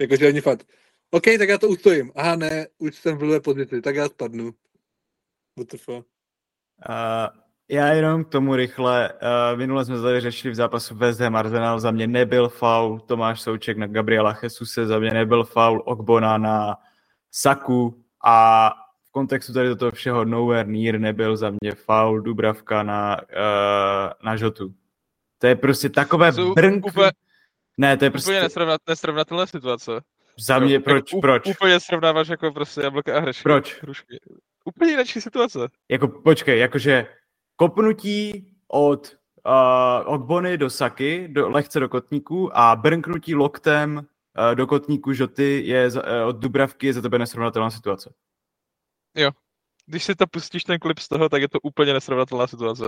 [0.02, 0.68] Jakože oni fakt,
[1.12, 2.12] OK, tak já to ustojím.
[2.16, 4.52] Aha, ne, už jsem v blbé pozici, tak já spadnu.
[5.58, 6.08] What the fuck?
[6.90, 7.40] Uh,
[7.70, 9.14] já jenom k tomu rychle.
[9.14, 11.80] Uh, minule jsme tady řešili v zápasu West Ham Arsenal.
[11.80, 16.76] Za mě nebyl faul Tomáš Souček na Gabriela Jesuse, za mě nebyl faul Ogbona na
[17.32, 18.72] Saku a
[19.18, 24.36] kontextu tady do toho všeho nowhere near nebyl za mě faul Dubravka na, uh, na
[24.36, 24.74] Žotu.
[25.38, 26.86] To je prostě takové Jsou brnk...
[26.86, 27.12] úplně-
[27.78, 29.92] Ne, to je prostě Úplně nesrovnat, nesrovnatelné situace.
[30.40, 31.48] za mě, proč, jako, proč?
[31.48, 33.44] Úplně srovnáváš jako prostě jablka a hřešky.
[33.44, 33.82] Proč?
[33.82, 34.18] Hrušky.
[34.66, 35.60] Úplně jiná situace.
[35.92, 37.08] Jako, počkej, jakože
[37.56, 39.16] kopnutí od
[39.46, 45.62] uh, Ogbony do Saky, do, lehce do kotníku a brnknutí loktem uh, do kotníku Žoty
[45.66, 48.14] je uh, od Dubravky je za tebe nesrovnatelná situace.
[49.86, 52.86] Když si to pustíš ten klip z toho, tak je to úplně nesrovnatelná situace.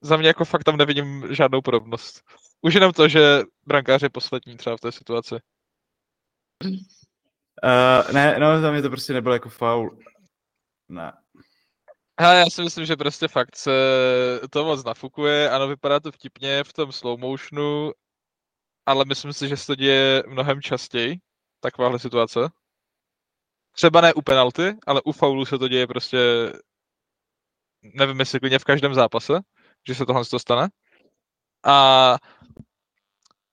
[0.00, 2.22] Za mě jako fakt tam nevidím žádnou podobnost.
[2.60, 5.34] Už jenom to, že brankář je poslední třeba v té situaci.
[6.64, 9.98] Uh, ne, no, za mě to prostě nebylo jako faul.
[10.88, 11.12] Ne.
[12.20, 13.72] Hele, já si myslím, že prostě fakt se
[14.50, 17.92] to moc nafukuje, ano, vypadá to vtipně v tom slow motionu,
[18.86, 21.18] ale myslím si, že se to děje mnohem častěji,
[21.60, 22.40] takováhle situace.
[23.72, 26.18] Třeba ne u penalty, ale u faulu se to děje prostě,
[27.82, 29.40] nevím jestli klidně v každém zápase,
[29.88, 30.68] že se tohle to stane.
[31.64, 32.16] A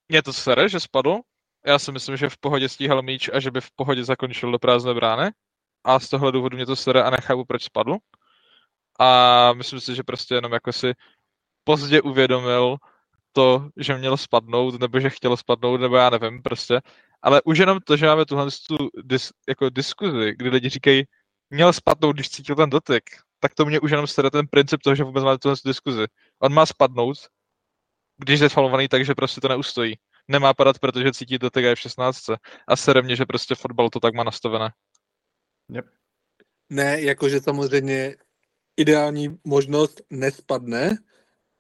[0.10, 1.20] mě to sere, že spadl.
[1.66, 4.60] Já si myslím, že v pohodě stíhal míč a že by v pohodě zakončil do
[4.60, 5.32] prázdné brány.
[5.84, 7.98] A z tohle důvodu mě to sere a nechápu, proč spadl.
[9.00, 10.94] A myslím si, že prostě jenom jako si
[11.64, 12.78] pozdě uvědomil
[13.32, 16.82] to, že měl spadnout, nebo že chtěl spadnout, nebo já nevím prostě.
[17.22, 21.04] Ale už jenom to, že máme tuhle tu dis, jako diskuzi, kdy lidi říkají,
[21.50, 23.04] měl spadnout, když cítil ten dotyk,
[23.40, 26.06] tak to mě už jenom sere ten princip toho, že vůbec máme tuhle tu diskuzi.
[26.40, 27.18] On má spadnout,
[28.18, 29.96] když je falovaný tak, že prostě to neustojí.
[30.28, 32.30] Nemá padat, protože cítí dotyk a je v 16.
[32.68, 34.72] A sere mě, že prostě fotbal to tak má nastavené.
[36.70, 38.16] Ne, jakože samozřejmě
[38.78, 40.98] ideální možnost nespadne.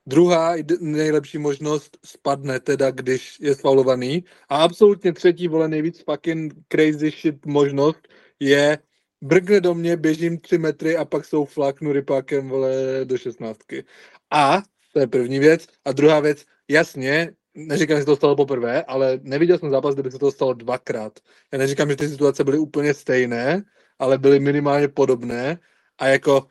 [0.10, 4.26] Druhá nejlepší možnost spadne, teda když je sfaulovaný.
[4.49, 8.07] A absolutně třetí, vole, nejvíc fucking crazy shit možnost
[8.40, 8.77] je
[9.22, 12.72] brkne do mě, běžím tři metry a pak jsou flaknu rypákem, vole,
[13.03, 13.86] do šestnáctky.
[14.31, 14.64] A,
[14.94, 15.68] to je první věc.
[15.86, 20.03] A druhá věc, jasně, neříkám, že se to stalo poprvé, ale neviděl jsem zápas, kde
[20.03, 21.19] by se to stalo dvakrát.
[21.53, 23.64] Já neříkám, že ty situace byly úplně stejné,
[23.99, 25.60] ale byly minimálně podobné
[25.98, 26.48] a jako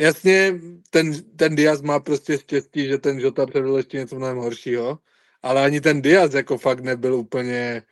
[0.00, 0.60] jasně
[0.90, 4.98] ten, ten Diaz má prostě štěstí, že ten Jota předvedl ještě něco mnohem horšího,
[5.42, 7.82] ale ani ten Diaz jako fakt nebyl úplně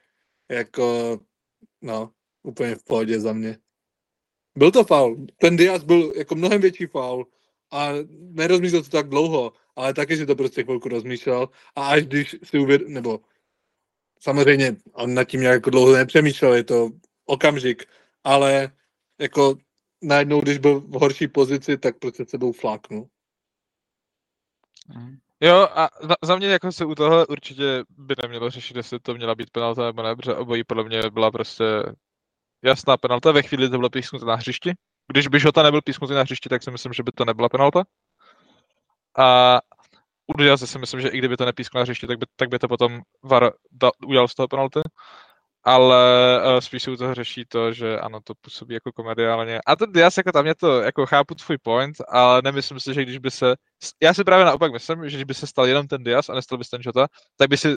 [0.48, 1.18] jako
[1.82, 2.12] no,
[2.42, 3.58] úplně v pohodě za mě.
[4.56, 5.26] Byl to faul.
[5.40, 7.26] Ten Diaz byl jako mnohem větší faul
[7.70, 12.36] a nerozmýšlel to tak dlouho, ale taky si to prostě chvilku rozmýšlel a až když
[12.44, 13.20] si uvěd, nebo
[14.20, 16.90] samozřejmě on nad tím nějak jako dlouho nepřemýšlel, je to
[17.26, 17.84] okamžik,
[18.24, 18.72] ale
[19.18, 19.56] jako
[20.02, 23.08] najednou, když byl v horší pozici, tak prostě sebou fláknul.
[25.40, 29.14] Jo, a za, za mě jako se u toho určitě by nemělo řešit, jestli to
[29.14, 31.64] měla být penalta nebo ne, protože obojí podle mě byla prostě
[32.62, 33.32] jasná penalta.
[33.32, 34.72] Ve chvíli to bylo písknuté na hřišti.
[35.12, 37.84] Když by Žota nebyl písknutý na hřišti, tak si myslím, že by to nebyla penalta.
[39.18, 39.58] A
[40.26, 42.68] u si myslím, že i kdyby to nepískl na hřišti, tak by, tak by to
[42.68, 44.80] potom VAR da, udělal z toho penalty
[45.68, 49.60] ale uh, spíš se u toho řeší to, že ano, to působí jako komediálně.
[49.66, 53.02] A ten Diaz, jako tam je to, jako chápu tvůj point, ale nemyslím si, že
[53.02, 53.54] když by se,
[54.02, 56.58] já si právě naopak myslím, že když by se stal jenom ten Diaz a nestal
[56.58, 57.76] by se ten Jota, tak by si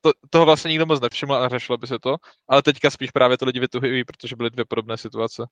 [0.00, 2.16] to, toho vlastně nikdo moc nevšiml a řešilo by se to,
[2.48, 5.46] ale teďka spíš právě to lidi vytuhují, protože byly dvě podobné situace.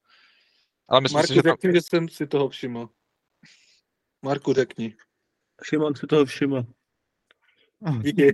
[0.89, 1.53] Ale myslím Marku, si, že tam...
[1.53, 2.89] řekni, že jsem si toho všiml.
[4.23, 4.97] Marku, řekni.
[5.65, 6.65] Šimon si toho všiml.
[8.03, 8.33] Díky.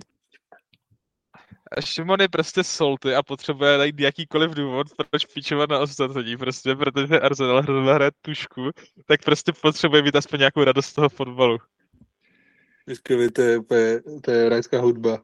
[1.81, 7.21] Šimon je prostě solty a potřebuje najít jakýkoliv důvod, proč píčovat na ostatní, prostě, protože
[7.21, 8.71] Arsenal hrozně hraje tušku,
[9.07, 11.59] tak prostě potřebuje mít aspoň nějakou radost z toho fotbalu.
[12.95, 13.61] Skvělý, to je,
[14.23, 15.19] to je rajská hudba.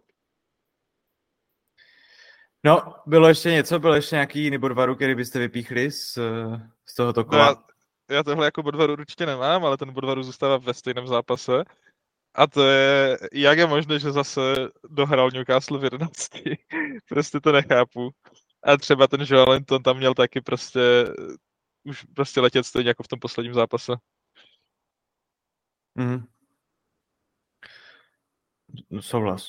[2.64, 6.18] No, bylo ještě něco, byl ještě nějaký jiný bodvaru, který byste vypíchli z,
[6.86, 7.46] z tohoto kola?
[7.46, 7.62] No
[8.10, 11.52] já, já tohle jako bodvaru určitě nemám, ale ten bodvaru zůstává ve stejném zápase.
[12.34, 14.40] A to je, jak je možné, že zase
[14.90, 16.28] dohrál Newcastle v 11.
[17.08, 18.10] prostě to nechápu.
[18.62, 20.80] A třeba ten Joelinton tam měl taky prostě
[21.84, 23.92] už prostě letět stejně jako v tom posledním zápase.
[25.94, 26.24] Mm.
[29.00, 29.48] Souhlas.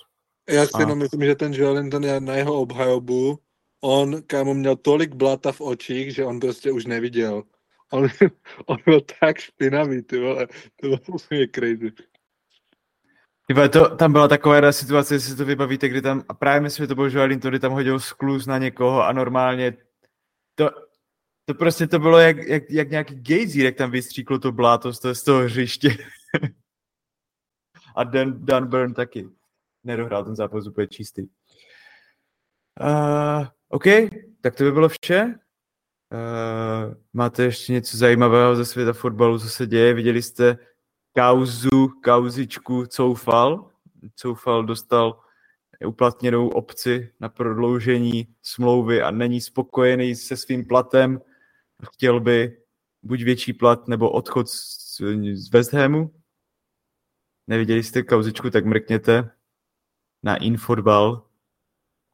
[0.49, 3.39] Já si jenom myslím, že ten Joelinton je na jeho obhajobu,
[3.81, 7.43] on, kámo, měl tolik blata v očích, že on prostě už neviděl.
[7.91, 8.07] On,
[8.65, 10.47] on byl tak špinavý, ty vole.
[10.75, 11.91] To bylo úplně crazy.
[13.47, 16.87] Tyba, to, tam byla taková situace, jestli to vybavíte, kdy tam, a právě myslím, že
[16.87, 19.77] to byl Joelin, kdy tam hodil skluz na někoho a normálně
[20.55, 20.69] to,
[21.45, 24.99] to prostě to bylo jak, jak, jak nějaký gejzír, jak tam vystříklo to bláto z
[24.99, 25.97] toho, z toho hřiště.
[27.95, 29.29] a Dan, Dan Burn taky
[29.83, 31.21] nedohrál ten zápas úplně čistý.
[32.81, 33.83] Uh, OK,
[34.41, 35.23] tak to by bylo vše.
[36.13, 39.93] Uh, máte ještě něco zajímavého ze světa fotbalu, co se děje?
[39.93, 40.57] Viděli jste
[41.15, 43.71] kauzu, kauzičku Coufal.
[44.15, 45.23] Coufal dostal
[45.85, 51.21] uplatněnou opci na prodloužení smlouvy a není spokojený se svým platem.
[51.93, 52.63] Chtěl by
[53.03, 55.01] buď větší plat nebo odchod z,
[55.33, 56.21] z West Hamu.
[57.47, 59.29] Neviděli jste kauzičku, tak mrkněte
[60.23, 61.27] na Infotbal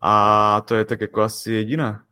[0.01, 2.05] a to je tak jako asi jediná.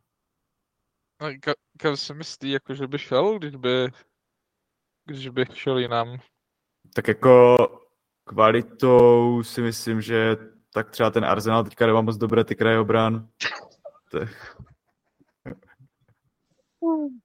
[1.20, 3.88] Ka- kam se myslí, jako, že by šel, když by,
[5.04, 6.18] když by šel jinam?
[6.98, 7.56] Tak jako
[8.24, 10.36] kvalitou si myslím, že
[10.72, 13.28] tak třeba ten Arsenal teďka nemá moc dobré ty kraje obrán.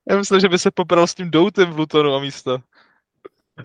[0.09, 2.57] Já myslím, že by se popral s tím doutem v Lutonu a místo.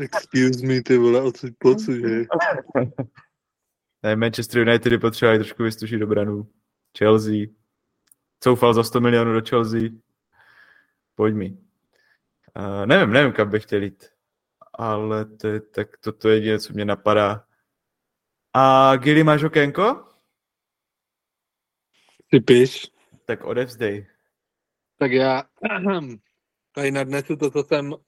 [0.01, 2.25] Excuse me, ty vole, odsud pocu, že?
[4.03, 6.49] Ne, Manchester United potřebovali trošku vystušit obranu.
[6.99, 7.47] Chelsea.
[8.45, 9.81] Coufal za 100 milionů do Chelsea.
[11.15, 11.51] Pojď mi.
[11.51, 14.18] Uh, nevím, nevím, kam bych chtěl jít
[14.79, 17.45] ale to je, tak toto je jediné, co mě napadá.
[18.55, 20.05] A Gili, máš okénko?
[22.31, 22.91] Ty píš.
[23.25, 24.07] Tak odevzdej.
[24.99, 25.43] Tak já
[26.73, 27.99] tady nadnesu to, co jsem uh,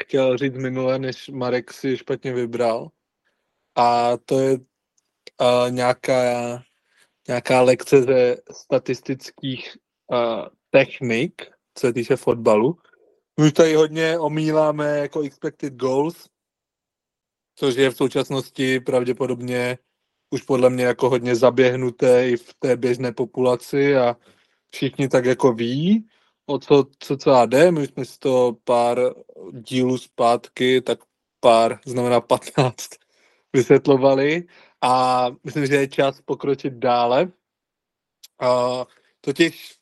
[0.00, 2.88] chtěl říct minule, než Marek si špatně vybral.
[3.74, 6.12] A to je uh, nějaká,
[7.28, 9.76] nějaká lekce ze statistických
[10.06, 11.42] uh, technik,
[11.74, 12.78] co se týče fotbalu.
[13.40, 16.28] My tady hodně omíláme jako expected goals,
[17.54, 19.78] což je v současnosti pravděpodobně
[20.30, 24.16] už podle mě jako hodně zaběhnuté i v té běžné populaci a
[24.70, 26.08] všichni tak jako ví,
[26.46, 27.70] o co, co celá jde.
[27.70, 28.98] My jsme si to pár
[29.52, 30.98] dílů zpátky, tak
[31.40, 32.88] pár, znamená 15,
[33.52, 34.46] vysvětlovali
[34.80, 37.32] a myslím, že je čas pokročit dále.
[38.40, 38.84] A
[39.20, 39.76] totiž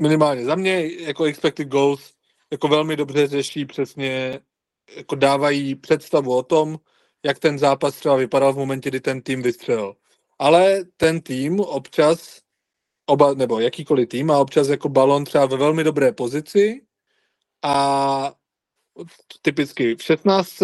[0.00, 2.17] minimálně za mě jako expected goals
[2.52, 4.40] jako velmi dobře řeší přesně,
[4.96, 6.78] jako dávají představu o tom,
[7.24, 9.96] jak ten zápas třeba vypadal v momentě, kdy ten tým vystřelil.
[10.38, 12.40] Ale ten tým občas,
[13.06, 16.82] oba, nebo jakýkoliv tým, má občas jako balon třeba ve velmi dobré pozici
[17.62, 18.32] a
[19.42, 20.62] typicky v 16,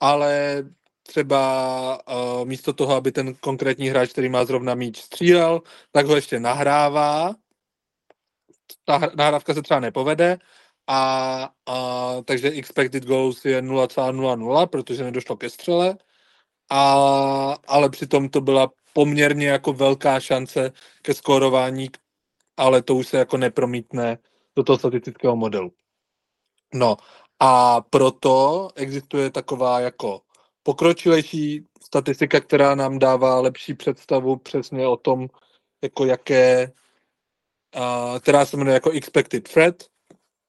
[0.00, 0.64] ale
[1.02, 5.62] třeba uh, místo toho, aby ten konkrétní hráč, který má zrovna míč, střílel,
[5.92, 7.34] tak ho ještě nahrává.
[8.84, 10.38] Ta nahrávka se třeba nepovede,
[10.86, 11.76] a, a
[12.24, 15.96] takže expected goals je 0,00, protože nedošlo ke střele,
[16.70, 16.92] a,
[17.66, 21.90] ale přitom to byla poměrně jako velká šance ke skórování,
[22.56, 24.18] ale to už se jako nepromítne
[24.56, 25.72] do toho statistického modelu.
[26.74, 26.96] No
[27.40, 30.20] a proto existuje taková jako
[30.62, 35.28] pokročilejší statistika, která nám dává lepší představu přesně o tom,
[35.82, 36.72] jako jaké,
[37.76, 39.74] uh, která se jmenuje jako expected threat,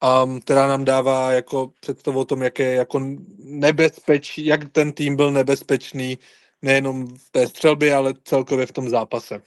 [0.05, 3.01] um, která nám dává jako představu o tom, jaké jako
[3.37, 6.19] nebezpečí, jak ten tým byl nebezpečný
[6.61, 9.41] nejenom v té střelbě, ale celkově v tom zápase.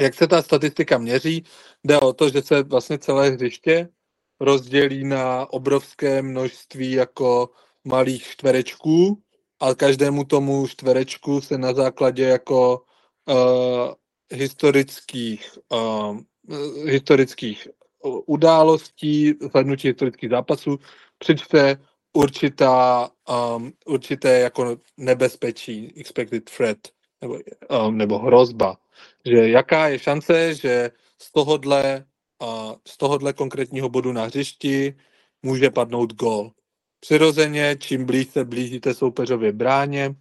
[0.00, 1.44] Jak se ta statistika měří?
[1.84, 3.88] Jde o to, že se vlastně celé hřiště
[4.40, 7.50] rozdělí na obrovské množství jako
[7.84, 9.22] malých čtverečků
[9.60, 12.84] a každému tomu čtverečku se na základě jako
[13.28, 13.94] uh,
[14.30, 16.18] historických, uh,
[16.86, 17.68] historických
[18.04, 20.78] událostí, zhlednutí historických zápasů,
[21.18, 21.78] přičte
[22.12, 23.10] určitá,
[23.56, 26.78] um, určité jako nebezpečí, expected threat,
[27.20, 27.38] nebo,
[27.86, 28.76] um, nebo hrozba.
[29.26, 30.90] Že jaká je šance, že
[31.22, 32.04] z tohohle,
[32.42, 34.94] uh, z tohohle konkrétního bodu na hřišti
[35.42, 36.52] může padnout gol.
[37.00, 40.14] Přirozeně, čím blíž se blížíte soupeřově bráně,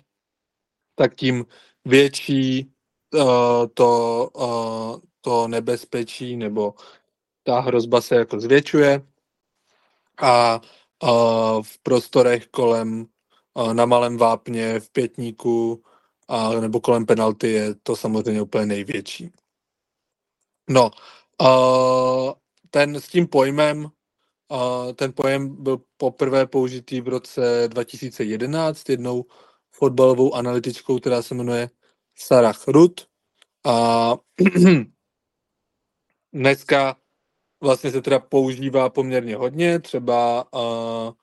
[0.95, 1.45] tak tím
[1.85, 2.71] větší
[3.13, 3.23] uh,
[3.73, 6.73] to, uh, to nebezpečí nebo
[7.43, 9.01] ta hrozba se jako zvětšuje
[10.21, 10.61] a
[11.61, 13.05] v prostorech kolem
[13.73, 15.83] na malém vápně, v pětníku
[16.27, 19.31] a, nebo kolem penalty je to samozřejmě úplně největší.
[20.69, 20.91] No,
[22.69, 23.87] ten s tím pojmem,
[24.95, 29.25] ten pojem byl poprvé použitý v roce 2011 jednou
[29.71, 31.69] fotbalovou analytičkou, která se jmenuje
[32.15, 33.05] Sarah Ruth.
[33.65, 34.15] A
[36.33, 36.95] dneska
[37.63, 41.13] vlastně se teda používá poměrně hodně, třeba uh,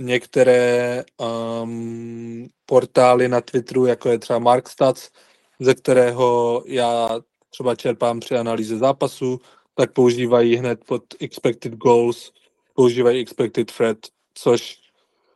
[0.00, 1.04] některé
[1.62, 5.10] um, portály na Twitteru, jako je třeba Markstats,
[5.60, 7.20] ze kterého já
[7.50, 9.40] třeba čerpám při analýze zápasu,
[9.74, 12.32] tak používají hned pod expected goals,
[12.74, 13.98] používají expected threat,
[14.34, 14.78] což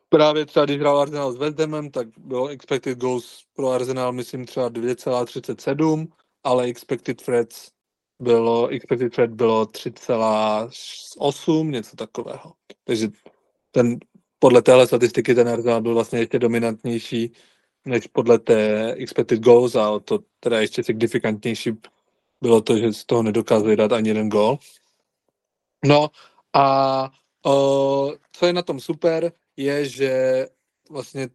[0.08, 4.46] právě třeba když hrál Arsenal s West Hamem, tak bylo expected goals pro Arsenal, myslím
[4.46, 6.06] třeba 2,37,
[6.44, 7.70] ale expected threats
[8.22, 12.52] bylo, expected threat bylo 3,8, něco takového.
[12.84, 13.08] Takže
[13.70, 13.98] ten,
[14.38, 17.32] podle téhle statistiky ten Arsenal byl vlastně ještě dominantnější
[17.84, 21.72] než podle té expected goals a to teda ještě signifikantnější
[22.40, 24.58] bylo to, že z toho nedokázali dát ani jeden gol.
[25.84, 26.08] No
[26.52, 27.10] a
[27.46, 30.46] o, co je na tom super, je, že
[30.90, 31.28] vlastně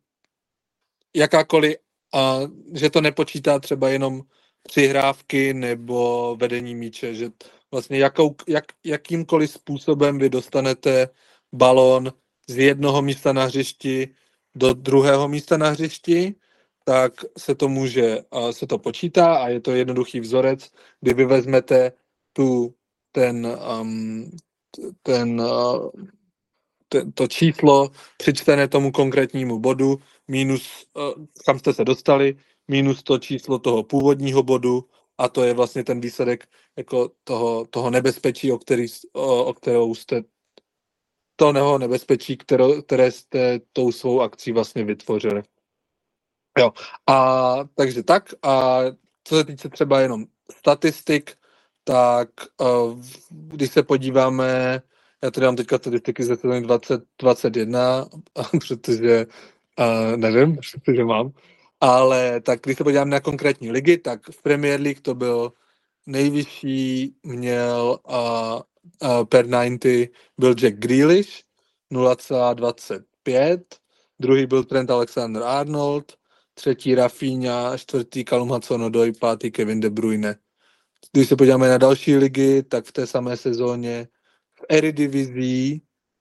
[1.15, 1.75] jakákoliv,
[2.13, 2.39] a,
[2.73, 4.21] že to nepočítá třeba jenom
[4.67, 7.29] přihrávky nebo vedení míče, že
[7.71, 11.09] vlastně jakou, jak, jakýmkoliv způsobem vy dostanete
[11.55, 12.13] balón
[12.49, 14.15] z jednoho místa na hřišti
[14.55, 16.35] do druhého místa na hřišti,
[16.83, 18.17] tak se to může,
[18.51, 20.71] se to počítá a je to jednoduchý vzorec,
[21.01, 21.91] kdy vy vezmete
[22.33, 22.75] tu,
[23.11, 24.31] ten, um,
[25.03, 25.89] ten, uh,
[26.89, 32.37] ten, to číslo, přičtené tomu konkrétnímu bodu, minus, uh, kam jste se dostali,
[32.67, 34.85] minus to číslo toho původního bodu
[35.17, 39.95] a to je vlastně ten výsledek jako toho, toho nebezpečí, o, který, o, o kterou
[39.95, 40.23] jste
[41.35, 45.43] to neho nebezpečí, které, které jste tou svou akcí vlastně vytvořili.
[46.59, 46.71] Jo,
[47.07, 48.79] a takže tak, a
[49.23, 50.25] co se týče třeba jenom
[50.57, 51.35] statistik,
[51.83, 54.81] tak uh, když se podíváme,
[55.23, 58.05] já tady mám teďka statistiky ze sezóny 2021,
[58.67, 59.25] protože
[59.79, 61.31] uh, nevím, protože mám,
[61.81, 65.53] ale tak když se podíváme na konkrétní ligy, tak v Premier League to byl
[66.05, 68.61] nejvyšší měl uh,
[69.09, 71.43] uh, per 90 byl Jack Grealish
[71.93, 73.61] 0,25,
[74.19, 76.13] druhý byl Trent Alexander-Arnold,
[76.53, 80.35] třetí Rafinha, čtvrtý Callum Hudson-Odoi, pátý Kevin De Bruyne.
[81.11, 84.07] Když se podíváme na další ligy, tak v té samé sezóně
[84.59, 85.79] v Eredivisie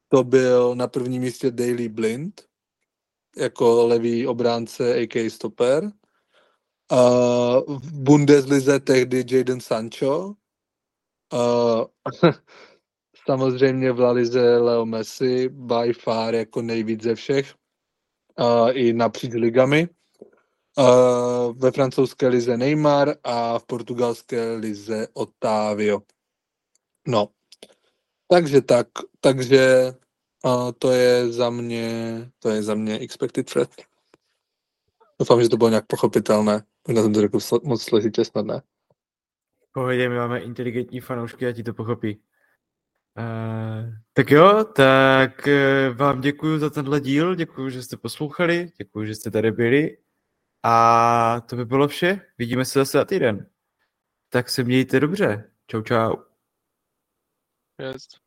[0.09, 2.43] to byl na prvním místě Daily Blind
[3.37, 5.31] jako levý obránce, a.k.a.
[5.31, 5.93] stoper.
[6.93, 10.35] Uh, v Bundeslize tehdy Jaden Sancho.
[11.33, 11.85] Uh,
[13.27, 17.55] samozřejmě v Lalize Leo Messi, by far jako nejvíc ze všech.
[18.41, 19.89] Uh, I napříč ligami.
[20.79, 26.03] Uh, ve francouzské lize Neymar a v portugalské lize Otávio.
[27.09, 27.29] No,
[28.29, 28.89] takže tak,
[29.21, 29.93] takže
[30.47, 31.91] a to je za mě,
[32.39, 33.71] to je za mě expected threat.
[35.19, 36.65] Doufám, že to bylo nějak pochopitelné.
[36.89, 38.63] Možná jsem to řekl moc složitě snadné.
[39.73, 42.21] pohodě, my máme inteligentní fanoušky a ti to pochopí.
[43.19, 49.07] Uh, tak jo, tak uh, vám děkuji za tenhle díl, děkuji, že jste poslouchali, děkuji,
[49.07, 49.99] že jste tady byli
[50.63, 52.21] a to by bylo vše.
[52.39, 53.51] Vidíme se zase za týden.
[54.29, 55.51] Tak se mějte dobře.
[55.67, 56.17] Čau, čau.
[57.79, 58.26] Yes.